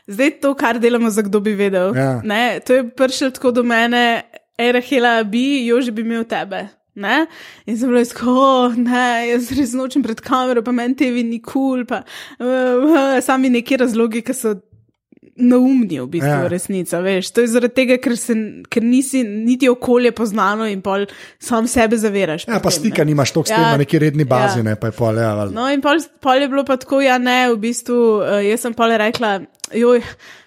Zdaj 0.07 0.41
to, 0.43 0.55
kar 0.55 0.79
delamo, 0.79 1.11
za 1.11 1.23
kdo 1.23 1.41
bi 1.41 1.55
vedel. 1.55 1.95
Ja. 1.95 2.21
Ne, 2.25 2.61
to 2.61 2.75
je 2.75 2.89
prišlo 2.91 3.31
tako 3.31 3.51
do 3.51 3.63
mene, 3.63 4.27
Erahela, 4.59 5.23
bi, 5.25 5.67
jo 5.67 5.81
že 5.81 5.93
bi 5.93 6.03
imel 6.03 6.25
tebe. 6.25 6.69
Ne? 6.97 7.27
In 7.67 7.77
sem 7.77 7.91
bila 7.91 8.01
tako, 8.09 8.33
oh, 8.33 8.73
ne, 8.73 9.29
jaz 9.29 9.51
res 9.53 9.75
nočem 9.77 10.03
pred 10.03 10.21
kamero, 10.25 10.63
pa 10.65 10.73
meni 10.73 10.97
tevi 10.97 11.23
ni 11.23 11.43
kul, 11.45 11.53
cool, 11.53 11.85
pa 11.85 12.01
uh, 12.41 12.47
uh, 12.89 13.19
sami 13.21 13.51
neki 13.53 13.77
razlogi, 13.83 14.23
ki 14.25 14.33
so 14.33 14.55
neumni 15.37 16.01
v 16.01 16.07
bistvu, 16.17 16.29
Ja. 16.29 16.43
ja. 16.43 16.49
resnica. 16.49 17.01
Veš. 17.05 17.31
To 17.37 17.45
je 17.45 17.51
zaradi 17.53 17.75
tega, 17.75 17.99
ker, 18.03 18.17
se, 18.17 18.37
ker 18.73 18.83
nisi 18.83 19.23
niti 19.25 19.69
okolje 19.69 20.13
poznano 20.17 20.67
in 20.69 20.81
pol 20.83 21.07
sam 21.39 21.69
sebe 21.69 21.99
zaviraš. 22.01 22.47
Ja, 22.49 22.61
pa 22.61 22.71
tem, 22.71 22.79
stika 22.81 23.05
ne. 23.05 23.13
nimaš 23.13 23.33
toliko 23.37 23.53
s 23.53 23.55
tem 23.55 23.63
Ja, 23.63 23.71
na 23.77 23.83
neki 23.83 23.99
redni 24.03 24.25
bazi, 24.25 24.59
ja. 24.61 24.63
ne 24.63 24.77
pa 24.81 24.91
je 24.91 24.97
pol, 24.97 25.19
ja, 25.21 25.35
valjda. 25.35 25.55
No, 25.61 25.69
in 25.73 25.85
pol, 25.85 26.01
pol 26.21 26.43
je 26.43 26.49
bilo 26.49 26.65
pa 26.65 26.77
tako, 26.81 27.01
ja, 27.05 27.19
ne, 27.19 27.39
v 27.53 27.61
bistvu, 27.61 28.01
uh, 28.23 28.41
jaz 28.45 28.65
sem 28.67 28.75
pol 28.75 28.97
rekla, 28.97 29.39
joj. 29.77 30.03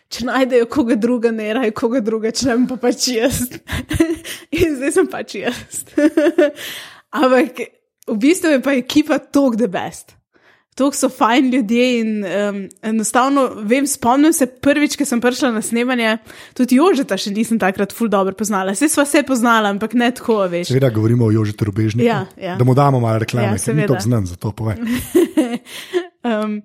Če 0.09 0.25
najdejo 0.25 0.65
koga 0.73 0.95
druga, 0.97 1.29
ne 1.29 1.51
raj 1.53 1.69
koga 1.77 1.99
druga, 2.01 2.31
če 2.33 2.47
ne 2.49 2.65
pa 2.71 2.79
pač 2.81 3.11
jaz. 3.13 3.43
in 4.57 4.79
zdaj 4.79 4.95
sem 4.95 5.09
pač 5.11 5.35
jaz. 5.37 5.83
Ampak 7.21 7.61
v 8.09 8.15
bistvu 8.17 8.55
je 8.55 8.61
pa 8.65 8.73
ekipa 8.73 9.19
tok 9.21 9.59
the 9.61 9.69
best. 9.69 10.15
Tok 10.79 10.95
so 10.95 11.09
fajn 11.11 11.49
ljudje 11.51 11.87
in 11.99 12.11
um, 12.23 12.59
enostavno 12.87 13.49
vem, 13.67 13.87
spomnim 13.87 14.33
se 14.33 14.47
prvič, 14.47 14.95
ko 14.95 15.07
sem 15.07 15.19
prišla 15.21 15.51
na 15.51 15.63
snemanje, 15.65 16.15
tudi 16.55 16.79
Jožeta 16.79 17.17
še 17.19 17.33
nisem 17.35 17.59
takrat 17.59 17.91
ful 17.95 18.07
dobro 18.11 18.33
poznala. 18.39 18.71
Vse 18.77 18.87
sva 18.91 19.03
se 19.09 19.25
poznala, 19.27 19.73
ampak 19.75 19.97
ne 19.99 20.07
tako, 20.15 20.39
veš. 20.47 20.71
Seveda 20.71 20.93
govorimo 20.95 21.27
o 21.27 21.33
Jožetu 21.35 21.67
Rubežniku. 21.67 22.07
Ja, 22.07 22.23
ja. 22.39 22.55
Da 22.59 22.67
mu 22.67 22.77
damo 22.77 23.03
malo 23.03 23.19
reklame, 23.25 23.57
Ja, 23.57 23.63
ker 23.63 23.75
ni 23.75 23.87
to 23.89 23.99
znan, 23.99 24.29
zato 24.29 24.55
povem. 24.55 24.87
Um, 26.23 26.61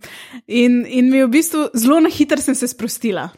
in, 0.47 0.83
in 0.87 1.11
mi 1.11 1.21
je 1.21 1.27
v 1.27 1.31
bistvu 1.31 1.69
zelo 1.79 2.01
na 2.03 2.11
hitro 2.11 2.43
sem 2.43 2.57
se 2.59 2.67
sprostila. 2.67 3.29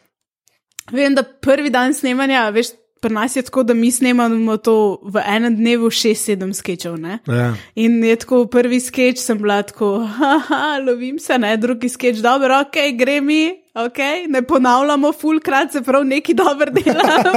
Vem, 0.92 1.14
da 1.14 1.20
prvi 1.22 1.68
dan 1.70 1.92
snemanja, 1.94 2.46
veš, 2.54 2.72
pri 3.00 3.12
nas 3.12 3.37
je 3.37 3.42
tako, 3.42 3.62
da 3.62 3.74
mi 3.74 3.90
snemamo 3.90 4.56
to 4.56 4.98
v 5.02 5.20
enem 5.26 5.56
dnevu 5.56 5.90
6-7 5.90 6.52
sketchov. 6.52 6.96
Ne? 7.00 7.18
Ja. 7.26 7.52
In 7.74 8.04
je 8.04 8.16
tako, 8.16 8.46
prvi 8.46 8.80
sketch 8.80 9.20
sem 9.22 9.38
bila 9.38 9.62
tako, 9.62 9.98
haha, 10.06 10.78
lovim 10.87 11.18
se, 11.18 11.38
ne, 11.38 11.56
drugi 11.56 11.88
sketch, 11.88 12.22
dobro, 12.22 12.61
ok, 12.61 12.78
gre 12.96 13.20
mi, 13.20 13.52
ok, 13.74 13.98
ne 14.28 14.42
ponavljamo 14.42 15.12
fulkrat, 15.12 15.72
se 15.72 15.82
prav 15.82 16.04
neki 16.04 16.35
dober 16.35 16.72
delam. 16.72 17.37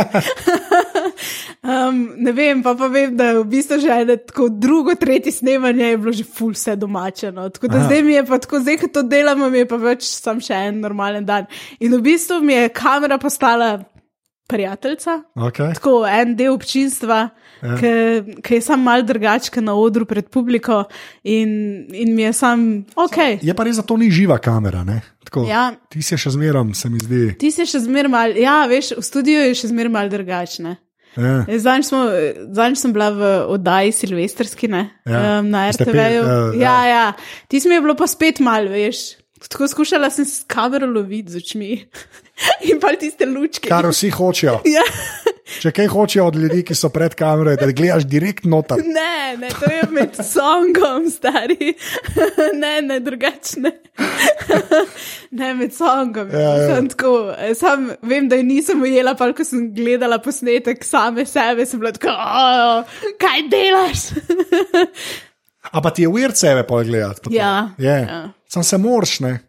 um, 1.89 2.01
ne 2.17 2.31
vem, 2.31 2.63
pa, 2.63 2.73
pa 2.75 2.87
vem, 2.87 3.17
da 3.17 3.33
v 3.41 3.43
bistvu 3.51 3.81
že 3.83 3.91
ene, 3.91 4.17
tako 4.17 4.47
drugo, 4.49 4.95
tretje 4.95 5.31
snemanje 5.31 5.91
je 5.91 5.97
bilo 5.97 6.15
že 6.15 6.23
ful 6.23 6.55
vse 6.55 6.75
domačeno. 6.75 7.49
Tako 7.49 7.67
da 7.67 7.77
Aha. 7.77 7.85
zdaj 7.85 8.03
mi 8.03 8.13
je 8.13 8.25
pa 8.25 8.39
tako, 8.39 8.63
zdaj, 8.63 8.77
ko 8.77 8.93
to 8.93 9.03
delamo, 9.03 9.49
mi 9.49 9.65
je 9.65 9.67
pa 9.67 9.75
več 9.75 10.07
sam 10.07 10.39
še 10.39 10.55
en 10.69 10.79
normalen 10.79 11.27
dan. 11.27 11.51
In 11.79 11.93
v 11.97 12.01
bistvu 12.09 12.39
mi 12.41 12.55
je 12.55 12.69
kamera 12.71 13.19
postala 13.19 13.79
prijateljica 14.49 15.21
Okay. 15.37 15.73
tako 15.73 16.01
en 16.05 16.33
del 16.35 16.51
občinstva, 16.51 17.29
Ja. 17.61 17.75
ki 18.41 18.53
je 18.53 18.61
sam 18.61 18.81
mal 18.81 19.01
drugačen 19.03 19.63
na 19.63 19.73
odru 19.75 20.05
pred 20.05 20.29
publiko 20.29 20.83
in, 21.23 21.49
in 21.91 22.15
mi 22.15 22.21
je 22.21 22.33
sam, 22.33 22.61
ok. 22.95 23.17
Je 23.41 23.53
pa 23.53 23.63
res, 23.63 23.75
da 23.75 23.83
to 23.83 23.97
ni 23.97 24.07
živa 24.09 24.37
kamera. 24.39 24.83
ne? 24.83 25.01
Tako, 25.25 25.43
Ja. 25.45 25.73
Ti 25.89 26.01
si 26.01 26.15
še 26.15 26.29
zmerom, 26.31 26.73
se 26.73 26.89
mi 26.89 26.99
zdi. 26.99 27.35
Ti 27.35 27.51
si 27.51 27.65
še 27.65 27.79
zmeraj 27.79 28.09
mal, 28.09 28.31
ja, 28.33 28.65
veš, 28.65 28.93
v 28.93 29.03
studiu 29.03 29.39
je 29.41 29.53
še 29.55 29.67
zmeraj 29.67 29.91
mal 29.91 30.09
drugačne. 30.09 30.77
Ja. 31.17 31.43
Smo- 31.81 32.07
zadnjič 32.47 32.77
sem 32.77 32.93
bila 32.93 33.09
v 33.09 33.21
oddaji 33.49 33.91
Silvestrski, 33.91 34.67
ne, 34.67 34.89
Ja. 35.05 35.39
um, 35.39 35.49
na 35.49 35.67
Ste 35.73 35.83
pe- 35.83 35.91
RTV-ju. 35.91 36.23
ja, 36.55 36.77
ja, 36.79 36.85
ja, 36.87 37.05
ti 37.47 37.59
mi 37.65 37.75
je 37.75 37.81
bilo 37.81 37.95
pa 37.95 38.07
spet 38.07 38.39
mal, 38.39 38.65
veš. 38.65 39.18
Tako 39.47 39.67
skušala 39.67 40.09
sem 40.09 40.25
s 40.25 40.43
kamero 40.47 40.87
loviti 40.87 41.31
z 41.31 41.37
očmi 41.37 41.71
in 42.69 42.79
pa 42.79 42.91
tiste 42.99 43.25
lučke. 43.25 43.69
Kar 43.69 43.87
vsi 43.87 44.09
hočejo. 44.09 44.59
Ja. 44.75 44.83
Če 45.59 45.71
kaj 45.73 45.87
hočejo 45.89 46.27
od 46.29 46.35
ljudi, 46.37 46.59
ki 46.61 46.75
so 46.77 46.91
pred 46.93 47.15
kamero, 47.17 47.55
da 47.57 47.65
gledaš 47.73 48.03
direkt 48.05 48.45
noter. 48.45 48.83
Ne, 48.85 49.33
ne, 49.41 49.49
to 49.49 49.65
je 49.71 49.87
med 49.89 50.13
songom, 50.21 51.07
stari. 51.09 51.71
ne, 52.61 52.73
ne, 52.85 52.99
drugačne. 53.01 53.71
ne, 55.31 55.49
med 55.57 55.73
songom. 55.73 56.29
Ja, 56.29 56.39
ja. 56.53 56.67
Sam, 56.69 56.91
tako, 56.93 57.33
eh, 57.33 57.55
sam 57.57 57.89
vem, 58.05 58.29
da 58.29 58.37
je 58.37 58.45
nisem 58.45 58.81
ujela, 58.85 59.15
pa 59.17 59.31
ko 59.33 59.41
sem 59.43 59.71
gledala 59.73 60.21
posnetek 60.21 60.85
same 60.85 61.25
sebe, 61.25 61.65
sem 61.65 61.81
bila 61.81 61.95
tako, 61.97 62.13
"O, 62.13 62.83
kaj 63.17 63.47
delaš? 63.49 64.05
A 65.73 65.81
pa 65.81 65.89
ti 65.89 66.05
je 66.05 66.07
ujer 66.13 66.31
sebe 66.35 66.61
pogledati. 66.63 67.21
pa 67.23 67.29
to. 67.29 67.35
Ja, 67.35 67.69
Je. 67.77 67.97
ja. 68.05 68.27
Sam 68.51 68.63
se 68.63 68.77
moraš, 68.77 69.19
ne. 69.19 69.39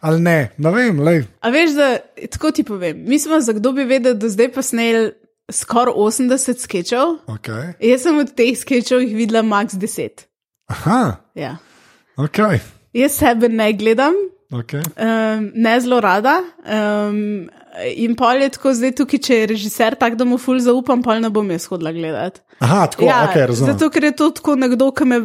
Ali 0.00 0.20
ne, 0.20 0.50
ne 0.58 0.70
vem, 0.70 1.00
lej. 1.00 1.24
A 1.40 1.50
veš, 1.50 1.70
da 1.70 1.96
tako 2.30 2.50
ti 2.50 2.62
povem. 2.64 3.04
Mi 3.06 3.18
smo 3.18 3.40
za 3.40 3.52
kdo 3.52 3.72
bi 3.72 3.84
vedel, 3.84 4.14
da 4.14 4.28
zdaj 4.28 4.52
pa 4.52 4.62
snel 4.62 5.10
skoraj 5.50 5.94
80 5.94 6.58
sketchov. 6.58 7.16
Okay. 7.26 7.72
Jaz 7.80 8.02
sem 8.02 8.18
od 8.18 8.34
teh 8.34 8.54
sketchov 8.54 9.02
jih 9.02 9.16
videla 9.16 9.42
max 9.42 9.74
10. 9.74 10.26
Aha, 10.66 11.16
Ja. 11.34 11.56
ok. 12.16 12.38
Jaz 12.92 13.12
sebe 13.12 13.48
ne 13.48 13.72
gledam, 13.72 14.14
okay. 14.50 14.82
um, 14.96 15.50
ne 15.54 15.80
zelo 15.80 16.00
rada. 16.00 16.38
Um, 16.64 17.48
in 17.96 18.14
pol 18.16 18.40
je 18.40 18.48
tako 18.54 18.72
zdaj 18.74 18.92
tukaj, 18.96 19.18
če 19.20 19.34
je 19.34 19.46
režiser 19.46 19.94
tak, 19.94 20.14
da 20.16 20.24
mu 20.24 20.38
ful 20.38 20.58
zaupam, 20.58 21.02
pol 21.02 21.20
ne 21.20 21.28
bom 21.30 21.50
jaz 21.50 21.66
hodila 21.68 21.92
gledati. 21.92 22.40
Aha, 22.58 22.86
tako, 22.86 23.04
Ja, 23.04 23.18
ok, 23.28 23.36
razumem. 23.50 23.72
zato, 23.72 23.90
ker 23.90 24.04
je 24.04 24.12
to 24.16 24.30
tako 24.30 24.54
nekdo, 24.56 24.88
ki 24.96 25.04
me, 25.04 25.18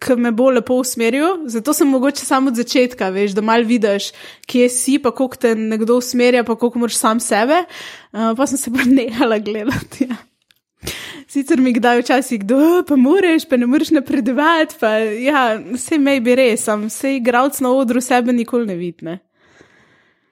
ki 0.00 0.16
me 0.16 0.30
bo 0.32 0.50
lepo 0.50 0.78
usmeril. 0.80 1.42
Zato 1.46 1.74
sem 1.76 1.88
mogoče 1.88 2.24
samo 2.24 2.48
od 2.48 2.56
začetka, 2.56 3.10
veš, 3.12 3.34
da 3.36 3.44
mal 3.44 3.60
vidiš, 3.62 4.12
kje 4.46 4.68
si, 4.72 4.96
pa 4.98 5.10
koliko 5.10 5.36
te 5.36 5.54
nekdo 5.54 5.98
usmerja, 6.00 6.44
pa 6.44 6.56
koliko 6.56 6.78
moraš 6.78 6.96
sam 6.96 7.20
sebe. 7.20 7.64
Uh, 8.12 8.32
pa 8.36 8.46
sem 8.46 8.56
se 8.58 8.72
pa 8.72 8.88
nehala 8.98 9.38
gledati. 9.38 10.08
Ja. 10.08 10.16
Sicer 11.28 11.60
mi 11.60 11.72
kdaj 11.72 11.98
včasih 12.00 12.40
kdo, 12.40 12.56
"O, 12.56 12.82
pa 12.82 12.96
moraš, 12.96 13.44
pa 13.44 13.56
ne 13.56 13.66
moreš 13.66 13.90
napredovati. 13.90 14.76
Pa, 14.80 14.88
ja, 15.20 15.58
vse 15.74 15.98
mej 15.98 16.20
bi 16.20 16.34
res, 16.34 16.64
sem 16.64 16.86
vse 16.86 17.16
igralec 17.16 17.60
na 17.60 17.68
odru 17.70 18.00
sebe 18.00 18.32
nikoli 18.32 18.66
ne 18.66 18.74
vidne. 18.74 19.18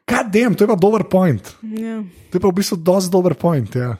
Kaj 0.07 0.25
dem, 0.31 0.55
to 0.55 0.65
je 0.65 0.69
pa 0.69 0.77
dober 0.77 1.03
point. 1.05 1.43
Ja. 1.65 2.01
To 2.31 2.37
je 2.37 2.41
pa 2.41 2.49
v 2.49 2.55
bistvu 2.55 2.77
dosti 2.79 3.11
dober 3.11 3.35
point. 3.35 3.75
Ja. 3.75 3.97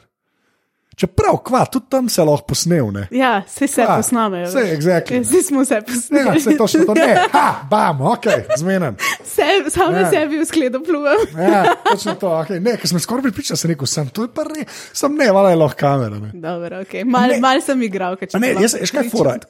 Čeprav, 0.95 1.35
kva, 1.45 1.59
tudi 1.65 1.85
tam 1.89 2.07
se 2.09 2.23
lahko 2.23 2.47
posnel. 2.47 2.87
Ne? 2.89 3.03
Ja, 3.11 3.43
vse 3.45 3.67
se 3.67 3.81
Ja, 3.81 3.97
posnamejo. 3.97 4.47
saj, 4.49 4.71
exactly. 4.71 5.19
Zdaj 5.21 5.43
smo 5.43 5.61
se 5.61 5.75
Ja, 5.75 5.81
posneli. 5.83 6.41
se 6.41 6.57
točno 6.57 6.85
to 6.85 6.93
ne. 6.95 7.11
Ha, 7.31 7.43
bam, 7.69 8.01
ok, 8.03 8.25
zmenen. 8.57 8.95
Se, 9.23 9.43
sam 9.69 9.93
Ja. 9.93 10.01
na 10.01 10.09
sebi 10.09 10.39
v 10.39 10.45
skledu 10.45 10.81
pluvam. 10.81 11.21
Ja, 11.35 11.75
točno 11.85 12.15
to, 12.15 12.27
okay. 12.31 12.57
ne, 12.59 12.77
ker 12.77 12.87
sem 12.87 12.99
skoraj 12.99 13.21
pripričan, 13.23 13.57
sem 13.57 13.69
rekel, 13.69 13.85
sem, 13.85 14.09
to 14.09 14.23
je 14.23 14.29
pa 14.29 14.41
res, 14.43 14.65
sem 14.91 15.13
ne, 15.13 15.29
vala 15.29 15.49
je 15.49 15.55
lahko 15.57 15.77
kamera. 15.77 16.17
Ne. 16.17 16.31
Dobro, 16.33 16.81
okay. 16.81 17.05
mal, 17.05 17.29
Ne. 17.29 17.39
mal 17.39 17.61
sem 17.61 17.81
igral. 17.83 18.17
A 18.33 18.39
Ne, 18.39 18.55
jaz, 18.57 18.73
veš 18.73 18.89
kaj 18.91 19.09
fora. 19.09 19.37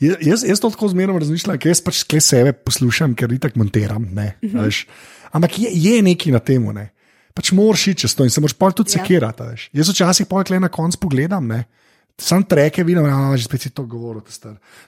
Jaz, 0.00 0.42
jaz, 0.44 0.60
to 0.60 0.70
tako 0.70 0.88
zmerno 0.88 1.18
razmišljam, 1.18 1.58
ker 1.60 1.68
jaz 1.70 1.80
pač 1.84 1.98
skle 2.00 2.20
sebe 2.20 2.52
poslušam, 2.52 3.14
ker 3.14 3.32
itak 3.32 3.56
montiram. 3.56 4.06
Ne, 4.14 4.36
Mhm. 4.42 4.56
uh 4.58 4.64
-huh. 4.64 4.86
Ampak 5.32 5.58
je, 5.58 5.68
je 5.72 6.02
nekaj 6.02 6.32
na 6.32 6.38
tem. 6.38 6.64
Ne. 6.74 6.90
Pač 7.34 7.52
moraš 7.52 7.86
iti 7.86 8.00
čez 8.00 8.14
to 8.14 8.24
in 8.24 8.30
se 8.30 8.40
moraš 8.40 8.52
pol 8.52 8.72
tudi 8.72 8.90
Ja. 8.90 9.02
sekirati. 9.02 9.42
a 9.42 9.46
veš. 9.46 9.70
Jaz 9.72 9.88
včasih 9.88 10.26
pojkle 10.26 10.60
na 10.60 10.68
koncu 10.68 10.98
pogledam, 10.98 11.46
ne. 11.46 11.64
Sam 12.18 12.42
treke 12.44 12.84
vidim, 12.84 13.04
da 13.04 13.36
že 13.36 13.44
spet 13.44 13.60
si 13.60 13.70
to 13.70 13.86
govoril. 13.86 14.22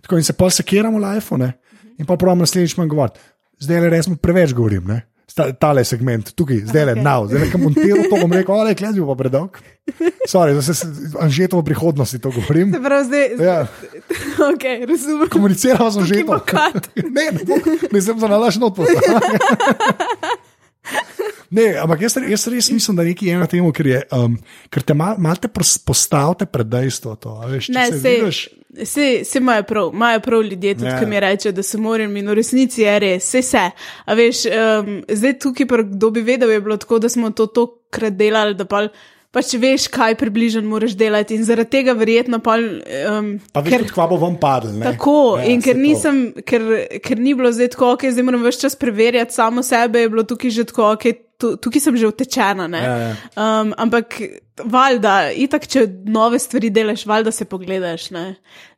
Tako 0.02 0.16
in 0.16 0.24
se 0.24 0.32
pol 0.32 0.50
sekiramo 0.50 0.98
v 0.98 1.02
life, 1.04 1.36
ne. 1.36 1.52
In 1.98 2.06
pa 2.06 2.16
pravim 2.16 2.38
naslednjič 2.38 2.76
manj 2.76 2.88
govoriti. 2.88 3.20
Zdaj 3.60 3.80
le 3.80 3.90
resno 3.90 4.16
preveč 4.16 4.52
govorim, 4.52 4.84
ne. 4.86 5.02
Ta- 5.32 5.52
Tale 5.54 5.80
segment, 5.82 6.32
tukaj, 6.32 6.58
zdaj 6.66 6.84
le, 6.84 6.94
now, 6.96 7.24
zdaj 7.24 7.40
le, 7.40 7.46
kam 7.48 7.62
montiral 7.62 8.04
to, 8.04 8.16
bom 8.16 8.28
rekel, 8.30 8.52
ale, 8.54 8.74
klezbi 8.74 9.00
pa 9.02 9.14
predolg. 9.14 9.56
Sorry, 10.24 10.52
zdaj 10.54 10.74
se 10.74 10.86
anžeto 11.18 11.56
v 11.56 11.64
prihodnosti 11.64 12.18
to 12.18 12.30
govorim. 12.30 12.68
Se 12.70 12.80
pravi, 12.80 13.04
zdaj, 13.04 13.24
Ja, 13.40 13.56
okay, 14.52 14.84
razumem. 14.84 15.28
komuniciramo 15.28 15.88
z 15.88 15.96
Tukaj 15.98 16.22
bo 16.22 16.34
anžetom. 16.34 16.72
cut. 16.74 16.84
Ne, 17.16 17.24
ne, 17.30 17.40
bo, 17.42 17.54
ne 17.88 18.00
sem 18.00 18.16
za 18.16 18.28
nalaž 18.28 18.56
not 18.56 18.76
poslal. 18.76 19.20
Ne, 21.52 21.66
ampak 21.76 22.00
jaz, 22.00 22.16
jaz 22.16 22.46
res 22.48 22.70
mislim, 22.72 22.96
da 22.96 23.04
nekaj 23.04 23.28
je 23.28 23.36
na 23.36 23.46
tem, 23.46 23.66
ker, 23.76 23.86
je, 23.90 23.98
um, 24.16 24.38
ker 24.72 24.84
te 24.88 24.94
mal, 24.96 25.18
mal 25.20 25.36
postavite 25.84 26.46
pred 26.48 26.70
dejstvo. 26.72 27.12
To, 27.20 27.34
a 27.44 27.50
veš, 27.50 27.68
Ne, 27.68 27.86
se 27.90 27.98
se, 28.00 28.08
vidiš, 28.08 28.38
se, 28.88 29.08
se 29.28 29.38
imajo 29.38 29.66
prav, 29.68 29.90
imajo 29.92 30.20
prav 30.24 30.42
ljudje, 30.42 30.74
tudi 30.74 30.88
Ja. 30.88 30.98
ki 31.00 31.06
mi 31.06 31.20
rečejo, 31.20 31.52
da 31.52 31.62
se 31.62 31.78
moram 31.78 32.16
in 32.16 32.28
v 32.28 32.34
resnici 32.40 32.82
je 32.82 32.98
res, 32.98 33.28
vse 33.28 33.42
se. 33.42 33.66
A 34.04 34.14
veš, 34.16 34.46
um, 34.48 35.02
zdaj 35.08 35.38
tukaj, 35.44 35.66
kdo 35.92 36.10
bi 36.10 36.24
vedel, 36.24 36.50
je 36.56 36.60
bilo 36.60 36.76
tako, 36.76 36.98
da 36.98 37.08
smo 37.12 37.30
to 37.30 37.46
tokrat 37.46 38.16
delali, 38.16 38.54
da 38.56 38.64
pa 38.64 38.86
pač 39.32 39.54
veš, 39.58 39.88
kaj 39.92 40.14
približno 40.20 40.62
moraš 40.68 40.94
delati 40.98 41.34
in 41.38 41.44
zaradi 41.48 41.72
tega 41.78 41.94
verjetno 41.96 42.38
pa. 42.44 42.58
Um, 42.60 43.32
pa 43.52 43.64
veš, 43.64 43.74
ker, 43.74 43.86
kva 43.94 44.06
bo 44.10 44.20
vam 44.20 44.36
padlo. 44.40 44.72
ne. 44.76 44.84
Tako, 44.90 45.16
Ja, 45.40 45.46
ja, 45.46 45.50
in 45.54 45.64
ker, 45.64 45.74
saj 45.74 45.80
to. 45.80 45.86
nisem, 45.88 46.22
ker, 46.46 46.66
ker 47.04 47.18
ni 47.20 47.34
bilo 47.38 47.52
zdaj 47.52 47.72
tako, 47.74 47.94
ok, 47.96 48.06
zdaj 48.12 48.26
moram 48.28 48.44
več 48.44 48.60
čas 48.60 48.76
preverjati 48.76 49.34
samo 49.34 49.64
sebe, 49.64 50.04
je 50.04 50.12
bilo 50.12 50.26
tukaj 50.28 50.52
že 50.52 50.66
tako, 50.68 50.92
ok, 50.96 51.06
tu, 51.40 51.56
tukaj 51.56 51.80
sem 51.82 51.96
že 51.96 52.10
utečena. 52.12 52.68
ne. 52.70 52.82
Ja, 52.84 52.96
ja. 52.98 53.14
Um, 53.34 53.72
ampak, 53.80 54.20
valjda, 54.62 55.32
itak, 55.34 55.66
če 55.66 55.86
nove 56.12 56.38
stvari 56.38 56.70
delaš, 56.70 57.06
valjda 57.08 57.32
se 57.32 57.48
pogledaš. 57.48 58.10
Ne? 58.14 58.26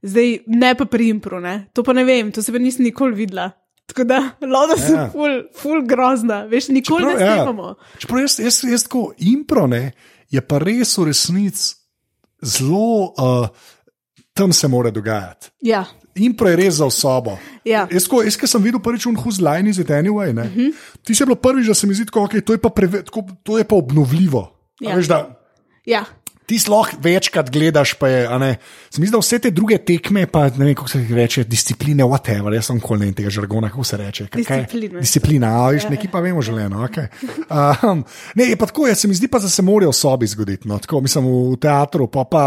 Zdaj, 0.07 0.39
ne 0.47 0.73
pa 0.79 0.87
pri 0.89 1.11
impru, 1.17 1.43
ne? 1.43 1.67
to 1.75 1.83
pa 1.83 1.93
ne 1.93 2.07
vem, 2.07 2.33
to 2.33 2.43
se 2.43 2.55
pa 2.55 2.63
nisem 2.63 2.87
nikoli 2.87 3.15
videla. 3.19 3.51
Tako 3.91 4.07
da, 4.09 4.23
lodo 4.55 4.79
sem 4.81 4.95
Ja. 4.97 5.03
ja. 5.03 5.11
ful, 5.13 5.43
ful 5.53 5.83
grozna, 5.85 6.45
veš, 6.49 6.71
nikoli 6.73 7.05
Čeprav, 7.05 7.19
ne 7.19 7.27
ja. 7.27 7.35
snemamo. 7.35 7.75
Čeprav 8.01 8.21
jaz, 8.25 8.39
jaz, 8.41 8.63
jaz 8.71 8.87
tako 8.89 9.03
impro 9.19 9.67
ne, 9.69 9.91
je 10.35 10.41
pa 10.43 10.59
res 10.59 10.97
v 10.99 11.05
resnici 11.11 11.75
zelo, 12.43 13.15
uh, 13.15 13.47
tam 14.35 14.53
se 14.53 14.69
mora 14.69 14.91
dogajati. 14.91 15.51
Ja, 15.63 15.85
Impro 16.15 16.47
je 16.49 16.57
res 16.57 16.75
za 16.79 16.87
osobo. 16.87 17.39
Ja. 17.67 17.89
Jaz, 17.91 18.07
ko, 18.07 18.23
jaz, 18.23 18.37
ko 18.39 18.47
sem 18.47 18.63
videl 18.63 18.79
prvič 18.83 19.07
who's 19.19 19.41
line 19.43 19.67
is 19.71 19.79
it 19.83 19.91
anyway, 19.91 20.31
ne, 20.35 20.43
uh 20.43 20.51
Mhm. 20.51 20.61
-huh. 20.61 20.75
ti 21.03 21.15
si 21.15 21.25
bilo 21.25 21.35
prvič, 21.37 21.67
da 21.67 21.75
se 21.75 21.87
mi 21.87 21.95
zdi, 21.95 22.07
tako, 22.07 22.21
okay, 22.27 22.41
to, 22.41 22.53
je 22.53 22.59
pa 22.59 22.69
preve, 22.71 23.03
tako, 23.03 23.23
to 23.43 23.59
je 23.59 23.65
pa 23.65 23.75
obnovljivo. 23.77 24.43
A 24.87 24.91
Ja. 24.91 24.97
Veš, 24.97 25.07
da, 25.07 25.41
ja. 25.87 26.05
Ti 26.47 26.59
sploh 26.61 26.91
večkrat 27.03 27.51
gledaš, 27.53 27.95
pa 27.99 28.09
je, 28.09 28.27
a 28.29 28.39
ne, 28.39 28.51
se 28.91 29.01
mi 29.01 29.07
zdi, 29.07 29.15
da 29.15 29.21
vse 29.23 29.39
te 29.47 29.51
druge 29.55 29.79
tekme, 29.79 30.27
pa 30.31 30.47
ne 30.49 30.67
vem, 30.67 30.75
kako 30.77 30.89
se 30.93 31.01
jih 31.01 31.15
reče, 31.17 31.45
discipline, 31.49 32.05
whatever, 32.05 32.53
jaz 32.55 32.69
sem 32.69 32.81
kol 32.85 33.01
ne 33.01 33.11
tega 33.17 33.33
žargona, 33.33 33.71
kako 33.73 33.85
se 33.85 34.01
reče. 34.01 34.29
kaj-. 34.35 34.67
Disciplina, 34.99 35.55
a 35.63 35.71
veš, 35.73 35.89
neki 35.93 36.11
pa 36.13 36.21
vemo 36.25 36.43
želeno. 36.45 36.85
Okay. 36.89 37.09
Um, 37.49 38.05
ne, 38.35 38.51
je 38.53 38.61
pa 38.61 38.69
tako, 38.69 38.89
jaz 38.91 39.01
se 39.05 39.09
mi 39.09 39.17
zdi 39.17 39.29
pa, 39.29 39.41
da 39.41 39.49
se 39.49 39.63
morajo 39.63 39.95
v 39.95 39.99
sobi 39.99 40.27
zgoditi, 40.27 40.69
no, 40.69 40.79
tako 40.79 41.01
mislim 41.01 41.27
v 41.27 41.59
teatru, 41.61 42.09
pa 42.13 42.29
pa. 42.29 42.47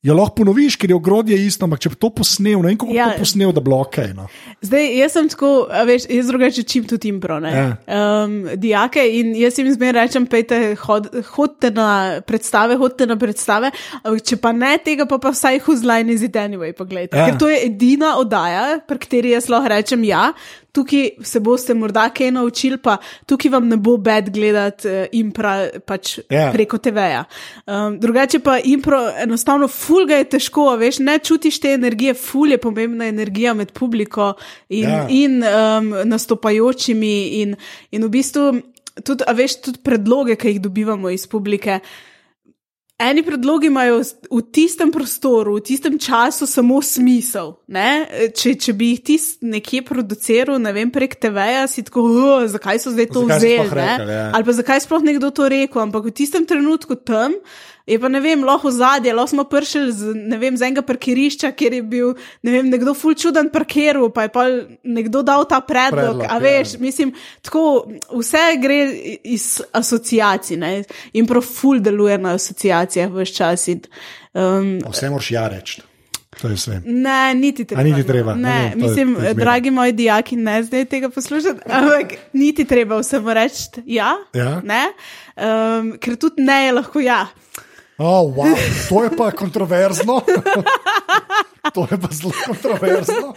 Jo 0.00 0.14
lahko 0.16 0.38
ponoviš, 0.38 0.78
ker 0.80 0.88
je 0.88 0.96
ogrodje 0.96 1.36
isto, 1.36 1.66
ampak 1.66 1.82
če 1.84 1.90
bi 1.92 1.98
to 2.00 2.08
posnel, 2.16 2.62
ne 2.62 2.70
vem, 2.70 2.76
kako 2.80 2.94
ja. 2.94 3.02
Ja. 3.02 3.08
to 3.12 3.20
posnel, 3.20 3.50
da 3.52 3.60
ok. 3.76 3.98
No. 4.16 4.28
Zdaj, 4.64 4.86
jaz 4.96 5.12
sem 5.12 5.26
tako, 5.28 5.50
veš, 5.90 6.06
jaz 6.08 6.30
drugače 6.32 6.62
čim 6.64 6.86
tudi 6.88 7.10
impro, 7.12 7.36
ne. 7.44 7.50
Ja. 7.52 7.66
Um, 8.24 8.38
dijake 8.62 9.04
in 9.18 9.34
jaz 9.36 9.58
jim 9.60 9.68
zmeraj 9.74 10.08
rečem, 10.08 10.24
pejte, 10.24 10.60
hod, 10.86 11.10
hodite 11.34 11.68
na 11.76 11.90
predstave, 12.24 12.78
hodite 12.80 13.04
na 13.10 13.18
predstave, 13.20 13.74
če 14.24 14.40
pa 14.40 14.54
ne 14.56 14.72
tega, 14.80 15.04
pa, 15.04 15.20
pa 15.20 15.34
vsaj 15.36 15.60
who's 15.66 15.84
line 15.84 16.08
is 16.08 16.24
it 16.24 16.38
anyway, 16.40 16.72
poglejte. 16.72 17.18
Ja. 17.18 17.26
Ja. 17.26 17.34
Ker 17.34 17.40
to 17.44 17.52
je 17.52 17.60
edina 17.68 18.14
oddaja, 18.22 18.80
pri 18.88 19.04
kateri 19.04 19.34
jaz 19.36 19.50
lahko 19.52 19.68
rečem 19.74 20.08
ja. 20.08 20.30
Tukaj 20.72 21.08
se 21.22 21.40
boste 21.40 21.74
morda 21.74 22.08
kaj 22.14 22.30
naučili, 22.30 22.78
pa 22.78 22.96
tukaj 23.26 23.50
vam 23.50 23.68
ne 23.68 23.76
bo 23.76 23.96
bed 23.96 24.30
gledati 24.30 24.88
uh, 24.88 25.04
impra 25.12 25.54
pač 25.86 26.18
Ja. 26.30 26.50
preko 26.52 26.78
TV-ja. 26.78 27.24
Um, 27.66 27.98
drugače 28.00 28.38
pa 28.38 28.58
impro, 28.64 29.00
enostavno, 29.22 29.68
ful 29.68 30.06
ga 30.06 30.20
je 30.20 30.28
težko, 30.36 30.76
veš, 30.76 30.98
ne 30.98 31.18
čutiš 31.18 31.60
te 31.60 31.72
energije, 31.74 32.14
ful 32.14 32.50
je 32.50 32.58
pomembna 32.58 33.06
energija 33.06 33.54
med 33.54 33.72
publiko 33.72 34.34
in, 34.68 34.84
Ja. 34.84 34.90
ja. 34.90 35.06
in 35.08 35.42
um, 35.42 35.94
nastopajočimi, 36.04 37.16
in, 37.42 37.56
in 37.90 38.04
v 38.04 38.08
bistvu 38.08 38.52
tudi, 39.04 39.24
a 39.26 39.32
veš, 39.32 39.60
tudi 39.64 39.78
predloge, 39.82 40.36
ki 40.36 40.48
jih 40.54 40.60
dobivamo 40.62 41.10
iz 41.10 41.26
publike. 41.26 41.80
Eni 43.00 43.22
predlogi 43.24 43.66
imajo 43.66 44.02
v 44.28 44.42
tistem 44.52 44.90
prostoru, 44.92 45.56
v 45.56 45.64
tistem 45.64 45.96
času 45.98 46.44
samo 46.46 46.82
smisel. 46.84 47.56
ne. 47.66 48.04
Če, 48.36 48.54
če 48.60 48.72
bi 48.76 48.90
jih 48.92 49.00
ti 49.00 49.16
nekje 49.40 49.80
produciral, 49.88 50.60
ne 50.60 50.72
vem, 50.76 50.90
prek 50.92 51.16
TV-ja, 51.16 51.64
si 51.64 51.80
tako, 51.82 52.04
"Oh, 52.04 52.44
zakaj 52.44 52.76
so 52.78 52.92
zdaj 52.92 53.08
to 53.08 53.24
Zakaj 53.24 53.38
vzeli. 53.38 53.56
sploh 53.56 53.72
ne?" 53.72 53.96
rekli, 53.96 54.12
ja. 54.12 54.26
Ali 54.34 54.44
pa 54.44 54.52
zakaj 54.52 54.80
sploh 54.84 55.02
nekdo 55.02 55.30
to 55.32 55.48
rekel, 55.48 55.80
ampak 55.80 56.04
v 56.04 56.12
tistem 56.12 56.44
trenutku 56.44 56.94
tam 56.94 57.32
je 57.90 57.98
pa 57.98 58.08
ne 58.08 58.20
vem, 58.22 58.44
lahko 58.46 58.70
zadje, 58.70 59.12
lahko 59.16 59.32
smo 59.34 59.44
prišli 59.50 59.92
z, 59.92 60.14
ne 60.14 60.38
vem, 60.38 60.56
z 60.56 60.68
enega 60.68 60.84
parkirišča, 60.86 61.50
kjer 61.58 61.78
je 61.80 61.82
bil 61.82 62.12
ne 62.46 62.54
vem, 62.54 62.70
nekdo 62.70 62.94
ful 62.94 63.16
čuden 63.18 63.50
parkiral, 63.50 64.08
pa 64.14 64.28
je 64.28 64.32
pa 64.34 64.46
nekdo 64.84 65.24
dal 65.26 65.46
ta 65.50 65.60
predlog. 65.60 66.22
Predlog, 66.22 66.24
a 66.28 66.38
ja. 66.38 66.44
veš, 66.44 66.76
mislim, 66.78 67.12
tako 67.42 67.64
vse 68.14 68.46
gre 68.62 68.80
iz 69.24 69.60
asociacij 69.72 70.60
ne? 70.60 70.72
in 71.12 71.26
prav 71.26 71.42
ful 71.42 71.82
deluje 71.82 72.18
na 72.18 72.36
asociacijah 72.38 73.10
vse 73.10 73.34
čas. 73.34 73.68
In, 73.68 73.82
um, 74.34 74.76
Vse 74.90 75.10
moraš 75.10 75.30
ja 75.34 75.48
reči. 75.50 75.82
Ne, 76.84 77.34
niti 77.34 77.64
treba. 77.64 77.80
A 77.80 77.84
niti 77.84 78.06
treba, 78.06 78.34
Ne, 78.34 78.48
ne 78.48 78.70
je- 78.70 78.76
mislim, 78.76 79.16
je 79.24 79.34
dragi 79.34 79.70
moji 79.70 79.92
dijaki, 79.92 80.36
ne 80.36 80.62
zdaj 80.62 80.84
tega 80.84 81.10
poslušati, 81.10 81.60
ampak 81.66 82.14
niti 82.32 82.64
treba 82.64 83.00
vsemu 83.00 83.34
reči 83.34 83.82
ja. 83.86 84.14
Ja. 84.34 84.60
Ne, 84.64 84.84
um, 85.36 85.92
ker 85.98 86.16
tudi 86.16 86.42
ne 86.42 86.66
je 86.66 86.72
lahko 86.72 87.00
ja. 87.00 87.26
Oh, 88.00 88.32
wow. 88.32 88.56
To 88.88 89.04
je 89.04 89.10
pa 89.12 89.30
kontroverzno. 89.30 90.20
to 91.74 91.86
je 91.90 91.96
pa 92.00 92.08
zelo 92.10 92.32
kontroverzno. 92.46 93.34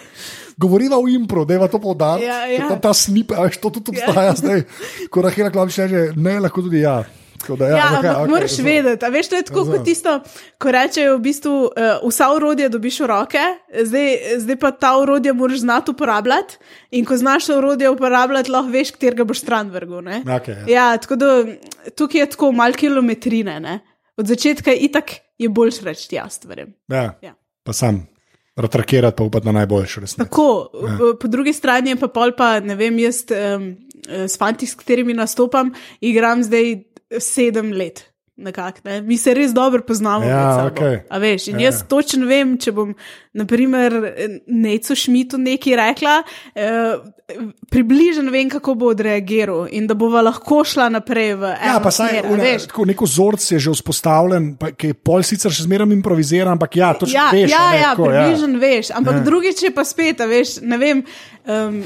Govoriva 0.57 0.95
v 1.03 1.09
impro, 1.19 1.43
da 1.45 1.53
je 1.53 1.67
to 1.67 1.79
poudarjeno. 1.79 2.33
Ja, 2.33 2.45
ja. 2.47 2.69
Ta, 2.69 2.79
ta 2.79 2.93
snip, 2.93 3.33
veš, 3.35 3.59
to 3.59 3.69
tudi 3.69 3.91
obstaja 3.91 4.31
ja. 4.31 4.37
zdaj. 4.39 4.63
Ko 5.11 5.21
Rahela 5.21 5.51
Klavič 5.51 5.83
reče, 5.83 6.05
ne, 6.15 6.39
lahko 6.39 6.63
tudi 6.63 6.79
ja. 6.85 7.03
Da, 7.43 7.67
Ja, 7.67 7.75
ja, 7.75 7.83
ampak 7.87 7.99
okej, 7.99 8.11
okay, 8.11 8.29
moraš 8.29 8.51
razumem. 8.55 8.71
vedeti, 8.71 9.07
veš, 9.11 9.27
to 9.27 9.35
je 9.35 9.43
tako 9.43 9.65
kot 9.67 9.81
tisto, 9.83 10.11
ko 10.63 10.71
rečejo, 10.71 11.17
v 11.17 11.21
bistvu, 11.25 11.55
uh, 11.67 12.05
vsa 12.07 12.29
urodja 12.31 12.69
dobiš 12.71 13.01
v 13.03 13.09
roke, 13.11 13.43
zdaj, 13.67 14.07
zdaj 14.45 14.57
pa 14.61 14.71
ta 14.71 14.93
urodja 14.95 15.33
moraš 15.35 15.65
znati 15.65 15.91
uporabljati. 15.91 16.55
In 16.95 17.03
ko 17.03 17.17
znaš 17.19 17.49
urodje 17.51 17.89
uporabljati, 17.91 18.51
lahko 18.51 18.71
veš, 18.71 18.93
katerega 18.95 19.27
boš 19.27 19.43
stran 19.43 19.75
vrgel. 19.75 20.07
Okej, 20.23 20.55
ja. 20.55 20.67
ja, 20.71 20.85
tako 21.03 21.19
da 21.19 21.27
tukaj 21.99 22.21
je 22.21 22.29
tako 22.31 22.51
malo 22.55 22.79
kilometrine. 22.79 23.59
Ne? 23.59 23.81
Od 24.17 24.27
začetka 24.27 24.71
je 24.71 24.77
itak 24.77 25.11
je 25.37 25.49
boljš 25.49 25.81
reči 25.81 26.15
ja, 26.15 26.29
stvarem. 26.29 26.73
Ja. 26.87 27.19
Ja. 27.21 27.33
Pa 27.63 27.73
sam, 27.73 28.03
ratrakirati 28.55 29.17
pa 29.17 29.23
upati 29.23 29.45
na 29.45 29.51
najboljšo 29.51 30.01
resnico. 30.01 30.23
Tako, 30.23 30.69
ja. 30.87 30.97
po 31.19 31.27
drugi 31.27 31.53
strani 31.53 31.89
je 31.89 31.99
pa 31.99 32.07
pol 32.07 32.35
pa, 32.37 32.59
ne 32.59 32.75
vem, 32.75 32.99
jaz 32.99 33.23
um, 33.31 33.69
s 34.07 34.37
fanti, 34.37 34.67
s 34.67 34.75
katerimi 34.75 35.13
nastopam, 35.13 35.73
igram 36.01 36.43
zdaj 36.43 36.75
sedem 37.19 37.71
let. 37.73 38.12
Nekak, 38.35 38.83
ne? 38.83 39.01
Mi 39.01 39.17
se 39.17 39.33
res 39.33 39.51
dobro 39.53 39.83
poznamo. 39.83 40.25
Ja, 40.25 40.65
okej. 40.65 41.03
A 41.07 41.17
Veš, 41.17 41.47
in 41.47 41.59
Ja. 41.59 41.65
jaz 41.65 41.83
točno 41.85 42.25
vem, 42.25 42.57
če 42.57 42.71
bom, 42.71 42.95
naprimer, 43.31 43.93
Neco 44.47 44.95
Šmitu 44.95 45.37
nekaj 45.37 45.75
rekla, 45.75 46.23
eh, 46.55 46.97
približno 47.69 48.31
vem, 48.31 48.49
kako 48.49 48.73
bo 48.75 48.85
odreagiral 48.87 49.67
in 49.71 49.87
da 49.87 49.93
bova 49.93 50.21
lahko 50.21 50.63
šla 50.63 50.89
naprej 50.89 51.35
v 51.35 51.43
eno 51.51 51.67
Ja, 51.67 51.79
pa 51.79 51.91
saj 51.91 52.09
smer, 52.09 52.25
a 52.25 52.29
une, 52.29 52.43
veš. 52.43 52.65
tako 52.67 52.85
neko 52.85 53.05
vzorc 53.05 53.51
je 53.51 53.59
že 53.59 53.71
vzpostavljen, 53.71 54.55
pa, 54.55 54.71
ki 54.71 54.87
je 54.87 54.93
pol 54.95 55.21
sicer 55.23 55.51
še 55.51 55.63
zmeraj 55.63 55.93
improviziran, 55.93 56.53
ampak 56.53 56.75
ja, 56.75 56.93
točno 56.93 57.13
Ja, 57.13 57.29
veš. 57.31 57.51
ja, 57.51 57.69
ne, 57.69 57.77
ja 57.77 57.91
tako, 57.91 58.03
približno 58.05 58.59
veš, 58.59 58.91
ampak 58.91 59.13
Ja. 59.13 59.17
ja. 59.17 59.23
drugič 59.23 59.61
je 59.61 59.71
pa 59.71 59.83
spet, 59.83 60.19
veš, 60.19 60.57
ne 60.63 60.77
vem. 60.77 61.05
Um, 61.45 61.83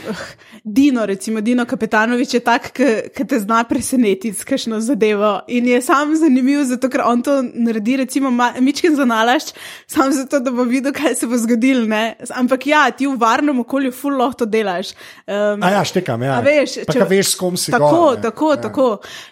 Dino, 0.64 1.06
recimo 1.06 1.42
Dino 1.42 1.66
Kapetanovič 1.66 2.34
je 2.34 2.40
tak, 2.40 2.72
ki 3.10 3.24
te 3.26 3.40
zna 3.40 3.64
presenetiti 3.64 4.30
s 4.32 4.44
kakšno 4.44 4.78
zadevo. 4.80 5.42
In 5.50 5.66
je 5.66 5.82
sam 5.82 6.14
zanimiv, 6.14 6.37
zato 6.66 6.90
ker 6.90 7.02
on 7.06 7.22
to 7.22 7.42
naredi, 7.54 7.98
recimo, 7.98 8.30
mičken 8.60 8.96
za 8.96 9.06
nalašč, 9.06 9.54
samo 9.88 10.12
zato, 10.12 10.40
da 10.40 10.52
bo 10.52 10.64
videl, 10.64 10.94
kaj 10.94 11.16
se 11.16 11.28
bo 11.28 11.38
zgodilo. 11.38 11.86
ne. 11.86 12.16
Ampak 12.30 12.68
ja, 12.68 12.92
ti 12.92 13.08
v 13.08 13.18
varnem 13.18 13.60
okolju 13.60 13.92
ful 13.92 14.18
lahko 14.18 14.38
to 14.38 14.46
delaš. 14.46 14.94
Um, 15.28 15.64
A 15.64 15.70
ja, 15.72 15.84
štekam, 15.84 16.22
ja. 16.24 16.38
A 16.38 16.42
veš, 16.42 16.86
pa 16.86 16.94
če- 16.94 17.00
ka 17.00 17.06
veš, 17.06 17.28
s 17.28 17.36
kom 17.36 17.58
si 17.58 17.72
Tako, 17.72 17.90
gor, 17.90 18.16
ne. 18.16 18.22
tako, 18.22 18.52
ja. 18.52 18.62
tako. 18.62 18.88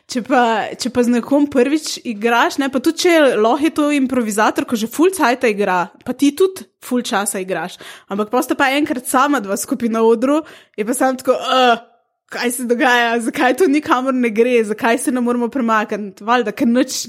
Če 0.08 0.22
pa, 0.22 0.42
če 0.78 0.90
pa 0.90 1.04
z 1.04 1.10
nekom 1.10 1.48
prvič 1.48 2.00
igraš, 2.04 2.58
ne, 2.58 2.70
pa 2.70 2.80
tudi 2.80 3.06
če 3.06 3.36
lahko 3.38 3.66
je 3.66 3.74
to 3.74 3.90
improvizator, 3.92 4.66
ko 4.66 4.76
že 4.76 4.88
full 4.88 5.10
cajta 5.10 5.48
igra, 5.50 5.90
pa 6.06 6.14
ti 6.14 6.32
tudi 6.36 6.64
full 6.86 7.02
časa 7.02 7.40
igraš. 7.42 7.78
Ampak 8.10 8.30
pa 8.30 8.42
sta 8.46 8.54
pa 8.56 8.70
enkrat 8.78 9.08
sama 9.10 9.40
dva 9.42 9.58
skupaj 9.58 9.90
na 9.90 10.04
odru, 10.06 10.44
je 10.78 10.86
pa 10.86 10.94
sam 10.94 11.18
tako. 11.18 11.34
Uh, 11.34 11.95
Kaj 12.26 12.52
se 12.52 12.64
dogaja, 12.64 13.20
zakaj 13.22 13.54
to 13.54 13.68
nikamor 13.68 14.14
ne 14.14 14.30
gre, 14.30 14.64
zakaj 14.64 14.98
se 14.98 15.12
ne 15.12 15.22
moramo 15.22 15.48
premakniti? 15.48 16.24
Valjda, 16.24 16.52
ker 16.52 16.68
noč 16.68 17.06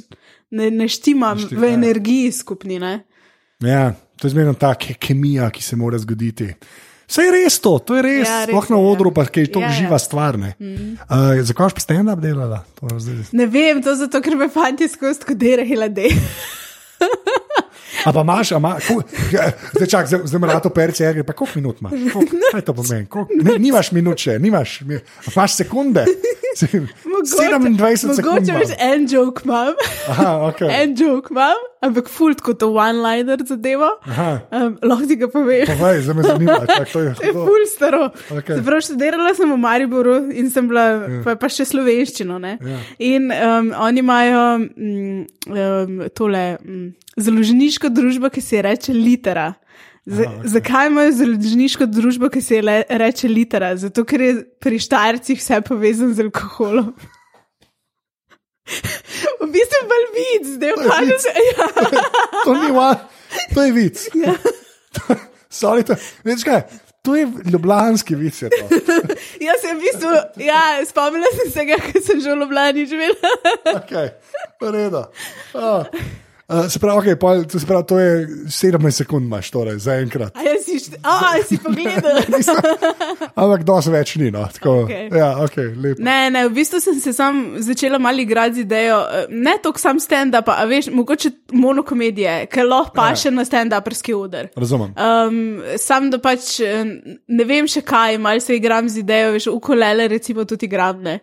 ne, 0.50 0.70
ne 0.70 0.88
štima, 0.88 1.32
v 1.34 1.62
ja. 1.62 1.72
energiji 1.72 2.32
skupni. 2.32 2.76
Ne? 2.78 2.98
Ja, 3.60 3.94
to 4.16 4.26
je 4.26 4.30
zmerno 4.30 4.52
ta 4.54 4.74
ke- 4.74 4.94
kemija, 4.94 5.50
ki 5.50 5.62
se 5.62 5.76
mora 5.76 5.98
zgoditi. 5.98 6.50
Vse 7.06 7.22
je 7.22 7.30
res 7.30 7.60
to, 7.60 7.78
to 7.78 7.96
je 7.96 8.02
res, 8.02 8.28
Ja, 8.28 8.44
res 8.44 8.50
sploh 8.50 8.68
na 8.68 8.76
je, 8.76 8.82
ja. 8.82 8.90
odru, 8.90 9.12
pa 9.14 9.24
je 9.36 9.46
to 9.46 9.60
Ja, 9.60 9.68
ja. 9.68 9.72
živa 9.72 9.98
stvar. 9.98 10.36
ne. 10.36 10.52
Uh, 10.58 11.38
zakaj 11.40 11.68
boš 11.68 11.74
pa 11.76 11.80
delala? 12.16 12.64
To 12.74 12.90
je 12.90 13.00
zdaj- 13.00 13.32
ne 13.32 13.46
vem, 13.46 13.82
to 13.82 13.94
zato, 13.94 14.20
ker 14.20 14.36
me 14.36 14.48
fanti 14.48 14.88
skozi 14.88 15.22
kodirajo, 15.22 15.88
da 15.88 16.02
A 18.06 18.12
pa 18.12 18.20
imaš, 18.22 18.52
a 18.52 18.56
ima, 18.56 18.76
ko, 18.86 19.00
ja, 19.34 19.50
zdaj 19.74 19.88
čak, 19.90 20.06
zdaj, 20.06 20.20
zdaj 20.24 20.38
ima 20.38 20.60
to 20.62 20.70
perce, 20.70 21.04
ja, 21.04 21.24
pa 21.24 21.32
koliko 21.32 21.58
minut 21.58 21.80
imaš? 21.80 21.92
Kaj 22.52 22.62
to 22.62 22.74
pomeni? 22.74 23.06
Koliko, 23.06 23.32
ne, 23.42 23.58
nimaš 23.58 23.90
minut 23.92 24.22
še, 24.22 24.38
nimaš, 24.38 24.80
imaš 25.34 25.56
sekunde. 25.56 26.04
27 26.56 28.14
sekund. 28.14 28.24
Mogoče 28.24 28.52
veš, 28.60 28.76
en 28.78 29.08
joke 29.10 29.42
imam. 29.44 29.74
Aha, 30.08 30.30
okay. 30.50 30.70
En 30.82 30.94
joke 30.98 31.34
imam, 31.34 31.66
ampak 31.84 32.08
fult 32.08 32.40
kot 32.40 32.58
to 32.60 32.70
one-liner 32.72 33.40
zadevo. 33.46 33.88
Aha. 34.08 34.30
Um, 34.50 34.78
lahko 34.82 35.06
ti 35.06 35.16
ga 35.20 35.28
povem. 35.28 35.66
Povej, 35.68 36.00
zdaj 36.06 36.16
me 36.16 36.22
zanima, 36.24 36.56
čak, 36.66 36.88
to 36.92 37.00
je. 37.04 37.12
To 37.18 37.24
je 37.24 37.32
To, 37.32 37.44
ful 37.46 37.66
staro. 37.70 38.02
Okay. 38.38 38.62
Prav 38.64 38.80
študirala 38.86 39.34
sem 39.36 39.50
v 39.52 39.58
Mariboru 39.60 40.16
in 40.32 40.50
sem 40.50 40.68
bila, 40.68 40.86
pa, 41.24 41.36
pa 41.36 41.50
še 41.52 41.66
slovenščino. 41.68 42.38
ne. 42.42 42.56
Ja. 42.60 42.78
In 42.98 43.28
um, 43.34 43.70
oni 43.88 44.00
imajo 44.04 44.44
um, 44.64 46.00
tole 46.16 46.44
mm, 46.62 46.88
založniško 47.16 47.88
družbo, 47.92 48.30
ki 48.32 48.40
se 48.40 48.56
ji 48.56 48.62
reče 48.66 48.92
litera. 48.96 49.52
Z, 50.06 50.22
Aha, 50.22 50.36
okej. 50.38 50.50
Zakaj 50.54 50.86
imajo 50.86 51.12
založniško 51.18 51.86
družbo, 51.90 52.28
ki 52.30 52.40
se 52.40 52.60
ji 52.60 52.62
le, 52.62 52.76
reče 52.88 53.28
litera? 53.28 53.72
Zato, 53.76 54.04
ker 54.06 54.22
je 54.22 54.32
pri 54.62 54.78
štajrcih 54.78 55.38
vse 55.40 55.60
povezano 55.66 56.14
z 56.14 56.22
alkoholom. 56.28 56.92
V 59.40 59.48
bistvu 59.52 59.78
je 59.80 59.86
bolj 59.90 60.06
vid, 60.16 60.48
zdaj 60.56 60.72
pa 60.80 60.98
že. 61.06 61.32
Ja. 61.50 61.66
to 62.44 62.54
ni 62.54 62.72
va, 62.74 62.90
to 63.54 63.62
je 63.62 63.72
vic. 63.72 64.08
Ja. 64.14 64.34
Sorry, 65.60 65.86
to, 65.86 65.96
veš 66.26 66.44
kaj, 66.44 66.66
to 67.06 67.16
je 67.16 67.26
ljubljanski 67.52 68.18
vic. 68.18 68.42
Je 68.42 68.50
to. 68.50 68.64
Jaz 69.46 69.62
sem 69.62 69.78
v 69.78 69.80
bistvu, 69.86 70.12
ja, 70.42 70.82
spomnila 70.88 71.30
sem 71.38 71.50
se 71.54 71.66
ga, 71.68 71.80
ker 71.80 72.02
sem 72.02 72.20
že 72.20 72.34
v 72.34 72.42
Ljubljani 72.42 72.86
živela. 72.90 73.34
Okay, 73.78 74.12
v 74.60 74.72
redu. 74.74 75.06
Oh. 75.54 75.86
Uh, 76.48 76.68
se 76.70 76.78
pravi, 76.78 76.98
okay, 76.98 77.16
pol, 77.18 77.44
to, 77.44 77.58
se 77.58 77.66
pravi, 77.66 77.84
to 77.86 77.98
je 77.98 78.26
17 78.46 78.90
sekund, 78.90 79.26
imaš 79.26 79.50
torej, 79.50 79.78
za 79.78 79.96
enkrat. 79.98 80.36
A 80.36 80.42
jaz 80.46 80.62
si, 80.62 80.92
a, 81.02 81.32
si 81.42 81.58
pogledal. 81.58 82.20
Ampak 83.42 83.64
dosti 83.66 83.90
več 83.90 84.12
ni. 84.20 84.28
No, 84.30 84.44
tako, 84.54 84.76
Okej. 84.84 85.08
Ja, 85.10 85.32
okay, 85.42 85.72
lepo. 85.74 86.04
Ne, 86.06 86.30
ne, 86.30 86.44
v 86.46 86.54
bistvu 86.54 86.78
sem 86.84 87.00
se 87.02 87.10
sam 87.16 87.40
začela 87.58 87.98
malo 87.98 88.22
igrati 88.22 88.60
z 88.60 88.62
idejo, 88.62 89.00
eh, 89.10 89.26
ne 89.34 89.56
toliko 89.62 89.82
sam 89.82 89.98
stand-up, 89.98 90.52
a 90.54 90.68
veš, 90.70 90.92
mogoče 90.94 91.32
monokomedije, 91.50 92.36
ker 92.52 92.70
lahko 92.70 92.94
pa 92.94 93.08
še 93.18 93.34
na 93.34 93.42
stand-uperski 93.42 94.14
oder. 94.14 94.46
Razumem. 94.54 94.94
Um, 94.94 95.42
sam 95.82 96.12
da 96.14 96.22
pač 96.22 96.60
eh, 96.62 96.86
ne 97.26 97.48
vem 97.50 97.66
še 97.66 97.82
kaj, 97.82 98.20
malo 98.22 98.44
se 98.44 98.54
igram 98.54 98.86
z 98.86 99.02
idejo, 99.02 99.34
veš, 99.34 99.50
ukulele 99.50 100.06
recimo 100.14 100.46
tudi 100.46 100.70
igram. 100.70 101.02
Ne. 101.02 101.18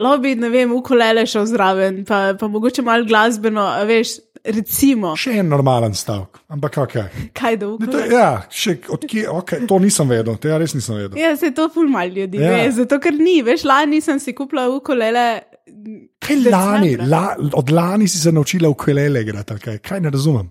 Lahko 0.00 0.22
bi, 0.24 0.34
ne 0.40 0.48
vem, 0.48 0.72
ukulele 0.72 1.26
šel 1.28 1.44
zraven, 1.50 2.02
pa, 2.08 2.32
pa 2.40 2.48
mogoče 2.48 2.82
malo 2.82 3.04
glasbeno, 3.04 3.66
a 3.68 3.82
veš, 3.84 4.14
recimo, 4.44 5.12
Še 5.20 5.34
en 5.42 5.50
normalen 5.52 5.92
stavek, 5.94 6.40
ampak 6.48 6.78
ok. 6.86 6.94
kaj 7.36 7.58
da 7.60 7.68
To, 7.92 8.00
ja, 8.08 8.28
še, 8.48 8.78
odkje, 8.88 9.26
okay, 9.28 9.66
to 9.68 9.76
nisem 9.84 10.08
vedel, 10.08 10.38
to 10.40 10.48
ja 10.48 10.56
res 10.62 10.72
nisem 10.74 10.96
vedel. 10.96 11.18
Ja, 11.20 11.34
se 11.36 11.50
to 11.52 11.68
ful 11.74 11.90
mal 11.92 12.08
ljudi, 12.08 12.40
Ja. 12.40 12.54
ve, 12.54 12.70
zato 12.78 12.96
ker 12.98 13.12
ni, 13.20 13.42
veš, 13.44 13.66
lani 13.68 14.00
sem 14.00 14.18
si 14.22 14.32
kupila 14.32 14.68
ukulele. 14.72 15.26
Kaj 16.20 16.40
lani, 16.48 16.94
la, 17.04 17.36
od 17.56 17.70
lani 17.70 18.08
si 18.08 18.18
se 18.18 18.32
naučila 18.32 18.68
ukulele 18.72 19.20
igrati, 19.20 19.52
ali 19.52 19.60
kaj, 19.60 19.78
kaj 19.84 20.00
ne 20.00 20.10
razumem. 20.16 20.48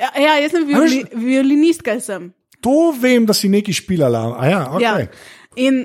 Ja, 0.00 0.12
ja 0.20 0.36
jaz 0.44 0.52
sem 0.52 0.68
violi, 0.68 1.02
violinistka 1.16 1.96
sem. 2.00 2.28
To 2.60 2.90
vem, 2.92 3.24
da 3.24 3.32
si 3.32 3.48
nekaj 3.48 3.72
špilala. 3.80 4.36
a 4.36 4.46
Ja, 4.48 4.60
okay. 4.76 5.08
Ja. 5.08 5.39
In, 5.58 5.80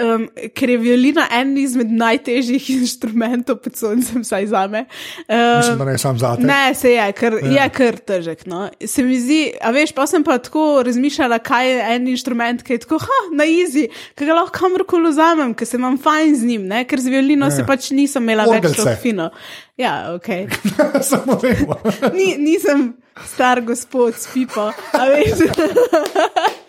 um, 0.00 0.22
ker 0.56 0.70
je 0.72 0.76
violina 0.80 1.26
en 1.36 1.50
izmed 1.60 1.90
najtežjih 1.92 2.70
inštrumentov 2.78 3.58
pod 3.60 3.76
soncem, 3.76 4.22
vsaj 4.24 4.46
za 4.48 4.62
me. 4.72 4.86
Mislim, 5.28 5.72
Um, 5.74 5.78
da 5.78 5.84
ne 5.84 5.98
sam 6.00 6.18
zate. 6.18 6.42
ne, 6.48 6.74
se 6.74 6.94
je, 6.94 7.04
ker 7.12 7.36
ja. 7.42 7.50
je 7.50 7.66
kar 7.76 7.98
težek. 8.00 8.46
No. 8.48 8.70
Se 8.80 9.04
mi 9.04 9.18
zdi, 9.20 9.52
a 9.60 9.70
veš, 9.76 9.92
pa 9.92 10.06
sem 10.08 10.24
pa 10.24 10.38
tako 10.40 10.80
razmišljala, 10.86 11.38
kaj 11.44 11.68
je 11.70 11.84
en 11.94 12.08
inštrument, 12.08 12.64
ki 12.64 12.72
je 12.72 12.84
tako, 12.86 13.02
ha, 13.04 13.20
na 13.36 13.44
izi, 13.44 13.84
ki 14.16 14.24
ga 14.30 14.40
lahko 14.40 14.56
kamorkoli 14.62 15.12
vzamem, 15.12 15.52
ker 15.54 15.68
se 15.68 15.76
imam 15.76 16.00
fajn 16.00 16.36
z 16.40 16.48
njim, 16.54 16.64
ne? 16.66 16.86
ker 16.88 17.00
z 17.00 17.12
violino 17.12 17.52
ja. 17.52 17.56
se 17.58 17.68
pač 17.68 17.90
nisem 17.92 18.24
imela 18.24 18.48
več 18.48 18.64
Orgelce. 18.64 18.80
tako 18.80 19.02
fino. 19.02 19.30
Ja, 19.76 20.14
ok. 20.16 20.32
Samo 21.12 21.36
vemo. 21.44 21.76
Ni, 22.16 22.32
nisem 22.40 22.94
star 23.28 23.60
gospod 23.60 24.16
s 24.16 24.32
pipo, 24.32 24.70
a 24.72 25.10
veš. 25.12 25.44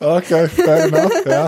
ok, 0.00 0.30
fair 0.50 0.86
enough, 0.88 1.18
ja. 1.26 1.44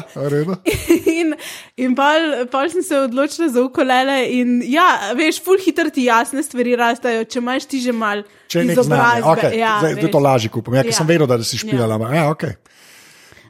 In, 1.10 1.34
in 1.76 1.94
pol, 1.98 2.46
pol 2.52 2.68
sem 2.70 2.82
se 2.86 2.98
odločila 2.98 3.48
za 3.50 3.62
ukulele. 3.64 4.18
In 4.38 4.60
ja, 4.70 5.12
veš, 5.18 5.40
full 5.44 5.58
hitro 5.62 5.90
ti 5.90 6.06
jasne 6.06 6.42
stvari 6.42 6.76
rastajo, 6.78 7.24
če 7.24 7.38
imaš 7.42 7.66
ti 7.70 7.80
že 7.82 7.92
mal 7.92 8.22
Če 8.48 8.62
znanje, 8.62 8.72
izobrazbe. 8.76 9.30
okay, 9.32 9.58
ja, 9.58 9.76
zdaj, 9.82 9.96
zdaj 9.98 10.12
to 10.12 10.22
lažje 10.22 10.52
kupim. 10.54 10.74
Ja, 10.78 10.84
Ja. 10.86 10.92
sem 10.92 11.06
vedel, 11.08 11.26
da 11.26 11.40
si 11.42 11.58
špilala. 11.58 11.98
Ja. 12.10 12.14
Ja, 12.14 12.24
okay. 12.30 12.54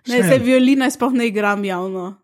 Ne, 0.08 0.22
zdaj 0.22 0.40
violina 0.44 0.90
sploh 0.92 1.12
ne 1.16 1.26
igram 1.28 1.64
javno. 1.64 2.14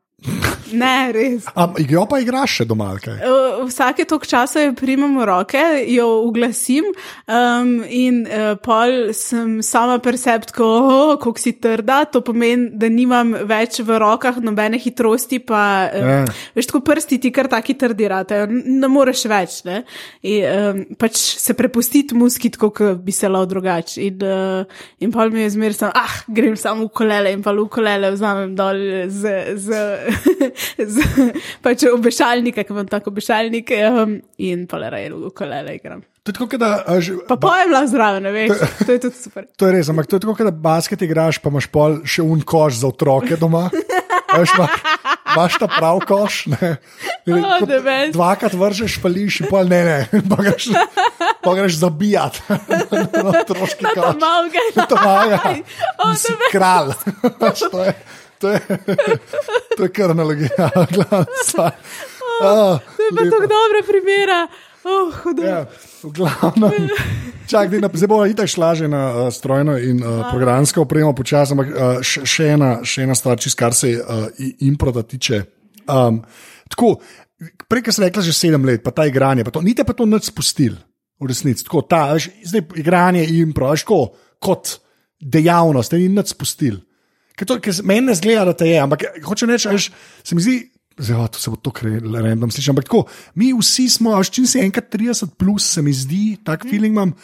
Ne, 0.73 1.11
res. 1.15 1.47
Am, 1.59 1.75
jo 1.89 2.05
pa 2.11 2.21
igraš 2.23 2.61
še 2.61 2.67
doma, 2.71 2.93
kaj? 3.03 3.19
Uh, 3.21 3.65
Vsake 3.69 4.05
toliko 4.09 4.29
časa 4.29 4.65
jo 4.65 4.75
primem 4.79 5.17
v 5.19 5.27
roke, 5.29 5.63
jo 5.91 6.07
uglasim 6.27 6.87
um, 6.91 7.73
in 7.87 8.23
uh, 8.27 8.55
pol 8.63 9.13
sem 9.17 9.59
sama 9.67 9.99
percept, 10.03 10.53
oh, 10.61 11.17
kako 11.21 11.41
si 11.41 11.55
trda, 11.61 12.03
to 12.13 12.23
pomeni, 12.27 12.71
da 12.79 12.91
nimam 12.93 13.35
več 13.49 13.81
v 13.87 13.99
rokah 14.01 14.41
nobene 14.45 14.81
hitrosti, 14.81 15.41
pa 15.45 15.63
uh, 15.89 16.09
Ja. 16.11 16.25
veš, 16.57 16.67
tako 16.71 16.81
prsti 16.87 17.19
ti 17.23 17.31
kar 17.35 17.47
taki 17.53 17.75
trdi 17.79 18.09
ratajo, 18.11 18.47
ne 18.51 18.89
moreš 18.91 19.25
več. 19.31 19.59
Ne? 19.69 19.83
In, 20.27 20.47
um, 20.49 20.81
pač 20.99 21.19
se 21.39 21.55
prepustiti 21.55 22.17
muski, 22.19 22.51
tako 22.55 22.71
kot 22.75 23.03
bi 23.05 23.13
se 23.15 23.29
lahko 23.31 23.51
drugače. 23.53 24.01
In, 24.09 24.25
uh, 24.25 24.81
in 25.05 25.13
pol 25.15 25.31
mi 25.35 25.45
je 25.45 25.53
zmer, 25.55 25.77
sem, 25.77 25.93
ah, 25.95 26.17
grem 26.29 26.57
samo 26.59 26.89
v 26.89 26.95
kolele 27.03 27.35
in 27.37 27.45
pa 27.45 27.55
v 27.55 27.67
kolele 27.71 28.11
vzamem 28.15 28.55
dol 28.59 28.81
z, 29.13 29.35
z, 29.61 29.83
z 30.77 30.97
pač 31.61 31.85
obešalnika, 31.87 32.63
ki 32.63 32.73
imam 32.73 32.89
tako 32.89 33.11
obešalnik 33.11 33.71
um, 33.91 34.17
in 34.39 34.67
pa 34.67 34.79
le 34.79 34.91
raje 34.91 35.11
v 35.11 35.31
kolele 35.33 35.75
igram. 35.75 36.03
To 36.23 36.33
tako, 36.33 36.57
da. 36.57 36.85
a, 36.85 37.01
že- 37.01 37.17
Pa 37.25 37.37
pojem 37.37 37.73
lahko 37.73 37.89
zraven, 37.89 38.23
ne 38.23 38.31
veš, 38.31 38.51
to 38.87 38.91
je 38.91 39.01
tudi 39.01 39.17
super. 39.17 39.47
To 39.57 39.65
je 39.65 39.73
res, 39.73 39.89
ampak 39.89 40.05
to 40.05 40.17
je 40.17 40.23
tako, 40.23 40.37
da 40.43 40.53
basket 40.53 41.01
igraš, 41.01 41.39
pa 41.39 41.49
imaš 41.49 41.67
pol 41.67 42.01
še 42.05 42.21
un 42.23 42.43
koš 42.43 42.83
za 42.83 42.89
otroke 42.89 43.37
doma. 43.37 43.71
Veš, 44.31 44.53
imaš, 44.55 44.75
imaš 45.27 45.57
ta 45.59 45.67
prav 45.69 46.05
koš. 46.05 46.45
Ne, 46.53 46.77
Oh, 47.31 47.63
dvakrat 48.11 48.53
vržeš, 48.53 48.99
pališ, 48.99 49.41
pol 49.47 49.67
ne, 49.67 49.81
ne, 49.83 49.99
pa 50.27 50.39
greš, 50.41 50.71
pa 51.41 51.53
greš 51.55 51.77
zabijati 51.79 52.41
na 53.17 53.31
otroški 53.33 53.85
Na 53.85 53.91
koš. 53.91 54.03
to 54.03 54.19
malga. 54.19 54.63
To 54.85 54.97
maja. 54.97 55.41
Oh, 56.03 56.15
Si 56.15 56.33
kralj. 56.49 56.95
Veš, 57.39 57.65
to 57.71 57.85
je, 57.85 57.95
to 58.41 58.49
je, 58.49 58.61
to 59.77 59.83
je 59.85 59.91
kar 59.93 60.11
analogija. 60.11 60.71
stvar. 61.49 61.73
Ah, 62.41 62.81
To 62.97 63.03
je 63.03 63.13
pa 63.13 63.23
tako 63.29 63.47
dobra 63.47 63.81
primera. 63.85 64.41
Oh, 64.81 65.13
hudo. 65.13 65.45
Ja, 65.45 65.67
v 66.01 66.09
glavnem. 66.17 66.89
Čak, 67.45 67.69
na- 67.85 67.91
zdaj 67.93 68.09
bomo 68.09 68.25
itak 68.25 68.49
šla 68.49 68.73
že 68.75 68.89
na 68.89 69.03
uh, 69.13 69.29
strojno 69.29 69.77
in 69.77 70.01
uh, 70.01 70.25
programsko 70.33 70.89
opremo 70.89 71.13
počasi, 71.13 71.53
ampak 71.53 71.69
uh, 71.69 72.01
še, 72.01 72.25
še, 72.25 72.45
ena, 72.57 72.81
še 72.81 73.05
ena 73.05 73.13
stvar, 73.13 73.37
čist 73.37 73.61
kar 73.61 73.77
se 73.77 73.93
uh, 74.01 74.33
improda 74.65 75.05
tiče. 75.05 75.45
Um, 75.85 76.23
tako, 76.73 76.97
prej, 77.69 77.85
ki 77.85 77.93
si 77.93 78.01
rekla, 78.09 78.25
že 78.25 78.33
sedem 78.33 78.65
let, 78.65 78.81
pa 78.81 78.95
ta 78.95 79.05
igranje, 79.05 79.45
pa 79.45 79.53
to, 79.53 79.61
nite 79.61 79.85
pa 79.85 79.93
to 79.93 80.09
nič 80.09 80.33
spustil, 80.33 80.81
v 81.21 81.29
resnici. 81.29 81.67
Tako, 81.69 81.85
ta, 81.85 82.17
veš, 82.17 82.31
zdaj 82.49 82.65
igranje 82.81 83.27
veš, 83.29 83.85
tako, 83.85 84.01
kot 84.41 84.79
dejavnost, 85.21 85.93
ni 85.93 86.09
nič 86.09 86.33
spustil. 86.33 86.81
Ker 87.41 87.81
meni 87.87 88.11
ne 88.11 88.17
zgleda, 88.19 88.45
da 88.51 88.55
te 88.57 88.69
je, 88.69 88.77
ampak 88.83 89.07
hoče 89.25 89.49
reči, 89.51 89.71
veš, 89.71 89.91
se 90.25 90.37
mi 90.37 90.45
zdi. 90.45 90.59
Zdaj, 91.01 91.17
o, 91.17 91.29
to 91.33 91.41
se 91.41 91.51
bo 91.51 91.57
to 91.57 91.73
random 91.81 92.51
slišati. 92.51 92.73
Ampak 92.75 92.89
tako, 92.89 93.05
mi 93.35 93.53
vsi 93.57 93.89
smo, 93.89 94.13
a 94.13 94.21
veš, 94.21 94.33
čim 94.37 94.47
si 94.47 94.61
enkrat 94.61 94.91
30, 94.93 95.37
plus, 95.41 95.71
se 95.77 95.83
mi 95.83 95.95
zdi, 95.97 96.37
tak 96.45 96.67
feeling 96.69 96.93
imam. 96.93 97.15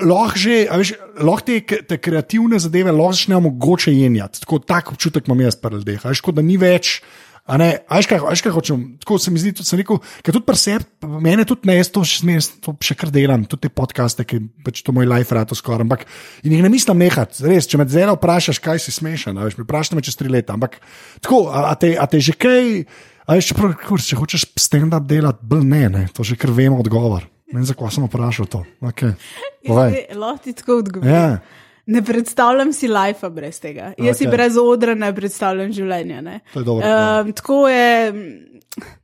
Lahko 0.00 0.38
že, 0.38 0.62
veš, 0.70 0.94
lahko 1.18 1.44
te, 1.48 1.82
te 1.88 1.98
kreativne 2.00 2.60
zadeve 2.62 2.94
lahko 2.94 3.18
začnejo 3.18 3.42
mogoče 3.48 3.92
jenjati. 3.92 4.44
Tako 4.44 4.62
tak 4.64 4.94
občutek 4.94 5.26
imam 5.28 5.42
jaz 5.42 5.58
pri 5.58 5.82
ljudeh. 5.82 6.06
a 6.06 6.14
Veš, 6.14 6.22
kot 6.24 6.38
da 6.38 6.46
ni 6.46 6.56
več. 6.56 7.00
A 7.42 7.58
ne, 7.58 7.82
a 7.90 7.98
veš, 7.98 8.06
kaj, 8.06 8.20
a 8.22 8.30
veš, 8.30 8.40
kaj 8.46 8.52
hočem. 8.54 8.82
Tako 9.02 9.16
se 9.18 9.30
mi 9.34 9.40
zdi, 9.42 9.50
tudi 9.58 9.66
sem 9.66 9.80
rekel, 9.80 9.98
ker 10.22 10.36
tudi 10.36 10.46
pri 10.46 10.58
sebi, 10.60 10.86
mene 11.24 11.42
tudi 11.48 11.66
ne, 11.66 11.74
jaz 11.80 11.90
to 11.90 12.04
še, 12.06 12.20
zmeraj- 12.22 12.60
to 12.62 12.74
še 12.78 12.94
kar 12.94 13.10
delam, 13.10 13.42
tudi 13.50 13.66
te 13.66 13.70
podcaste, 13.74 14.22
ki 14.22 14.38
pač 14.62 14.84
to 14.86 14.94
moj 14.94 15.08
life 15.10 15.34
rato 15.34 15.58
skoraj. 15.58 15.82
Ampak 15.82 16.06
in 16.46 16.54
jih 16.54 16.62
ne 16.62 16.70
mislim 16.70 17.02
nehati. 17.02 17.42
Res, 17.42 17.66
če 17.66 17.80
me 17.82 17.86
zdaj 17.90 18.14
vprašaš, 18.14 18.62
kaj 18.62 18.78
si 18.86 18.94
smešen, 18.94 19.42
veš, 19.42 19.58
mi 19.58 19.66
vprašaj 19.66 19.98
me 19.98 20.04
čez 20.06 20.14
tri 20.20 20.30
leta. 20.30 20.54
Ampak 20.54 20.78
tako, 21.18 21.48
a, 21.50 21.72
a, 21.72 21.74
te, 21.74 21.96
a 21.98 22.06
te 22.06 22.22
že 22.22 22.36
kaj, 22.38 22.86
a 23.26 23.34
veš, 23.34 23.50
čeprav, 23.50 23.74
kur, 23.90 23.98
če 23.98 24.20
hočeš 24.22 24.46
stand-up 24.62 25.10
delati, 25.10 25.42
bolj 25.42 25.66
ne, 25.66 25.82
ne, 25.90 26.04
to 26.14 26.22
že 26.22 26.38
kar 26.38 26.54
vemo 26.54 26.78
odgovor. 26.78 27.26
Meni 27.52 27.66
zakaj 27.66 27.90
sem 27.98 28.06
vprašal 28.06 28.46
to? 28.48 28.62
Okay. 28.86 29.18
Zdaj, 29.66 30.14
Lahko 30.14 30.46
ti 30.46 30.54
tako 30.56 30.78
odgovorim. 30.78 31.10
Ja. 31.10 31.42
Ne 31.86 32.02
predstavljam 32.04 32.72
si 32.72 32.88
life 32.88 33.30
brez 33.30 33.60
tega. 33.60 33.92
Jaz 33.98 34.18
si 34.18 34.26
brez 34.30 34.56
odra 34.60 34.94
ne 34.94 35.10
predstavljam 35.14 35.72
življenja. 35.74 36.20
Ne. 36.20 36.40
To 36.52 36.60
je 36.60 36.64
dobro, 36.64 36.86
Um, 36.86 37.32
tako 37.32 37.68
je, 37.68 38.12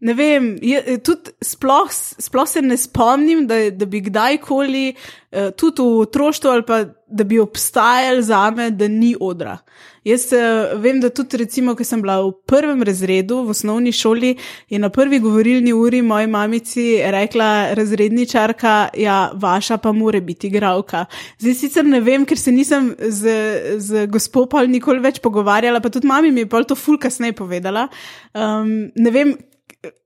ne 0.00 0.14
vem, 0.14 0.52
je, 0.62 0.98
tudi 1.02 1.34
sploh, 1.42 1.90
sploh 2.18 2.48
se 2.48 2.62
ne 2.62 2.76
spomnim, 2.78 3.46
da, 3.50 3.58
da 3.70 3.86
bi 3.86 4.00
kdajkoli, 4.06 4.92
uh, 4.94 5.50
tudi 5.58 5.82
v 5.82 6.06
otroštvu 6.06 6.50
ali 6.50 6.66
pa 6.66 6.84
da 7.10 7.24
bi 7.24 7.38
obstajal 7.38 8.22
za 8.22 8.50
me, 8.50 8.70
da 8.70 8.88
ni 8.88 9.14
odra. 9.20 9.58
Jaz 10.04 10.28
uh, 10.32 10.80
vem, 10.80 11.00
da 11.00 11.10
tudi, 11.10 11.36
recimo, 11.36 11.74
ko 11.76 11.84
sem 11.84 12.00
bila 12.02 12.20
v 12.22 12.30
prvem 12.48 12.82
razredu 12.86 13.42
v 13.44 13.52
osnovni 13.52 13.92
šoli, 13.92 14.34
je 14.70 14.78
na 14.78 14.88
prvi 14.94 15.18
govorilni 15.20 15.72
uri 15.72 16.02
moji 16.02 16.26
mamici 16.26 16.86
rekla 17.04 17.74
razredničarka, 17.76 18.76
ja, 18.96 19.18
vaša 19.34 19.76
pa 19.82 19.92
more 19.92 20.20
biti 20.20 20.48
igravka. 20.48 21.04
Zdaj 21.38 21.54
sicer 21.54 21.84
ne 21.84 22.00
vem, 22.00 22.24
ker 22.28 22.38
se 22.40 22.52
nisem 22.52 22.94
z, 22.98 23.34
z 23.76 24.06
gospod 24.06 24.48
Pol 24.48 24.70
nikoli 24.70 25.02
več 25.04 25.20
pogovarjala, 25.20 25.82
pa 25.84 25.92
tudi 25.92 26.08
mami 26.08 26.32
mi 26.32 26.46
je 26.46 26.48
pol 26.48 26.64
to 26.64 26.76
ful 26.78 26.96
kasneje 27.00 27.36
povedala. 27.36 27.88
Um, 28.32 28.88
ne 28.96 29.12
vem, 29.12 29.36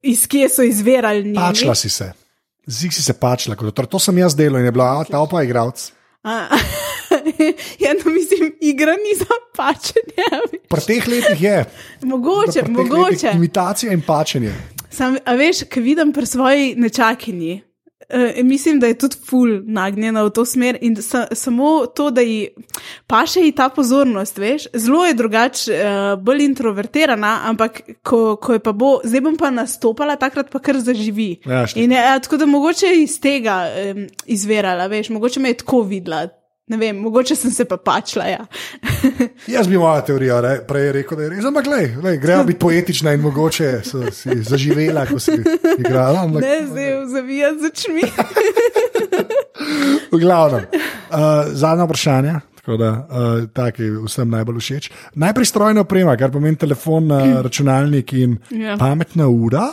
iz 0.03 0.26
kje 0.26 0.48
so 0.50 0.66
izvirali. 0.66 1.34
Pačla 1.36 1.74
si 1.78 1.90
se. 1.90 2.12
Zik 2.66 2.94
si 2.94 3.03
se 3.03 3.14
pačla, 3.18 3.57
kot 3.59 3.72
otrok. 3.72 3.90
To 3.90 3.98
sem 4.03 4.18
jaz 4.18 4.36
delal 4.38 4.61
in 4.62 4.70
je 4.70 4.74
bila, 4.74 4.94
a 5.00 5.05
ta 5.07 5.22
pa 5.30 5.42
igralec. 5.42 5.90
A, 6.22 6.48
ja, 7.84 7.92
no, 8.04 8.12
mislim, 8.12 8.54
igra 8.60 8.92
ni 8.92 9.18
za 9.18 9.34
pačenje. 9.56 10.42
Pri 10.68 10.80
teh 10.86 11.08
letih 11.08 11.42
je. 11.42 11.64
Mogoče, 12.02 12.62
mogoče. 12.68 13.30
Imitacija 13.34 13.92
in 13.92 14.02
pačenje. 14.06 14.52
Sam, 14.90 15.16
a 15.24 15.34
veš, 15.34 15.64
ki 15.70 15.80
vidim 15.80 16.12
pri 16.12 16.26
svoji 16.26 16.74
nečakinji. 16.76 17.62
Uh, 18.12 18.44
mislim, 18.44 18.80
da 18.80 18.86
je 18.86 18.98
tudi 18.98 19.16
ful 19.26 19.48
nagnjena 19.64 20.22
v 20.22 20.30
to 20.30 20.44
smer 20.44 20.78
in 20.80 20.96
sa, 20.96 21.26
samo 21.32 21.86
to, 21.86 22.10
da 22.10 22.20
ji 22.20 22.48
paše 23.06 23.40
ji 23.40 23.52
ta 23.52 23.68
pozornost, 23.68 24.38
veš, 24.38 24.66
zelo 24.74 25.06
je 25.06 25.14
drugače, 25.14 25.72
uh, 25.72 26.22
bolj 26.22 26.44
introvertirana, 26.44 27.40
ampak 27.44 27.80
ko, 28.02 28.36
ko 28.36 28.52
je 28.52 28.58
pa 28.60 28.72
bo, 28.72 28.98
zdaj 29.04 29.20
bom 29.20 29.36
pa 29.36 29.50
nastopala, 29.50 30.16
takrat 30.16 30.50
pa 30.52 30.58
kar 30.58 30.76
zaživi. 30.80 31.40
Ja, 31.46 31.64
šti- 31.66 31.84
in 31.84 31.92
ja, 31.92 32.18
tako 32.20 32.36
da 32.36 32.46
mogoče 32.46 32.92
iz 33.02 33.20
tega 33.20 33.62
um, 33.94 34.06
izvirala, 34.26 34.86
veš, 34.86 35.08
mogoče 35.08 35.40
me 35.40 35.48
je 35.48 35.62
tako 35.64 35.82
videla. 35.82 36.28
Ne 36.72 36.78
vem, 36.78 36.96
mogoče 36.98 37.36
sem 37.36 37.50
se 37.52 37.64
pa 37.64 37.76
pačla. 37.76 38.24
Ja. 38.26 38.46
Jaz 39.54 39.68
bi 39.68 39.76
moja 39.76 40.00
teorija 40.02 40.38
re, 40.40 40.52
prej 40.64 40.92
rekel, 40.92 41.18
da 41.18 41.24
je 41.24 41.30
res, 41.30 41.44
ampak 41.44 41.64
glej, 41.64 41.90
glej, 41.96 42.16
gremo 42.18 42.44
biti 42.44 42.58
poetična 42.58 43.12
in 43.12 43.20
mogoče 43.20 43.82
so 43.84 44.06
si 44.10 44.38
zaživela, 44.42 45.04
ko 45.04 45.18
si 45.18 45.36
igrala. 45.76 46.22
Ampak, 46.22 46.40
Ne, 46.40 46.54
zdaj 46.66 46.88
zavijati 47.08 47.58
z 47.58 47.64
očmi. 47.66 48.02
v 50.08 50.18
glavnem. 50.18 50.64
Uh, 51.10 51.18
zadnja 51.52 51.84
vprašanja. 51.84 52.40
Tako 52.56 52.76
da, 52.76 52.90
uh, 52.90 53.04
tak 53.50 53.78
je 53.78 53.90
vsem 53.98 54.30
najbolj 54.30 54.58
všeč. 54.60 54.84
Najprej 55.14 55.46
strojna 55.46 55.80
oprema, 55.80 56.16
kar 56.16 56.30
pomeni 56.30 56.56
telefon, 56.56 57.10
uh, 57.10 57.40
računalnik 57.42 58.12
in 58.14 58.38
Ja. 58.50 58.76
pametna 58.78 59.28
ura. 59.28 59.68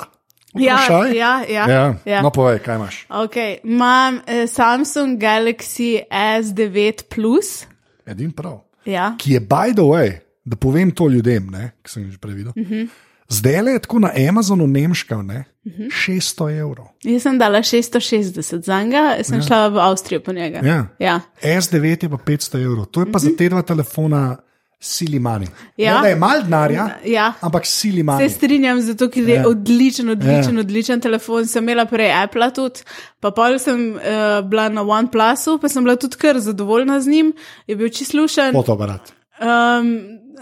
Ja, 0.54 0.76
Vprašaj. 0.76 1.18
ja, 1.18 1.44
ja, 1.50 1.70
ja. 1.70 1.96
ja. 2.06 2.22
No, 2.22 2.30
povej, 2.32 2.60
kaj 2.60 2.76
imaš. 2.76 3.06
Okay. 3.10 3.58
Imam 3.64 4.22
eh, 4.28 4.48
Samsung 4.48 5.20
Galaxy 5.22 6.02
S9 6.12 7.04
Plus, 7.10 7.66
Edin 8.06 8.32
prav. 8.32 8.60
ja. 8.86 9.16
ki 9.18 9.34
je, 9.34 9.40
by 9.40 9.74
the 9.74 9.82
way, 9.84 10.12
da 10.46 10.56
povem 10.56 10.92
to 10.92 11.08
ljudem, 11.08 11.48
ne, 11.48 11.72
ki 11.84 11.92
sem 11.92 12.04
jih 12.04 12.12
že 12.12 12.18
previdel. 12.18 12.52
Uh 12.56 12.62
Mhm. 12.64 12.74
-huh. 12.74 12.88
Zdaj 13.32 13.62
le 13.62 13.72
je 13.72 13.80
tako 13.80 14.00
na 14.00 14.10
Amazonu 14.30 14.68
nemška, 14.68 15.22
ne, 15.22 15.44
uh 15.66 15.72
-huh. 15.74 15.90
600 15.90 16.60
evrov. 16.60 16.86
Jaz 17.04 17.22
sem 17.22 17.38
dala 17.38 17.60
660 17.60 18.64
za 18.64 18.84
njega, 18.84 19.18
sem 19.24 19.38
ja. 19.38 19.42
šla 19.44 19.68
v 19.68 19.78
Avstrijo 19.80 20.20
po 20.20 20.34
njega. 20.34 20.60
Ja. 20.64 20.86
Ja. 21.00 21.20
S9 21.44 22.04
je 22.04 22.10
pa 22.10 22.18
500 22.18 22.64
evrov, 22.64 22.86
to 22.86 23.02
je 23.02 23.12
pa 23.12 23.20
za 23.20 23.30
te 23.38 23.50
dva 23.50 23.62
telefona 23.62 24.38
sili 24.80 25.20
mani. 25.20 25.48
Ja. 25.78 25.96
Ne, 25.96 26.02
da 26.02 26.08
je 26.08 26.16
mal 26.16 26.42
denarja, 26.44 26.90
Ja. 27.06 27.34
ampak 27.42 27.66
sili 27.66 27.98
Se 27.98 28.04
mani. 28.04 28.30
strinjam, 28.30 28.82
zato 28.82 29.10
ker 29.10 29.24
je 29.24 29.36
Ja. 29.36 29.48
odličen, 29.48 30.10
odličen, 30.10 30.56
Ja. 30.56 30.60
odličen 30.60 31.02
telefon. 31.02 31.46
Sem 31.46 31.64
imela 31.64 31.86
prej 31.86 32.12
Apple 32.14 32.52
tudi, 32.52 32.80
pa 33.20 33.32
pol 33.32 33.60
sem 33.60 33.94
uh, 33.94 34.02
bila 34.42 34.70
na 34.70 34.82
OnePlusu, 34.84 35.58
pa 35.60 35.70
sem 35.70 35.84
bila 35.84 35.96
tudi 35.96 36.16
kar 36.16 36.40
zadovoljna 36.40 37.02
z 37.02 37.08
njim, 37.08 37.34
je 37.68 37.76
bil 37.76 37.90
čislušen. 37.90 38.54
Fotoaparat. 38.54 39.12
Um, 39.42 39.88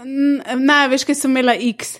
n- 0.04 0.42
ne, 0.56 0.88
veš, 0.88 1.04
kaj 1.04 1.14
sem 1.14 1.30
imela 1.30 1.54
X. 1.54 1.96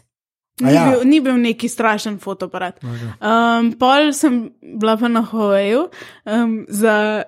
Ni, 0.60 0.72
ja. 0.74 0.90
bil, 0.90 1.04
ni 1.04 1.20
bil 1.20 1.36
neki 1.36 1.68
strašen 1.68 2.18
fotoaparat. 2.18 2.80
Um, 2.82 3.72
pol 3.72 4.12
sem 4.12 4.50
bila 4.74 4.96
pa 4.96 5.08
na 5.08 5.22
Hawaiiu 5.22 5.88
um, 6.24 6.66
za 6.68 7.22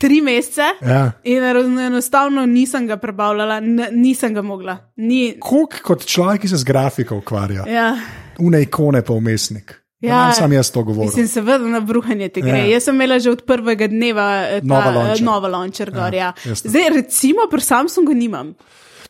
tri 0.00 0.20
mesece 0.20 0.64
Ja. 0.82 1.12
in 1.22 1.42
eno- 1.44 1.80
enostavno 1.82 2.46
nisem 2.46 2.86
ga 2.86 2.96
prebavljala, 2.96 3.60
nisem 3.92 4.34
ga 4.34 4.42
mogla. 4.42 4.78
Ni, 4.98 5.36
Kuk 5.38 5.80
kot 5.82 6.06
človek, 6.06 6.40
ki 6.40 6.48
se 6.48 6.56
z 6.56 6.64
grafiko 6.64 7.16
ukvarja, 7.16 7.66
ja. 7.68 7.90
une 8.38 8.62
ikone 8.62 9.02
pa 9.02 9.12
umestnik. 9.12 9.76
Ja, 10.00 10.30
sam 10.32 10.52
jaz 10.52 10.70
to 10.70 10.80
govorim. 10.82 11.10
Mislim, 11.10 11.26
seveda 11.28 11.66
na 11.66 11.80
bruhanje 11.80 12.28
te 12.30 12.40
gre. 12.40 12.50
Ja. 12.50 12.56
Ja. 12.56 12.70
Jaz 12.72 12.84
sem 12.84 12.94
imela 12.94 13.18
že 13.18 13.30
od 13.30 13.42
prvega 13.44 13.84
dneva 13.86 14.28
eh, 14.42 14.60
ta, 14.60 14.66
Nova 14.66 14.90
launcher. 14.90 15.20
nova 15.22 15.48
launcher 15.48 15.90
gor. 15.90 16.14
Ja, 16.14 16.32
jasno. 16.40 16.70
Zdaj, 16.70 16.88
recimo, 16.94 17.44
pri 17.50 17.60
Samsungu 17.60 18.14
nimam. 18.14 18.54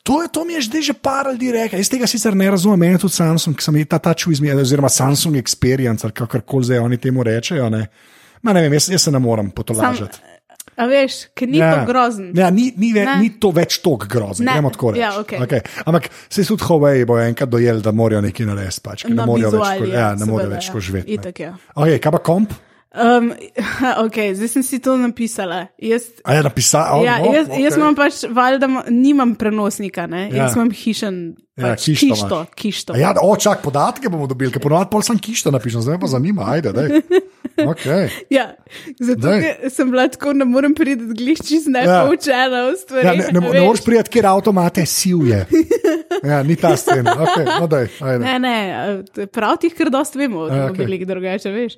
To, 0.03 0.23
je, 0.23 0.29
to 0.29 0.45
mi 0.45 0.53
je 0.53 0.63
zdaj 0.63 0.83
že 0.83 0.93
par 0.95 1.27
ljudi 1.27 1.53
rekel. 1.53 1.79
Jaz 1.79 1.89
tega 1.89 2.07
sicer 2.07 2.35
ne 2.35 2.51
razumem, 2.51 2.79
meni 2.81 2.99
tudi 2.99 3.15
Samsung, 3.15 3.55
ki 3.55 3.63
sem 3.63 3.77
jih 3.77 3.87
ta 3.87 3.99
tač 4.01 4.27
izmeril, 4.27 4.61
oziroma 4.61 4.89
Samsung 4.89 5.37
Experience, 5.37 6.03
ali 6.03 6.13
kakorkoli 6.13 6.65
zdaj 6.65 6.79
oni 6.81 6.97
temu 6.99 7.23
rečejo. 7.23 7.71
Ne, 7.71 7.87
Ma, 8.43 8.53
ne 8.53 8.63
vem, 8.63 8.73
jaz, 8.73 8.87
jaz 8.89 9.03
se 9.03 9.11
ne 9.13 9.19
morem 9.19 9.51
potolažiti. 9.51 10.19
A 10.81 10.87
veš, 10.89 11.27
ker 11.37 11.49
ni 11.49 11.59
ja. 11.61 11.85
to. 11.85 12.33
Ja, 12.35 12.49
ni, 12.51 12.71
ni, 12.81 12.95
ve, 12.97 13.05
Ne. 13.05 13.19
ni 13.21 13.29
to 13.37 13.51
več 13.53 13.83
tako 13.85 14.09
grozno, 14.09 14.47
Ne. 14.49 14.55
gremo 14.57 14.71
tako 14.73 14.95
reči. 14.95 15.03
Ja, 15.03 15.11
okej. 15.21 15.39
okay. 15.39 15.61
Ampak 15.85 16.09
se 16.31 16.45
tudi 16.45 16.65
Huawei 16.65 17.05
bo 17.05 17.19
enkrat 17.21 17.51
dojel, 17.53 17.83
da 17.85 17.93
morajo 17.93 18.23
nekaj 18.25 18.47
narediti, 18.49 18.81
pač, 18.81 19.05
ker 19.05 19.13
ne 19.13 19.21
Na 19.21 19.27
morejo 19.29 19.51
več, 19.53 19.61
ko- 19.77 19.91
ja, 19.93 20.15
ne 20.17 20.25
seveda, 20.25 20.49
več 20.49 20.65
ja. 20.65 20.73
tako 20.73 20.81
živeti. 20.81 21.09
ne. 21.11 21.21
Itak, 21.21 21.41
ja. 21.41 21.53
Okay, 21.77 21.99
kaj 22.01 22.13
pa 22.13 22.23
komp? 22.25 22.57
Um, 22.91 23.31
ok, 24.07 24.17
zdaj 24.35 24.49
sem 24.49 24.63
si 24.67 24.81
to 24.83 24.97
napisala. 24.99 25.67
Jaz, 25.79 26.09
A 26.27 26.35
je 26.35 26.43
napisal? 26.43 26.99
Oh, 26.99 27.05
ja, 27.07 27.19
no, 27.23 27.31
jaz, 27.31 27.47
okay. 27.47 27.63
jaz 27.63 27.77
imam 27.79 27.95
pač, 27.95 28.25
valjda, 28.27 28.67
ma- 28.67 28.85
nimam 28.91 29.35
prenosnika, 29.39 30.09
ne? 30.11 30.27
Ja. 30.29 30.45
jaz 30.45 30.59
imam 30.59 30.73
hišen, 30.75 31.21
Ja, 31.55 31.75
pač, 31.75 31.85
kišto 31.85 32.07
kišto, 32.07 32.37
imaš. 32.41 32.55
kišto. 32.57 32.93
A 32.93 32.99
Ja, 32.99 33.15
o, 33.23 33.37
čak, 33.37 33.63
podatke 33.63 34.11
bomo 34.11 34.27
dobili, 34.27 34.51
ker 34.51 34.63
ponovadi 34.63 34.91
pol 34.91 35.03
sem 35.07 35.19
kišto 35.23 35.53
napišem, 35.55 35.85
zdaj 35.87 35.99
me 35.99 36.03
pa 36.03 36.11
zanima, 36.11 36.51
ajde, 36.51 36.73
daj. 36.73 36.89
Okay. 37.61 38.09
Ja, 38.33 38.55
zato 38.97 39.35
ker 39.37 39.69
sem 39.69 39.91
bila 39.91 40.07
tako, 40.09 40.33
ne 40.33 40.47
morem 40.49 40.73
priti 40.73 41.05
glišči 41.13 41.59
z 41.61 41.69
Ja. 41.69 41.83
nepoučena 42.01 42.61
v 42.71 42.77
stvari. 42.79 43.05
Ja, 43.07 43.13
ne, 43.13 43.27
ne, 43.33 43.41
ne 43.53 43.61
moreš 43.67 43.83
prijeti, 43.85 44.11
kjer 44.17 44.27
avtomate 44.31 44.87
siv 44.89 45.27
je. 45.29 45.43
Ja, 46.25 46.43
ni 46.43 46.57
ta 46.57 46.73
scena. 46.77 47.13
Okay, 47.17 47.45
no, 47.61 47.67
daj, 47.69 47.89
ajde. 48.01 48.25
Ne, 48.25 48.39
ne, 48.39 48.55
eh, 49.19 49.27
prav 49.27 49.59
tih, 49.61 49.75
kar 49.77 49.91
dosta 49.93 50.19
vemo, 50.19 50.47
Ja, 50.49 50.55
da 50.55 50.73
okay. 50.73 50.89
bi 50.89 51.05
drugače, 51.05 51.53
veš. 51.53 51.77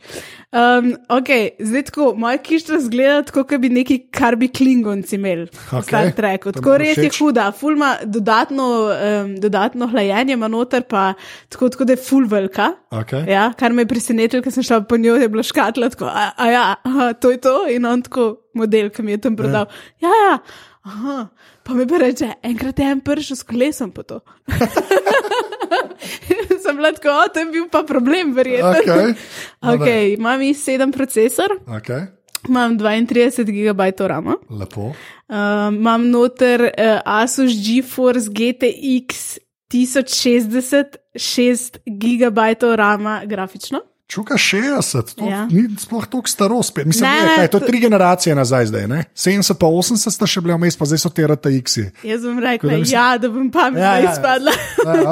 Um, 0.53 0.95
ok, 1.09 1.29
zdaj 1.59 1.83
tako, 1.89 2.07
moj 2.17 2.39
kištra 2.43 2.79
zgleda 2.81 3.23
tako, 3.29 3.45
kot 3.49 3.61
bi 3.63 3.71
neki 3.73 3.99
karbi 4.15 4.49
klingonci 4.49 5.17
imeli. 5.17 5.47
Okej, 5.69 5.83
Star 5.89 6.11
Trek. 6.17 6.49
Tako 6.57 6.77
res 6.81 6.97
je 6.97 7.09
všeč. 7.09 7.19
huda, 7.23 7.47
ful 7.57 7.77
ima 7.77 7.93
dodatno, 8.05 8.67
um, 8.93 9.35
dodatno 9.41 9.89
hlajenje, 9.93 10.37
ima 10.39 10.49
noter 10.49 10.83
pa 10.89 11.13
tako, 11.49 11.69
tako 11.69 11.89
da 11.89 11.97
je 11.97 12.03
ful 12.05 12.27
velika. 12.29 12.73
Okay. 12.91 13.29
Ja, 13.31 13.53
kar 13.59 13.73
me 13.73 13.87
je 13.87 13.93
presenetilo, 13.95 14.43
ker 14.43 14.55
sem 14.55 14.67
šla 14.67 14.83
po 14.89 14.97
njo, 15.01 15.17
je 15.21 15.29
bila 15.29 15.47
škatla 15.47 15.91
tako, 15.95 16.11
a, 16.11 16.31
a 16.37 16.51
ja, 16.51 16.67
aha, 16.83 17.13
to 17.13 17.31
je 17.31 17.41
to. 17.41 17.57
In 17.71 17.87
on 17.87 18.03
tako 18.03 18.35
model, 18.55 18.91
ki 18.91 19.03
mi 19.03 19.17
je 19.17 19.23
tam 19.27 19.37
prodal. 19.37 19.67
Ja, 20.01 20.13
ja, 20.27 20.37
aha. 20.83 21.19
Pa 21.63 21.75
mi 21.75 21.87
pa 21.87 21.99
reče, 22.03 22.33
enkrat 22.43 22.79
je 22.79 22.91
en 22.91 23.01
prišel 23.01 23.37
s 23.37 23.47
kolesom 23.47 23.93
po 23.95 24.03
to. 24.03 24.21
sem 26.63 26.77
bila 26.77 26.93
tako, 26.93 27.09
o, 27.09 27.29
to 27.35 27.41
je 27.41 27.47
bil 27.47 27.69
pa 27.71 27.83
problem, 27.83 28.35
verjetno. 28.35 28.73
Okay. 28.73 29.15
No, 29.63 29.77
okay, 29.77 30.15
imam 30.19 30.41
i7 30.41 30.93
procesor, 30.93 31.49
Okay. 31.67 32.07
imam 32.49 32.79
32 32.79 33.45
GB 33.45 34.01
RAM. 34.01 34.35
Lepo. 34.51 34.83
Uh, 34.83 35.71
imam 35.75 36.11
noter 36.11 36.63
uh, 36.63 37.01
Asus 37.05 37.53
GeForce 37.53 38.29
GTX 38.31 39.39
1060, 39.73 40.97
6 41.15 41.79
GB 41.87 42.39
RAM 42.77 43.07
grafično. 43.27 43.81
Čuka 44.13 44.37
60, 44.37 45.15
to 45.15 45.25
Ja. 45.25 45.47
ni 45.47 45.65
sploh 45.75 46.05
tako 46.05 46.29
staro. 46.29 46.63
Spet. 46.63 46.85
Mislim, 46.87 47.05
Ne, 47.05 47.17
ne, 47.23 47.37
kaj, 47.37 47.49
to 47.49 47.57
je 47.57 47.61
to- 47.61 47.67
tri 47.67 47.81
generacije 47.81 48.35
nazaj, 48.35 48.67
zdaj, 48.67 48.85
ne? 48.87 49.05
70 49.17 49.55
pa 49.55 49.67
80 49.67 50.11
sta 50.11 50.27
še 50.27 50.41
bili 50.41 50.53
vmes, 50.55 50.77
pa 50.77 50.85
zdaj 50.85 50.99
so 50.99 51.09
te 51.09 51.25
RTX-i. 51.25 51.85
Jaz 52.05 52.21
bom 52.23 52.37
rekla, 52.39 52.71
mislim- 52.75 52.93
ja, 52.93 53.19
da 53.19 53.29
bom 53.29 53.51
pametno 53.51 53.81
Ja, 53.81 53.87
ja, 53.87 53.95
ja, 53.95 53.99
ja. 53.99 54.05
ja. 54.05 54.13
izpadla. 54.13 54.53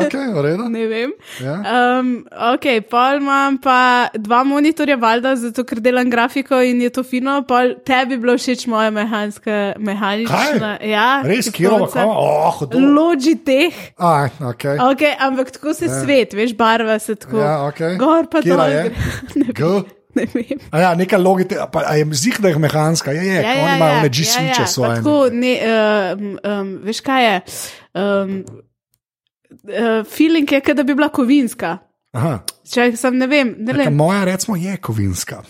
Okay, 0.00 0.26
v 0.34 0.42
redu. 0.42 0.68
ne 0.76 0.86
vem. 0.86 1.10
Ja. 1.40 1.54
Um, 1.98 2.10
ok, 2.52 2.66
pol 2.90 3.16
imam 3.16 3.56
pa 3.58 3.78
dva 4.14 4.44
monitorja, 4.44 4.96
valjda, 4.96 5.36
zato 5.38 5.64
ker 5.64 5.80
delam 5.80 6.10
grafiko 6.10 6.60
in 6.60 6.82
je 6.82 6.90
to 6.90 7.02
fino. 7.02 7.42
Pol 7.42 7.74
tebi 7.80 8.18
bilo 8.18 8.34
všeč 8.34 8.66
moja 8.66 8.90
mehanska, 8.90 9.72
mehanična. 9.78 10.76
Kaj? 10.76 10.90
Ja, 10.90 11.22
Res, 11.24 11.48
kjer 11.48 11.70
bo 11.70 11.78
konca. 11.78 11.92
kava? 11.94 12.12
Oh, 12.12 12.52
hudo. 12.52 12.78
Logitech. 12.78 13.74
A, 13.98 14.28
okay. 14.40 14.76
Ok, 14.82 15.02
ampak 15.18 15.50
tako 15.50 15.74
se 15.74 15.84
ja. 15.86 16.02
svet, 16.02 16.32
veš, 16.34 16.52
barva 16.54 16.98
se 16.98 17.14
tako. 17.14 17.38
Ja, 17.38 17.64
okej. 17.64 17.96
Gor 17.96 18.26
pa 18.28 18.38
je? 18.38 18.44
gre. 18.44 18.89
Ne 19.40 19.52
vem. 19.54 19.84
Ne 20.14 20.26
vem. 20.34 20.58
A 20.74 20.80
ja, 20.82 20.94
neka 20.98 21.18
logika, 21.18 21.68
pa 21.70 21.84
a 21.86 21.94
je 21.94 22.06
zih, 22.18 22.40
da 22.42 22.50
je 22.50 22.58
mehanska, 22.58 23.12
je, 23.14 23.22
je, 23.26 23.42
ja, 23.42 23.52
oni 23.62 23.76
imajo 23.76 23.94
ja, 23.94 24.02
neči 24.02 24.24
switche 24.26 24.64
Pa 24.64 24.66
svoje. 24.66 24.96
Tako, 24.96 25.28
ne, 25.32 25.52
um, 25.62 26.32
um, 26.42 26.72
veš 26.82 27.00
kaj 27.06 27.24
je? 27.24 27.36
Um, 27.94 28.32
uh, 29.70 30.02
feeling 30.10 30.50
je, 30.52 30.74
da 30.74 30.82
bi 30.82 30.94
bila 30.98 31.08
kovinska. 31.14 31.78
Aha, 32.12 32.40
Če 32.70 32.90
sem 32.98 33.16
ne 33.18 33.26
vem, 33.30 33.54
ne 33.58 33.74
vem, 33.74 33.94
moja 33.94 34.24
recimo 34.26 34.56
je 34.58 34.76
kovinska. 34.82 35.42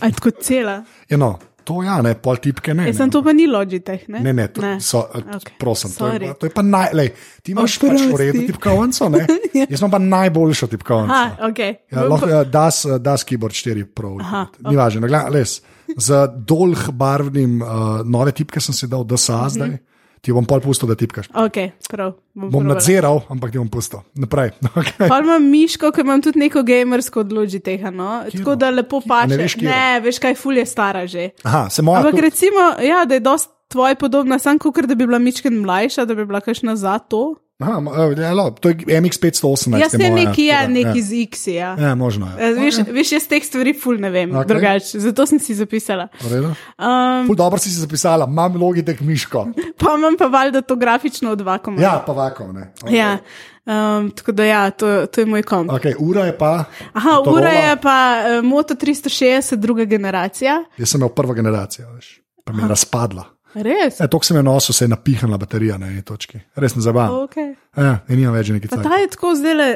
ali 0.00 0.12
tako 0.12 0.30
cela. 0.30 0.84
Ja, 1.10 1.18
no, 1.18 1.38
to 1.66 1.80
ja, 1.82 1.96
ne, 2.04 2.14
pol 2.22 2.38
tipke 2.42 2.74
ne. 2.76 2.86
Jaz 2.90 3.00
sem 3.00 3.10
to 3.12 3.22
pa 3.26 3.34
ni 3.34 3.48
Logitech, 3.50 4.06
ne? 4.12 4.22
Ne, 4.22 4.34
ne, 4.36 4.46
to, 4.54 4.62
Ne. 4.62 4.76
So, 4.82 5.02
Okej, 5.10 5.24
okay. 5.36 5.56
prosim, 5.60 5.92
to 5.96 6.10
je, 6.14 6.30
to 6.38 6.48
je 6.48 6.52
pa 6.54 6.62
naj, 6.66 6.92
lej, 6.96 7.10
ti 7.42 7.54
imaš 7.56 7.78
pač 7.82 8.04
v 8.06 8.20
redu 8.20 8.44
tipkovnico, 8.50 9.08
ne? 9.12 9.24
Jaz 9.70 9.82
imam 9.82 9.94
pa 9.96 10.00
najboljšo 10.02 10.70
tipkovnico. 10.72 11.16
Aha, 11.16 11.48
ok. 11.50 11.60
Ja, 11.92 12.06
lahko 12.06 12.30
ja, 12.30 12.44
das, 12.44 12.84
eh, 12.86 13.00
das 13.02 13.26
keyboard 13.26 13.56
4 13.56 13.88
Pro. 13.90 14.14
Aha, 14.22 14.46
Ni 14.68 14.78
važno, 14.78 15.02
no, 15.04 15.10
gled, 15.10 15.34
les. 15.34 15.58
Z 15.96 16.22
dolh 16.46 16.88
barvnim 16.98 17.60
uh, 17.62 18.00
nove 18.06 18.34
tipke 18.34 18.62
sem 18.62 18.74
si 18.74 18.88
dal 18.90 19.06
DSA 19.06 19.42
zdaj. 19.54 19.76
Ti 20.20 20.32
bom 20.32 20.44
pol 20.44 20.60
pustil, 20.60 20.88
da 20.88 20.94
tipkaš. 20.98 21.28
Ok, 21.34 21.58
prav. 21.90 22.14
Bom 22.34 22.50
probala. 22.50 22.74
nadziral, 22.74 23.22
ampak 23.30 23.52
ti 23.52 23.58
bom 23.58 23.68
pustil. 23.68 24.00
Naprej. 24.14 24.50
Okay. 24.76 25.08
Pa 25.08 25.20
imam 25.22 25.42
miško, 25.50 25.90
ki 25.92 26.00
imam 26.00 26.22
tudi 26.22 26.38
neko 26.38 26.62
gamersko 26.62 27.20
od 27.20 27.32
Logitecha, 27.32 27.90
no? 27.90 28.24
tako 28.32 28.56
da 28.56 28.70
lepo 28.70 29.00
paše. 29.00 29.28
ne 29.28 29.36
veš, 29.36 29.56
ne, 29.56 30.00
veš 30.00 30.18
kaj, 30.18 30.34
ful 30.34 30.56
je 30.58 30.66
stara 30.66 31.06
že. 31.06 31.30
Aha, 31.42 31.70
se 31.70 31.82
moja. 31.82 32.00
Ampak 32.00 32.14
tu- 32.14 32.20
recimo, 32.20 32.60
ja, 32.82 33.04
da 33.04 33.14
je 33.14 33.20
dosti 33.20 33.52
tvoje 33.68 33.94
podobna, 33.94 34.38
samo 34.38 34.58
kot 34.58 34.86
da 34.86 34.94
bi 34.94 35.06
bila 35.06 35.18
mičken 35.18 35.60
mlajša, 35.60 36.04
da 36.04 36.14
bi 36.14 36.26
bila 36.26 36.40
kakšna 36.40 36.76
za 36.76 36.98
to. 36.98 37.34
Aha, 37.58 37.80
ma- 37.80 37.92
ja, 38.18 38.32
lo, 38.36 38.50
to 38.50 38.68
je 38.68 38.74
MX518. 38.74 39.78
Jaz 39.80 39.94
je 39.94 39.98
se 39.98 40.10
moja, 40.10 40.24
neki 40.24 40.48
da, 40.52 40.66
neki 40.68 40.98
ja. 40.98 41.04
z 41.04 41.22
X, 41.22 41.46
ja. 41.46 41.76
Ja, 41.80 41.94
možno 41.94 42.26
je. 42.26 42.50
Eh, 42.50 42.52
Veš, 42.52 42.74
veš, 42.92 43.12
jaz 43.12 43.28
teh 43.28 43.44
stvari 43.44 43.72
ful 43.72 43.96
ne 44.00 44.10
vem, 44.10 44.30
okay. 44.30 44.46
drugače, 44.46 45.00
zato 45.00 45.24
sem 45.26 45.40
si 45.40 45.54
zapisala. 45.56 46.08
V 46.20 46.32
redu. 46.32 46.50
Um, 46.76 47.26
Ful 47.26 47.36
dobro 47.36 47.58
si 47.58 47.70
si 47.72 47.80
zapisala, 47.80 48.26
imam 48.28 48.58
logitek 48.60 49.00
miško. 49.00 49.46
pa 49.80 49.94
imam 49.96 50.18
pa 50.20 50.28
valjda 50.28 50.60
to 50.62 50.76
grafično 50.76 51.32
odvako. 51.32 51.72
Ja, 51.80 52.02
pa 52.06 52.28
ne. 52.52 52.72
Okay. 52.82 52.92
ja. 52.92 53.18
Um, 53.66 54.10
tako 54.10 54.32
da 54.32 54.44
ja, 54.44 54.70
to, 54.70 55.06
to 55.06 55.20
je 55.20 55.26
moj 55.26 55.42
komp. 55.42 55.70
Okay, 55.70 55.94
ura 55.98 56.26
je 56.26 56.38
pa. 56.38 56.64
Aha, 56.92 57.10
Motorola. 57.10 57.40
ura 57.40 57.50
je 57.50 57.76
pa 57.82 58.16
uh, 58.20 58.44
Moto 58.44 58.74
360, 58.74 59.56
druga 59.56 59.84
generacija. 59.84 60.64
Jaz 60.76 60.92
sem 60.92 61.00
imel 61.00 61.08
prvo 61.08 61.34
generacijo, 61.34 61.88
veš, 61.94 62.20
pa 62.44 62.52
mi 62.52 62.62
je 62.62 62.68
razpadla. 62.68 63.35
Res? 63.56 64.00
E, 64.00 64.08
to 64.08 64.20
sem 64.22 64.36
je 64.36 64.42
nosil, 64.44 64.74
se 64.76 64.84
je 64.84 64.88
napihnila 64.92 65.38
baterija 65.40 65.78
na 65.80 65.88
eni 65.88 66.02
točki. 66.04 66.40
Res 66.60 66.76
ne 66.76 66.82
zabavam. 66.84 67.24
Okay. 67.24 67.54
Ja, 67.76 67.98
in 68.08 68.20
nimam 68.20 68.36
več 68.36 68.50
cajt. 68.52 68.82
ta 68.84 68.98
je 69.00 69.08
tako 69.14 69.34
zdaj 69.38 69.54
le. 69.56 69.68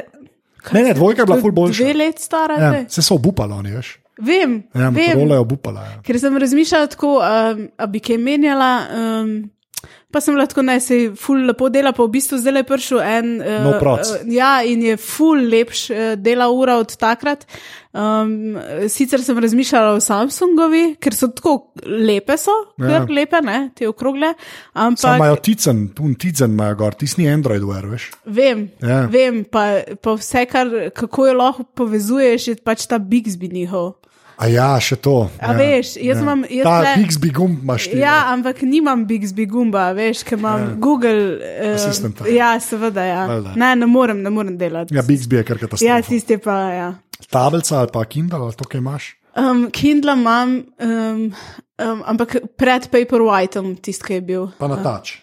Ne, 0.71 0.83
ne, 0.83 0.93
dvojka 0.93 1.23
je 1.23 1.25
bila 1.25 1.39
ful 1.41 1.51
boljša. 1.51 1.83
Dve 1.83 1.93
let 1.97 2.19
stara. 2.21 2.59
Ja, 2.59 2.69
zdaj. 2.69 2.85
se 2.93 3.01
so 3.01 3.17
obupali, 3.17 3.53
oni, 3.53 3.71
veš. 3.73 3.95
Vem, 4.21 4.59
Ja, 4.75 4.89
vem. 4.89 4.93
Motorola 4.93 5.39
je 5.39 5.41
obupala. 5.41 5.85
Ja. 5.87 5.95
Ker 6.05 6.19
sem 6.21 6.37
razmišljala 6.37 6.91
tako, 6.93 7.15
um, 7.17 7.63
da 7.77 7.87
bi 7.89 7.99
kaj 7.99 8.19
menjala. 8.21 8.71
Um, 8.93 9.33
Pa 10.11 10.19
sem 10.19 10.35
tako, 10.35 10.61
da 10.67 10.79
se 10.79 11.11
ful 11.15 11.45
lepo 11.47 11.69
dela, 11.71 11.93
pa 11.95 12.03
v 12.03 12.11
bistvu 12.11 12.37
zdaj 12.37 12.57
je 12.59 12.63
prišel 12.67 12.99
en. 12.99 13.29
Uh, 13.39 13.63
No 13.63 13.71
proc. 13.79 14.09
uh, 14.11 14.25
ja, 14.27 14.59
in 14.67 14.81
je 14.83 14.97
ful 14.99 15.39
lepš 15.47 15.89
uh, 15.89 15.99
dela 16.19 16.49
ura 16.51 16.75
od 16.81 16.91
takrat. 16.99 17.45
Um, 17.93 18.57
sicer 18.87 19.23
sem 19.23 19.39
razmišljala 19.39 19.93
o 19.95 19.99
Samsungovi, 20.03 20.95
ker 20.99 21.15
so 21.15 21.27
tako 21.27 21.71
lepe, 21.85 22.37
so, 22.37 22.51
Ja. 22.79 23.05
lepe, 23.09 23.39
ne, 23.41 23.69
te 23.75 23.87
okrogle. 23.87 24.33
Ampak 24.73 25.15
imajo 25.17 25.35
ticen, 25.43 25.87
pun 25.95 26.13
ticen 26.15 26.51
imajo 26.51 26.75
gor, 26.75 26.93
tisti 26.93 27.27
Android, 27.27 27.63
wear, 27.63 27.87
veš. 27.91 28.11
vem, 28.25 28.69
Ja. 28.81 29.05
vem 29.11 29.43
pa, 29.43 29.81
pa 30.01 30.13
vse, 30.15 30.45
kar, 30.45 30.67
kako 30.95 31.27
jo 31.27 31.33
lahko 31.33 31.63
povezuješ, 31.63 32.47
je 32.47 32.55
pač 32.55 32.85
ta 32.87 32.99
Bixby 32.99 33.51
njihov. 33.51 33.93
A 34.41 34.47
ja, 34.49 34.71
še 34.81 34.95
to. 34.97 35.29
A 35.37 35.51
ja, 35.51 35.57
veš, 35.59 35.91
jaz 36.01 36.17
ja. 36.17 36.23
imam- 36.23 36.47
jaz 36.49 36.65
Ta 36.65 36.73
tle- 36.81 36.95
Bixby 36.97 37.29
gumb 37.29 37.59
imaš 37.61 37.85
ti. 37.91 37.99
Ja, 38.01 38.15
ampak 38.33 38.63
nimam 38.65 39.03
Bixby 39.05 39.45
gumba, 39.45 39.91
veš, 39.93 40.23
ker 40.25 40.39
imam 40.41 40.59
ja. 40.63 40.69
Google. 40.81 41.37
Uh, 41.37 41.75
Asistenta. 41.75 42.25
Ja, 42.25 42.55
seveda. 42.59 43.05
Ja. 43.05 43.27
Ne, 43.53 43.75
ne 43.77 43.85
morem, 43.85 44.23
ne 44.25 44.33
morem 44.33 44.57
delati. 44.57 44.95
Ja, 44.97 45.05
Bixby 45.05 45.37
je 45.37 45.43
kar 45.45 45.61
katastrofa. 45.61 45.85
ja 45.85 46.01
tisti 46.01 46.39
pa. 46.41 46.57
Ja. 46.73 46.89
Tablica 47.29 47.77
ali 47.83 47.93
pa 47.93 48.01
Kindle 48.09 48.41
ali 48.41 48.57
to, 48.57 48.65
kaj 48.65 48.81
imaš. 48.81 49.11
Um, 49.37 49.69
Kindle 49.71 50.17
imam, 50.17 50.57
um, 50.81 51.21
um, 51.77 52.01
ampak 52.09 52.35
pred 52.57 52.89
Paperwhitem, 52.91 53.75
tisti, 53.77 54.03
ki 54.03 54.13
je 54.17 54.21
bil. 54.21 54.49
Pa 54.57 54.67
na 54.67 54.81
tač. 54.81 55.20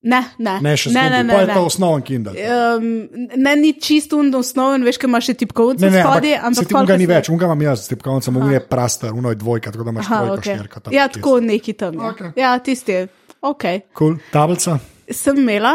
Ne, 0.00 0.22
ne, 0.38 0.52
Ne, 0.56 0.70
ne, 0.70 0.76
skupaj. 0.76 0.94
ne, 0.94 1.24
Pa 1.24 1.36
ne, 1.36 1.42
je 1.42 1.46
ne. 1.48 1.58
osnoven 1.60 2.02
Kindle. 2.02 2.32
Um, 2.32 3.08
ne, 3.36 3.56
ni 3.56 3.72
čisto 3.74 4.14
osnoven, 4.32 4.82
veš, 4.82 4.96
kaj 4.96 5.08
imaš 5.08 5.24
še 5.24 5.34
tipkovnice 5.36 5.82
Ne, 5.82 5.90
ne, 5.90 6.00
spodaj, 6.00 6.34
ampak, 6.34 6.44
ampak 6.44 6.54
se 6.56 6.74
unga 6.76 6.92
ni 6.92 6.98
koliko 6.98 7.12
več, 7.12 7.28
unga 7.28 7.44
imam 7.44 7.62
jaz, 7.62 7.88
tipkovnica, 7.88 8.30
mu 8.30 8.46
je 8.48 8.60
prasta, 8.62 9.10
uno 9.12 9.28
je 9.28 9.36
dvojka, 9.36 9.72
tako 9.72 9.84
da 9.84 9.90
imaš 9.90 10.06
Aha, 10.06 10.18
trojko, 10.20 10.36
okay. 10.36 10.54
štirka. 10.54 10.80
tam 10.80 10.92
Ja, 10.92 11.08
tako 11.08 11.32
neki 11.42 11.72
tam. 11.74 11.94
Ja, 11.94 12.10
Okej. 12.10 12.30
ja 12.36 12.58
tisti 12.60 12.92
je. 12.92 13.08
Okay. 13.40 13.80
Cool. 13.92 14.16
Tablica, 14.30 14.78
Sem 15.08 15.38
imela, 15.38 15.74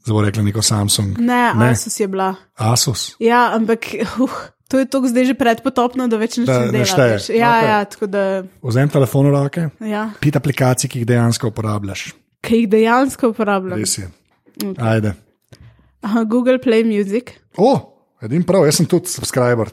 zdaj 0.00 0.12
bo 0.12 0.22
rekla 0.22 0.42
neko 0.42 0.62
Samsung. 0.62 1.18
ne, 1.18 1.52
Ne. 1.52 1.70
Asus 1.70 2.00
je 2.00 2.08
bila. 2.08 2.34
Asus. 2.56 3.16
Ja, 3.18 3.52
ampak 3.52 3.84
uh, 4.16 4.32
to 4.64 4.78
je 4.78 4.86
tako 4.86 5.08
zdaj 5.08 5.24
že 5.24 5.34
predpotopno, 5.34 6.08
da 6.08 6.16
več 6.16 6.36
ne 6.36 6.44
Da 6.44 6.54
šteje. 6.54 6.72
ne 6.72 6.84
šteje. 6.86 7.12
veš. 7.12 7.28
Ja, 7.30 7.52
okay. 7.52 7.68
ja, 8.00 8.06
da. 8.06 8.24
Vzem 8.62 8.88
telefon 8.88 9.26
v 9.26 9.32
roke, 9.32 9.62
Ja, 9.82 10.08
pet 10.16 10.32
aplikacij, 10.34 10.88
ki 10.88 10.98
jih 10.98 11.06
dejansko 11.06 11.48
uporabljaš. 11.48 12.14
Ki 12.42 12.62
jih 12.62 12.68
dejansko 12.72 13.30
uporabljam. 13.32 13.78
Res 13.80 13.98
je. 13.98 14.08
Ajde. 14.78 15.14
Aha, 16.02 16.24
Google 16.28 16.58
Play 16.62 16.84
Music. 16.84 17.30
O, 17.56 17.70
edin 18.22 18.42
prav, 18.46 18.66
jaz 18.66 18.80
sem 18.80 18.86
tudi 18.90 19.10
subscriber. 19.12 19.70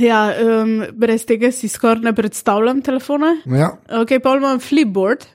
Ja, 0.00 0.20
um, 0.40 0.78
brez 0.96 1.26
tega 1.28 1.50
si 1.52 1.68
skoraj 1.68 2.04
ne 2.06 2.14
predstavljam 2.16 2.80
telefona. 2.82 3.34
Ja, 3.46 3.72
Ok, 4.00 4.16
pa 4.22 4.36
imam 4.38 4.60
Flipboard. 4.62 5.26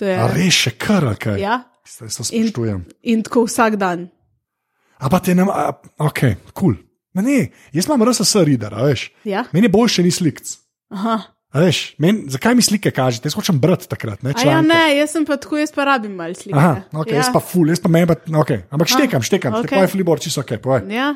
To 0.00 0.08
je, 0.08 0.16
a 0.16 0.26
res 0.32 0.56
še 0.64 0.72
kar, 0.80 1.04
kaj. 1.20 1.36
ja, 1.40 1.60
Zdaj 1.86 2.10
se 2.10 2.24
spoštujem. 2.24 2.84
in 3.02 3.22
tako 3.22 3.44
vsak 3.46 3.76
dan. 3.76 4.08
A 5.00 5.08
pa 5.12 5.20
te 5.20 5.34
ne, 5.34 5.44
a, 5.48 5.70
ok, 6.00 6.20
kul. 6.20 6.74
Cool. 6.74 6.74
Ne, 7.20 7.50
jaz 7.74 7.86
imam 7.88 8.04
RSS 8.08 8.34
reader, 8.46 8.74
veš. 8.74 9.10
Ja. 9.24 9.44
Meni 9.52 9.68
boljše 9.68 10.02
ni 10.02 10.10
slik. 10.10 10.40
Aha. 10.90 11.18
A 11.50 11.64
veš, 11.64 11.78
men, 11.98 12.22
zakaj 12.30 12.54
mi 12.54 12.62
slike 12.62 12.92
kažete? 12.94 13.26
Jaz 13.26 13.34
hočem 13.34 13.58
brati 13.58 13.88
takrat, 13.90 14.22
ne 14.22 14.30
ja, 14.30 14.38
članke. 14.38 14.68
ne, 14.70 14.82
jaz 14.94 15.16
sem 15.16 15.24
pa 15.26 15.34
tako, 15.40 15.58
jaz 15.58 15.72
pa 15.74 15.82
rabim 15.88 16.12
malo 16.14 16.34
slike. 16.38 16.54
Aha, 16.54 16.84
okay, 16.92 17.16
ja. 17.16 17.24
jaz 17.24 17.30
pa 17.34 17.42
ful, 17.42 17.72
jaz 17.72 17.82
pa 17.82 17.90
meni 17.90 18.06
pa, 18.06 18.14
okay. 18.38 18.62
ampak 18.70 18.92
štekam, 18.92 19.24
štekam, 19.26 19.56
okay. 19.58 19.66
okej. 19.66 19.72
štekam, 19.74 19.90
flibor, 19.90 20.22
čisto 20.22 20.44
ok, 20.44 20.52
povej. 20.62 20.86
Ja, 20.94 21.08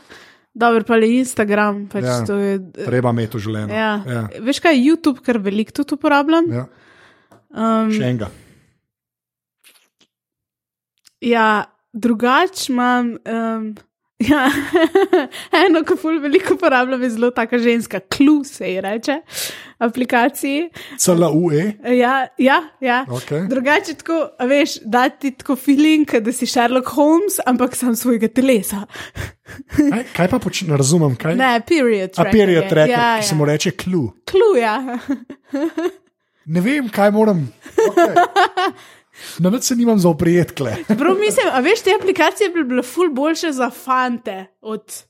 dobro, 0.51 0.83
pa 0.89 0.99
le 0.99 1.13
Instagram. 1.21 1.85
Pač 1.93 2.03
Ja. 2.03 2.17
ja. 2.19 2.27
to 2.27 2.41
je, 2.43 2.59
Treba 2.81 3.15
imeti 3.15 3.39
v 3.39 3.45
življenju. 3.47 3.79
ja. 3.79 3.93
ja. 4.11 4.25
Veš 4.43 4.59
kaj, 4.67 4.83
YouTube, 4.83 5.23
kar 5.23 5.39
veliko 5.39 5.77
tudi 5.79 5.95
uporabljam. 5.95 6.51
ja. 6.51 6.67
Um, 7.55 7.95
Še 7.95 8.03
enega. 8.03 8.33
ja, 11.23 11.49
drugače 11.95 12.73
imam. 12.73 13.15
Um, 13.23 13.75
ja, 14.23 14.45
eno, 15.65 15.83
ki 15.87 15.97
ful 15.99 16.21
veliko 16.23 16.55
uporabljam, 16.55 17.03
je 17.03 17.11
zelo 17.17 17.31
taka 17.35 17.59
ženska, 17.59 18.01
klu 18.01 18.45
se 18.45 18.69
ji 18.71 18.81
reče, 18.81 19.17
aplikaciji. 19.79 20.69
CLUE. 20.99 21.65
Ja, 21.97 22.15
ja, 22.39 22.61
ja. 22.81 23.05
Okay. 23.09 23.49
Drugače, 23.49 23.95
tako, 24.01 24.21
veš, 24.49 24.79
da 24.85 25.09
ti 25.09 25.35
tako 25.35 25.57
feeling, 25.57 26.11
da 26.21 26.33
si 26.33 26.47
Sherlock 26.47 26.95
Holmes, 26.95 27.41
ampak 27.47 27.77
sam 27.77 27.97
svojega 27.97 28.29
telesa. 28.29 28.85
Kaj, 29.77 30.05
kaj 30.17 30.29
pa 30.31 30.39
počne, 30.39 30.71
ne 30.73 30.81
razumem, 30.81 31.17
kaj? 31.21 31.37
Ne, 31.37 31.61
period. 31.69 32.15
A 32.17 32.31
period 32.31 32.63
je. 32.63 32.69
tracker, 32.69 32.99
ja, 32.99 33.15
ki 33.21 33.29
se 33.29 33.35
mu 33.35 33.45
reče 33.45 33.75
klu. 33.77 34.09
Klu, 34.31 34.55
ja. 34.61 34.79
Ne 36.45 36.61
vem, 36.61 36.89
kaj 36.89 37.11
moram. 37.11 37.47
Okay. 37.85 38.15
Na 39.39 39.51
noč 39.51 39.63
se 39.63 39.77
nimam 39.77 39.99
za 39.99 40.09
oprijetkle. 40.09 40.77
Prav 40.87 41.17
mislim, 41.21 41.47
a 41.53 41.61
veš, 41.61 41.83
te 41.83 41.95
aplikacije 42.01 42.51
bi 42.51 42.65
bile 42.65 42.83
ful 42.83 43.11
boljše 43.13 43.53
za 43.53 43.71
fante 43.71 44.45
od 44.61 45.03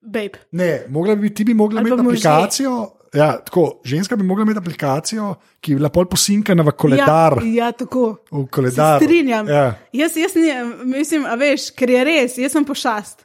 babe. 0.00 0.38
Ne, 0.52 0.86
bi, 1.16 1.34
ti 1.34 1.44
bi 1.44 1.54
mogla 1.54 1.80
imeti 1.80 2.00
aplikacijo. 2.00 2.90
Ja, 3.14 3.38
tako, 3.44 3.80
ženska 3.84 4.16
bi 4.16 4.24
mogla 4.24 4.42
imeti 4.42 4.58
aplikacijo, 4.58 5.34
ki 5.60 5.72
bi 5.72 5.76
bila 5.76 5.88
pol 5.88 6.04
posinkana 6.04 6.62
v 6.62 6.72
koledar. 6.76 7.38
Ja, 7.42 7.66
ja 7.66 7.72
tako. 7.72 8.16
V 8.30 8.44
Se 8.44 8.50
koledar. 8.50 9.02
strinjam. 9.02 9.48
Ja. 9.48 9.74
Jaz, 9.92 10.16
jaz 10.16 10.34
ni, 10.34 10.52
mislim, 10.84 11.24
a 11.26 11.34
veš, 11.34 11.70
ker 11.70 11.90
je 11.90 12.04
res, 12.04 12.38
jaz 12.38 12.52
sem 12.52 12.64
pošast. 12.64 13.24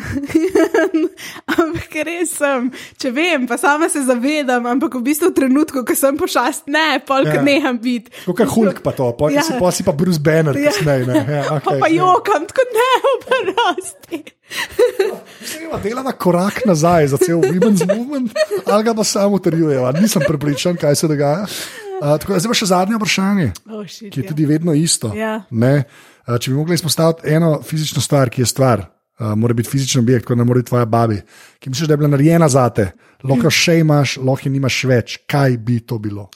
ampak 1.60 1.94
res 2.06 2.32
sem, 2.38 2.68
če 3.00 3.10
vem, 3.14 3.46
pa 3.50 3.56
sama 3.60 3.88
se 3.92 4.02
zavedam, 4.06 4.66
ampak 4.66 4.94
v 4.98 5.02
bistvu 5.06 5.30
v 5.30 5.36
trenutku, 5.36 5.82
ko 5.84 5.94
sem 5.96 6.16
pošast, 6.16 6.66
ne, 6.68 7.00
polk 7.04 7.30
Ja. 7.30 7.42
neham 7.42 7.78
biti. 7.78 8.10
Kot 8.26 8.40
Hulk 8.48 8.82
pa 8.82 8.92
to, 8.92 9.10
pol, 9.14 9.30
ja. 9.30 9.42
Si, 9.42 9.54
pol 9.56 9.70
si 9.70 9.82
pa 9.82 9.92
Bruce 9.92 10.20
Banner, 10.20 10.56
Ja. 10.56 10.70
kasneje. 10.70 11.06
ne. 11.06 11.20
Ja, 11.20 11.42
Pa, 11.60 11.70
okay, 11.70 11.80
pa 11.80 11.88
jokam, 11.88 12.46
tako 12.46 12.62
ne, 12.70 12.88
oprosti. 13.12 14.18
Treba 15.46 15.78
delati 15.78 16.18
korak 16.18 16.64
nazaj 16.66 17.06
za 17.08 17.18
cel 17.18 17.38
women's 17.38 17.84
movement, 17.86 18.32
ali 18.66 18.82
ga 18.82 18.94
pa 18.94 19.04
samo 19.04 19.36
utrjujeva. 19.36 19.92
Nisem 19.92 20.22
prepričan, 20.26 20.76
kaj 20.76 20.96
se 20.96 21.08
dogaja. 21.08 21.46
Uh, 22.00 22.16
tako, 22.16 22.32
da 22.32 22.40
zdaj 22.40 22.48
pa 22.48 22.56
še 22.56 22.66
zadnje 22.66 22.96
vprašanje, 22.96 23.48
Oh, 23.68 23.84
shit, 23.84 24.08
ki 24.08 24.20
je 24.20 24.24
ja. 24.24 24.28
tudi 24.28 24.46
vedno 24.46 24.72
isto. 24.72 25.12
Ja. 25.12 25.42
Ne, 25.50 25.84
uh, 26.24 26.34
če 26.34 26.48
bi 26.48 26.56
mogli 26.56 26.74
izpostaviti 26.74 27.28
eno 27.28 27.60
fizično 27.60 28.00
stvar, 28.00 28.32
ki 28.32 28.40
je 28.40 28.48
stvar, 28.48 28.86
uh, 29.20 29.34
mora 29.36 29.54
biti 29.54 29.70
fizičen 29.70 30.02
objekt, 30.02 30.26
kot 30.26 30.38
ne 30.38 30.44
more 30.44 30.60
biti 30.60 30.72
tvoja 30.72 30.84
babi, 30.84 31.20
ki 31.60 31.70
misliš, 31.70 31.88
da 31.88 31.94
je 31.94 32.02
bila 32.02 32.12
narejena 32.16 32.48
za 32.48 32.68
te, 32.74 32.90
lahko 33.22 33.50
jo 33.50 33.54
še 33.54 33.78
imaš, 33.84 34.16
lahko 34.16 34.48
je 34.48 34.54
nimaš 34.56 34.82
več. 34.88 35.18
Kaj 35.30 35.58
bi 35.64 35.80
to 35.84 36.00
bilo? 36.02 36.30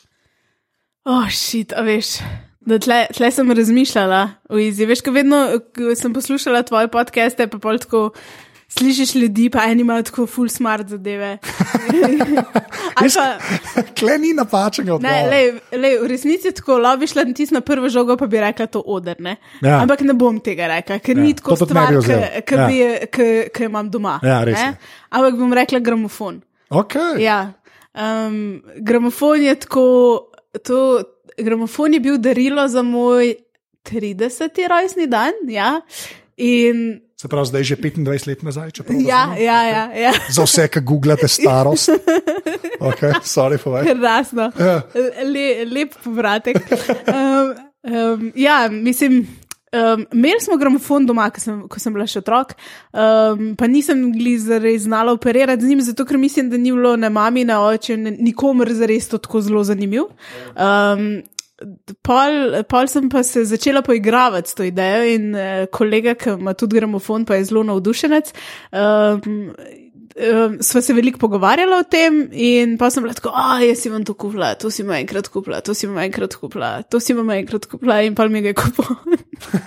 Oh, 1.05 1.29
šit, 1.29 1.75
a 1.77 1.85
veš. 1.85 2.19
Da 2.65 2.79
tle, 2.81 3.03
tle 3.13 3.29
sem 3.33 3.51
razmišljala 3.53 4.23
o 4.49 4.59
izi. 4.61 4.87
Veš, 4.89 5.03
ko 5.05 5.13
vedno 5.13 5.41
ko 5.77 5.93
sem 5.99 6.15
poslušala 6.17 6.63
tvoje 6.65 6.89
podcaste, 6.93 7.49
pa 7.53 7.61
pol 7.61 7.81
tako 7.83 8.07
slišiš 8.69 9.15
ljudi, 9.15 9.51
pa 9.51 9.65
eni 9.65 9.81
imajo 9.81 10.03
tako 10.03 10.27
full 10.27 10.49
smart 10.49 10.89
zadeve. 10.89 11.39
Pa, 12.95 13.83
Kle 13.99 14.19
ni 14.19 14.33
napačnega 14.33 14.91
ne, 14.91 14.95
odgovora. 14.95 15.31
lej, 15.31 15.49
lej, 15.73 15.99
v 15.99 16.07
resnici 16.09 16.47
je 16.49 16.53
tako, 16.55 16.79
lobiš 16.79 17.15
le 17.15 17.25
tis 17.35 17.51
na 17.51 17.61
prvo 17.61 17.89
žogo, 17.89 18.17
pa 18.17 18.27
bi 18.27 18.41
rekla 18.41 18.67
to 18.67 18.83
oder. 18.87 19.17
Ne? 19.21 19.37
Ja. 19.63 19.81
Ampak 19.83 20.01
ne 20.01 20.15
bom 20.15 20.39
tega 20.41 20.69
rekla, 20.71 20.99
ker 20.99 21.17
Ja, 21.19 21.23
ni 21.23 21.35
tako 21.35 21.57
to 21.57 21.67
ne 21.67 21.71
stvar, 21.71 21.89
ki 22.47 22.55
Ja. 22.55 22.69
jo 23.59 23.67
imam 23.67 23.91
doma. 23.91 24.21
Ja, 24.23 24.45
ne. 24.45 24.77
Ampak 25.11 25.39
bom 25.39 25.53
rekla 25.53 25.79
gramofon. 25.79 26.43
Okay. 26.71 27.19
Ja, 27.23 27.53
um, 27.95 28.63
gramofon 28.77 29.43
je 29.43 29.55
tako. 29.55 30.31
To, 30.65 31.03
gramofon 31.39 31.95
je 31.95 32.01
bil 32.01 32.19
darilo 32.19 32.69
za 32.69 32.83
moj 32.83 33.35
30. 33.91 34.69
rojstni 34.71 35.07
dan. 35.07 35.33
Ja, 35.49 35.81
in, 36.37 37.01
Se 37.25 37.29
pravi, 37.29 37.47
zdaj 37.47 37.61
je 37.61 37.65
že 37.65 37.77
25 37.77 38.27
let 38.29 38.43
nazaj, 38.45 38.71
če 38.77 38.83
prav 38.85 38.99
ja, 39.01 39.19
razumem? 39.25 39.45
ja, 39.47 39.61
ja, 39.65 39.85
ja. 39.97 40.11
Za 40.37 40.45
vse, 40.45 40.67
ki 40.69 40.81
googlate 40.85 41.29
starost. 41.29 41.89
Okay, 42.85 43.15
sorry, 43.25 43.57
krasno. 43.57 44.51
Ja. 44.59 44.83
Le, 45.25 45.65
lep 45.65 45.95
povratek. 46.05 46.59
Um, 47.09 47.55
um, 47.89 48.27
ja, 48.37 48.69
mislim. 48.69 49.23
Um, 49.73 50.05
imeli 50.13 50.43
smo 50.43 50.59
gramofon 50.61 51.07
doma, 51.07 51.31
ko 51.33 51.41
sem, 51.41 51.63
ko 51.71 51.81
sem 51.81 51.95
bila 51.97 52.05
še 52.07 52.21
otrok, 52.21 52.53
um, 52.93 53.55
pa 53.57 53.67
nisem 53.71 54.05
res 54.61 54.85
znala 54.85 55.15
operirati 55.17 55.65
z 55.65 55.71
njim, 55.73 55.81
zato 55.87 56.05
ker 56.05 56.19
mislim, 56.21 56.51
da 56.53 56.61
ni 56.61 56.75
bilo 56.75 56.93
ne 57.01 57.09
mami, 57.11 57.47
ne 57.49 57.57
oče, 57.57 57.97
ne, 57.97 58.13
nikomer 58.21 58.71
zares 58.77 59.09
to 59.09 59.19
tako 59.23 59.41
zelo 59.49 59.65
zanimiv. 59.65 60.11
Um, 60.55 61.25
Pol, 62.03 62.65
pol 62.67 62.89
sem 62.91 63.07
pa 63.09 63.23
se 63.23 63.45
začela 63.47 63.83
poigravati 63.87 64.51
s 64.51 64.59
to 64.59 64.67
idejo, 64.67 65.05
in 65.15 65.31
uh, 65.39 65.65
kolega, 65.71 66.17
ki 66.19 66.35
ima 66.39 66.55
tudi 66.59 66.81
gramofon, 66.81 67.25
pa 67.29 67.39
je 67.39 67.47
zelo 67.51 67.63
navdušenec. 67.69 68.33
Um, 68.75 69.53
um, 70.17 70.59
sva 70.61 70.83
se 70.83 70.95
veliko 70.95 71.19
pogovarjala 71.23 71.79
o 71.79 71.87
tem, 71.91 72.25
in 72.33 72.77
pa 72.79 72.91
sem 72.91 73.05
bila 73.05 73.15
tako, 73.15 73.33
a 73.35 73.61
jaz 73.65 73.85
si 73.85 73.93
bom 73.93 74.05
to 74.07 74.17
kupila, 74.19 74.55
to 74.59 74.71
si 74.71 74.87
bom 74.87 74.95
enkrat 74.97 75.31
kupila, 75.31 75.63
to 75.65 75.75
si 75.75 75.89
bom 75.91 76.01
enkrat 76.03 76.37
kupila, 76.41 76.73
to 76.91 77.01
si 77.01 77.17
bom 77.17 77.31
enkrat 77.35 77.69
kupila, 77.71 78.01
in 78.07 78.19
pa 78.19 78.29
mi 78.29 78.43
ga 78.45 78.53
je 78.53 78.59
kupila. 78.59 78.99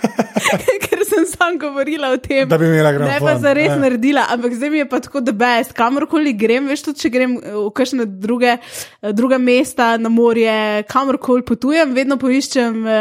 Ker 0.84 0.97
sem 1.08 1.24
sam 1.26 1.56
govorila 1.58 2.10
o 2.12 2.18
tem. 2.18 2.48
Da 2.48 2.58
bi 2.58 2.66
imela 2.68 2.92
Ne 2.92 2.98
gramofon. 2.98 3.28
pa 3.28 3.34
za 3.38 3.52
res 3.52 3.68
Ja. 3.68 3.76
naredila, 3.76 4.26
ampak 4.30 4.54
zdaj 4.54 4.70
mi 4.70 4.78
je 4.78 4.88
pa 4.88 5.00
tako, 5.00 5.20
da 5.20 5.32
best, 5.32 5.72
kamorkoli 5.72 6.32
grem, 6.36 6.68
veš, 6.68 6.82
tudi 6.86 7.00
če 7.00 7.10
grem 7.10 7.36
eh, 7.38 7.52
v 7.56 7.70
kakšne 7.72 8.06
druge, 8.20 8.56
eh, 8.58 9.12
druga 9.12 9.38
mesta, 9.38 9.96
na 9.96 10.08
morje, 10.08 10.54
kamorkoli 10.88 11.42
potujem, 11.42 11.94
vedno 11.94 12.16
poiščem 12.18 12.82
uh, 12.84 12.92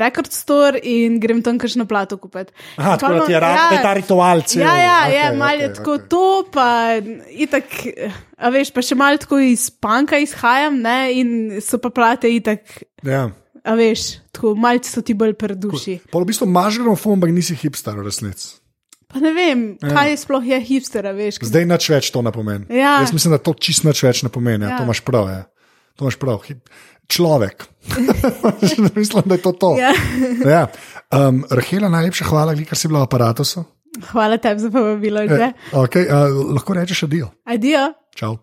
record 0.00 0.32
store 0.32 0.80
in 0.82 1.20
grem 1.20 1.42
tam 1.42 1.58
kakšno 1.58 1.86
plato 1.86 2.16
kupiti. 2.16 2.52
Aha, 2.76 2.96
tako 2.96 3.20
da 3.20 3.26
ti 3.26 3.32
je 3.32 3.40
rad, 3.40 3.72
je 3.72 3.82
ta 3.82 3.92
ritual 3.94 4.42
cel. 4.42 4.62
Ja, 4.62 4.74
ja, 4.78 4.98
okay, 5.08 5.36
malo 5.38 5.60
je 5.60 5.68
okej, 5.68 5.76
tako 5.76 5.94
okej. 5.94 6.08
to, 6.08 6.24
pa 6.52 6.68
itak, 7.30 7.64
a 8.36 8.50
veš, 8.50 8.72
pa 8.74 8.82
še 8.82 8.98
malo 8.98 9.20
tako 9.22 9.38
iz 9.38 9.70
panka 9.70 10.18
izhajam, 10.18 10.80
ne, 10.82 10.98
in 11.14 11.30
so 11.60 11.78
pa 11.78 11.90
plate 11.90 12.30
itak, 12.32 12.60
Ja. 13.04 13.28
A 13.64 13.74
veš, 13.78 14.20
tako 14.32 14.54
malce 14.60 14.92
so 14.92 15.02
ti 15.02 15.16
bolj 15.16 15.34
preduši. 15.40 15.98
Pol 16.12 16.24
v 16.26 16.30
bistvu 16.32 16.48
imaš 16.48 16.78
gramofon, 16.82 17.18
ampak 17.18 17.32
nisi 17.32 17.56
hipster, 17.56 17.96
v 17.96 18.06
resnici. 18.06 18.60
Pa 19.08 19.22
ne 19.22 19.30
vem, 19.30 19.60
kaj 19.78 20.10
je 20.10 20.16
sploh 20.24 20.42
je 20.42 20.58
hipster, 20.60 21.06
veš. 21.14 21.38
Zdaj 21.46 21.68
nič 21.70 21.84
več 21.92 22.10
to 22.10 22.22
ne 22.24 22.32
pomeni. 22.34 22.66
Ja. 22.74 22.98
Jaz 23.04 23.14
mislim, 23.14 23.36
da 23.36 23.38
to 23.38 23.54
čist 23.54 23.86
nič 23.86 24.02
več 24.02 24.24
ne 24.26 24.30
pomeni. 24.32 24.66
Ja. 24.66 24.74
Ja. 24.74 24.78
To 24.82 24.88
imaš 24.88 25.04
prav. 25.06 25.30
Ja. 25.30 25.42
To 25.98 26.08
imaš 26.08 26.18
prav. 26.18 26.42
Hip- 26.48 26.66
Človek. 27.04 27.66
mislim, 28.96 29.22
da 29.28 29.34
je 29.36 29.42
to 29.44 29.52
to. 29.52 29.76
Ja. 29.78 29.92
Ja. 30.42 30.62
Um, 31.12 31.44
Rahela, 31.50 31.92
najlepša 31.92 32.24
hvala, 32.24 32.56
ker 32.56 32.78
si 32.80 32.88
bila 32.88 33.04
v 33.04 33.08
aparatu. 33.10 33.44
Hvala 34.10 34.40
tebi 34.42 34.64
za 34.64 34.72
povabilo, 34.72 35.22
že. 35.28 35.52
Okay, 35.70 36.08
uh, 36.08 36.32
lahko 36.56 36.74
rečeš 36.74 37.04
adijo. 37.06 37.30
Adijo. 37.46 37.92
Čau. 38.16 38.40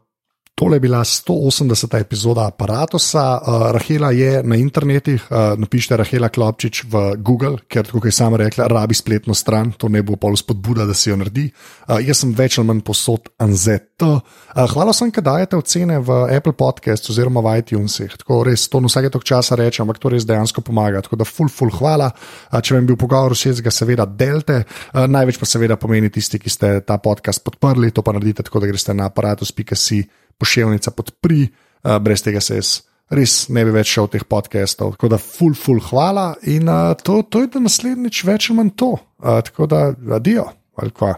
Tole 0.62 0.76
je 0.76 0.80
bila 0.80 1.03
180. 1.03 1.99
epizoda 1.99 2.45
aparata. 2.45 2.97
Uh, 2.97 3.72
Rahela 3.72 4.12
je 4.12 4.43
na 4.43 4.55
internetu, 4.55 5.12
uh, 5.12 5.57
napišite 5.57 5.97
Rahela 5.97 6.30
Klopčič 6.30 6.84
v 6.86 7.16
Google, 7.18 7.57
ker, 7.68 7.89
kot 7.89 8.05
je 8.05 8.14
sama 8.14 8.38
rekla, 8.38 8.68
rabi 8.70 8.93
spletno 8.93 9.34
stran, 9.34 9.72
to 9.74 9.89
ne 9.89 10.03
bo 10.05 10.20
pol 10.22 10.38
spodbuda, 10.38 10.86
da 10.86 10.93
si 10.93 11.09
jo 11.09 11.18
naredi. 11.18 11.47
Uh, 11.89 11.97
jaz 12.05 12.22
sem 12.22 12.36
več 12.38 12.59
ali 12.62 12.70
manj 12.70 12.84
posod 12.86 13.34
Anzet. 13.41 14.05
Uh, 14.05 14.22
hvala 14.53 14.93
vsem, 14.93 15.09
ki 15.09 15.26
dajete 15.26 15.57
ocene 15.57 15.97
v 15.97 16.20
Apple 16.30 16.53
Podcast 16.53 17.09
oziroma 17.09 17.41
v 17.41 17.57
iTunesih. 17.66 18.22
Tako 18.22 18.43
res, 18.45 18.70
to 18.70 18.86
vsake 18.86 19.09
tok 19.09 19.26
časa 19.26 19.57
rečem, 19.57 19.89
ampak 19.89 19.97
to 19.97 20.14
res 20.14 20.30
dejansko 20.30 20.62
pomaga. 20.62 21.01
Tako 21.01 21.24
da, 21.24 21.26
full, 21.26 21.49
full 21.49 21.74
hvala. 21.74 22.14
Uh, 22.14 22.62
če 22.62 22.78
vam 22.78 22.86
je 22.86 22.93
bil 22.93 23.01
pogovor 23.01 23.34
všeč, 23.34 23.66
ga 23.66 23.74
seveda 23.74 24.05
delte. 24.05 24.62
Uh, 24.93 25.09
največ 25.09 25.41
pa 25.41 25.49
seveda 25.49 25.82
pomeni 25.82 26.14
tisti, 26.14 26.38
ki 26.38 26.53
ste 26.53 26.76
ta 26.86 27.01
podcast 27.01 27.41
podprli, 27.41 27.89
to 27.89 28.05
pa 28.05 28.14
naredite 28.14 28.45
tako, 28.45 28.62
da 28.62 28.70
greste 28.70 28.93
na 28.93 29.09
aparatus.si 29.09 30.05
pošiljnica 30.42 30.94
podpri, 30.98 31.46
uh, 31.48 31.98
brez 32.04 32.26
tega 32.26 32.42
se 32.44 32.58
jaz 32.58 32.80
res 33.12 33.50
ne 33.52 33.64
bi 33.68 33.74
več 33.76 33.92
šel 33.96 34.10
teh 34.12 34.24
podcastov. 34.28 34.96
Tako 34.96 35.12
da, 35.14 35.20
full, 35.22 35.56
full 35.58 35.84
hvala 35.92 36.32
in 36.50 36.70
uh, 36.72 36.94
to, 37.00 37.22
to 37.28 37.44
je 37.44 37.52
da 37.56 37.64
naslednjič 37.64 38.24
več 38.28 38.50
ali 38.50 38.60
manj 38.62 38.74
to. 38.80 38.94
Uh, 39.22 39.42
tako 39.46 39.68
da, 39.72 39.89
adijo, 40.18 40.48
ali 40.80 40.96
kva. 40.96 41.16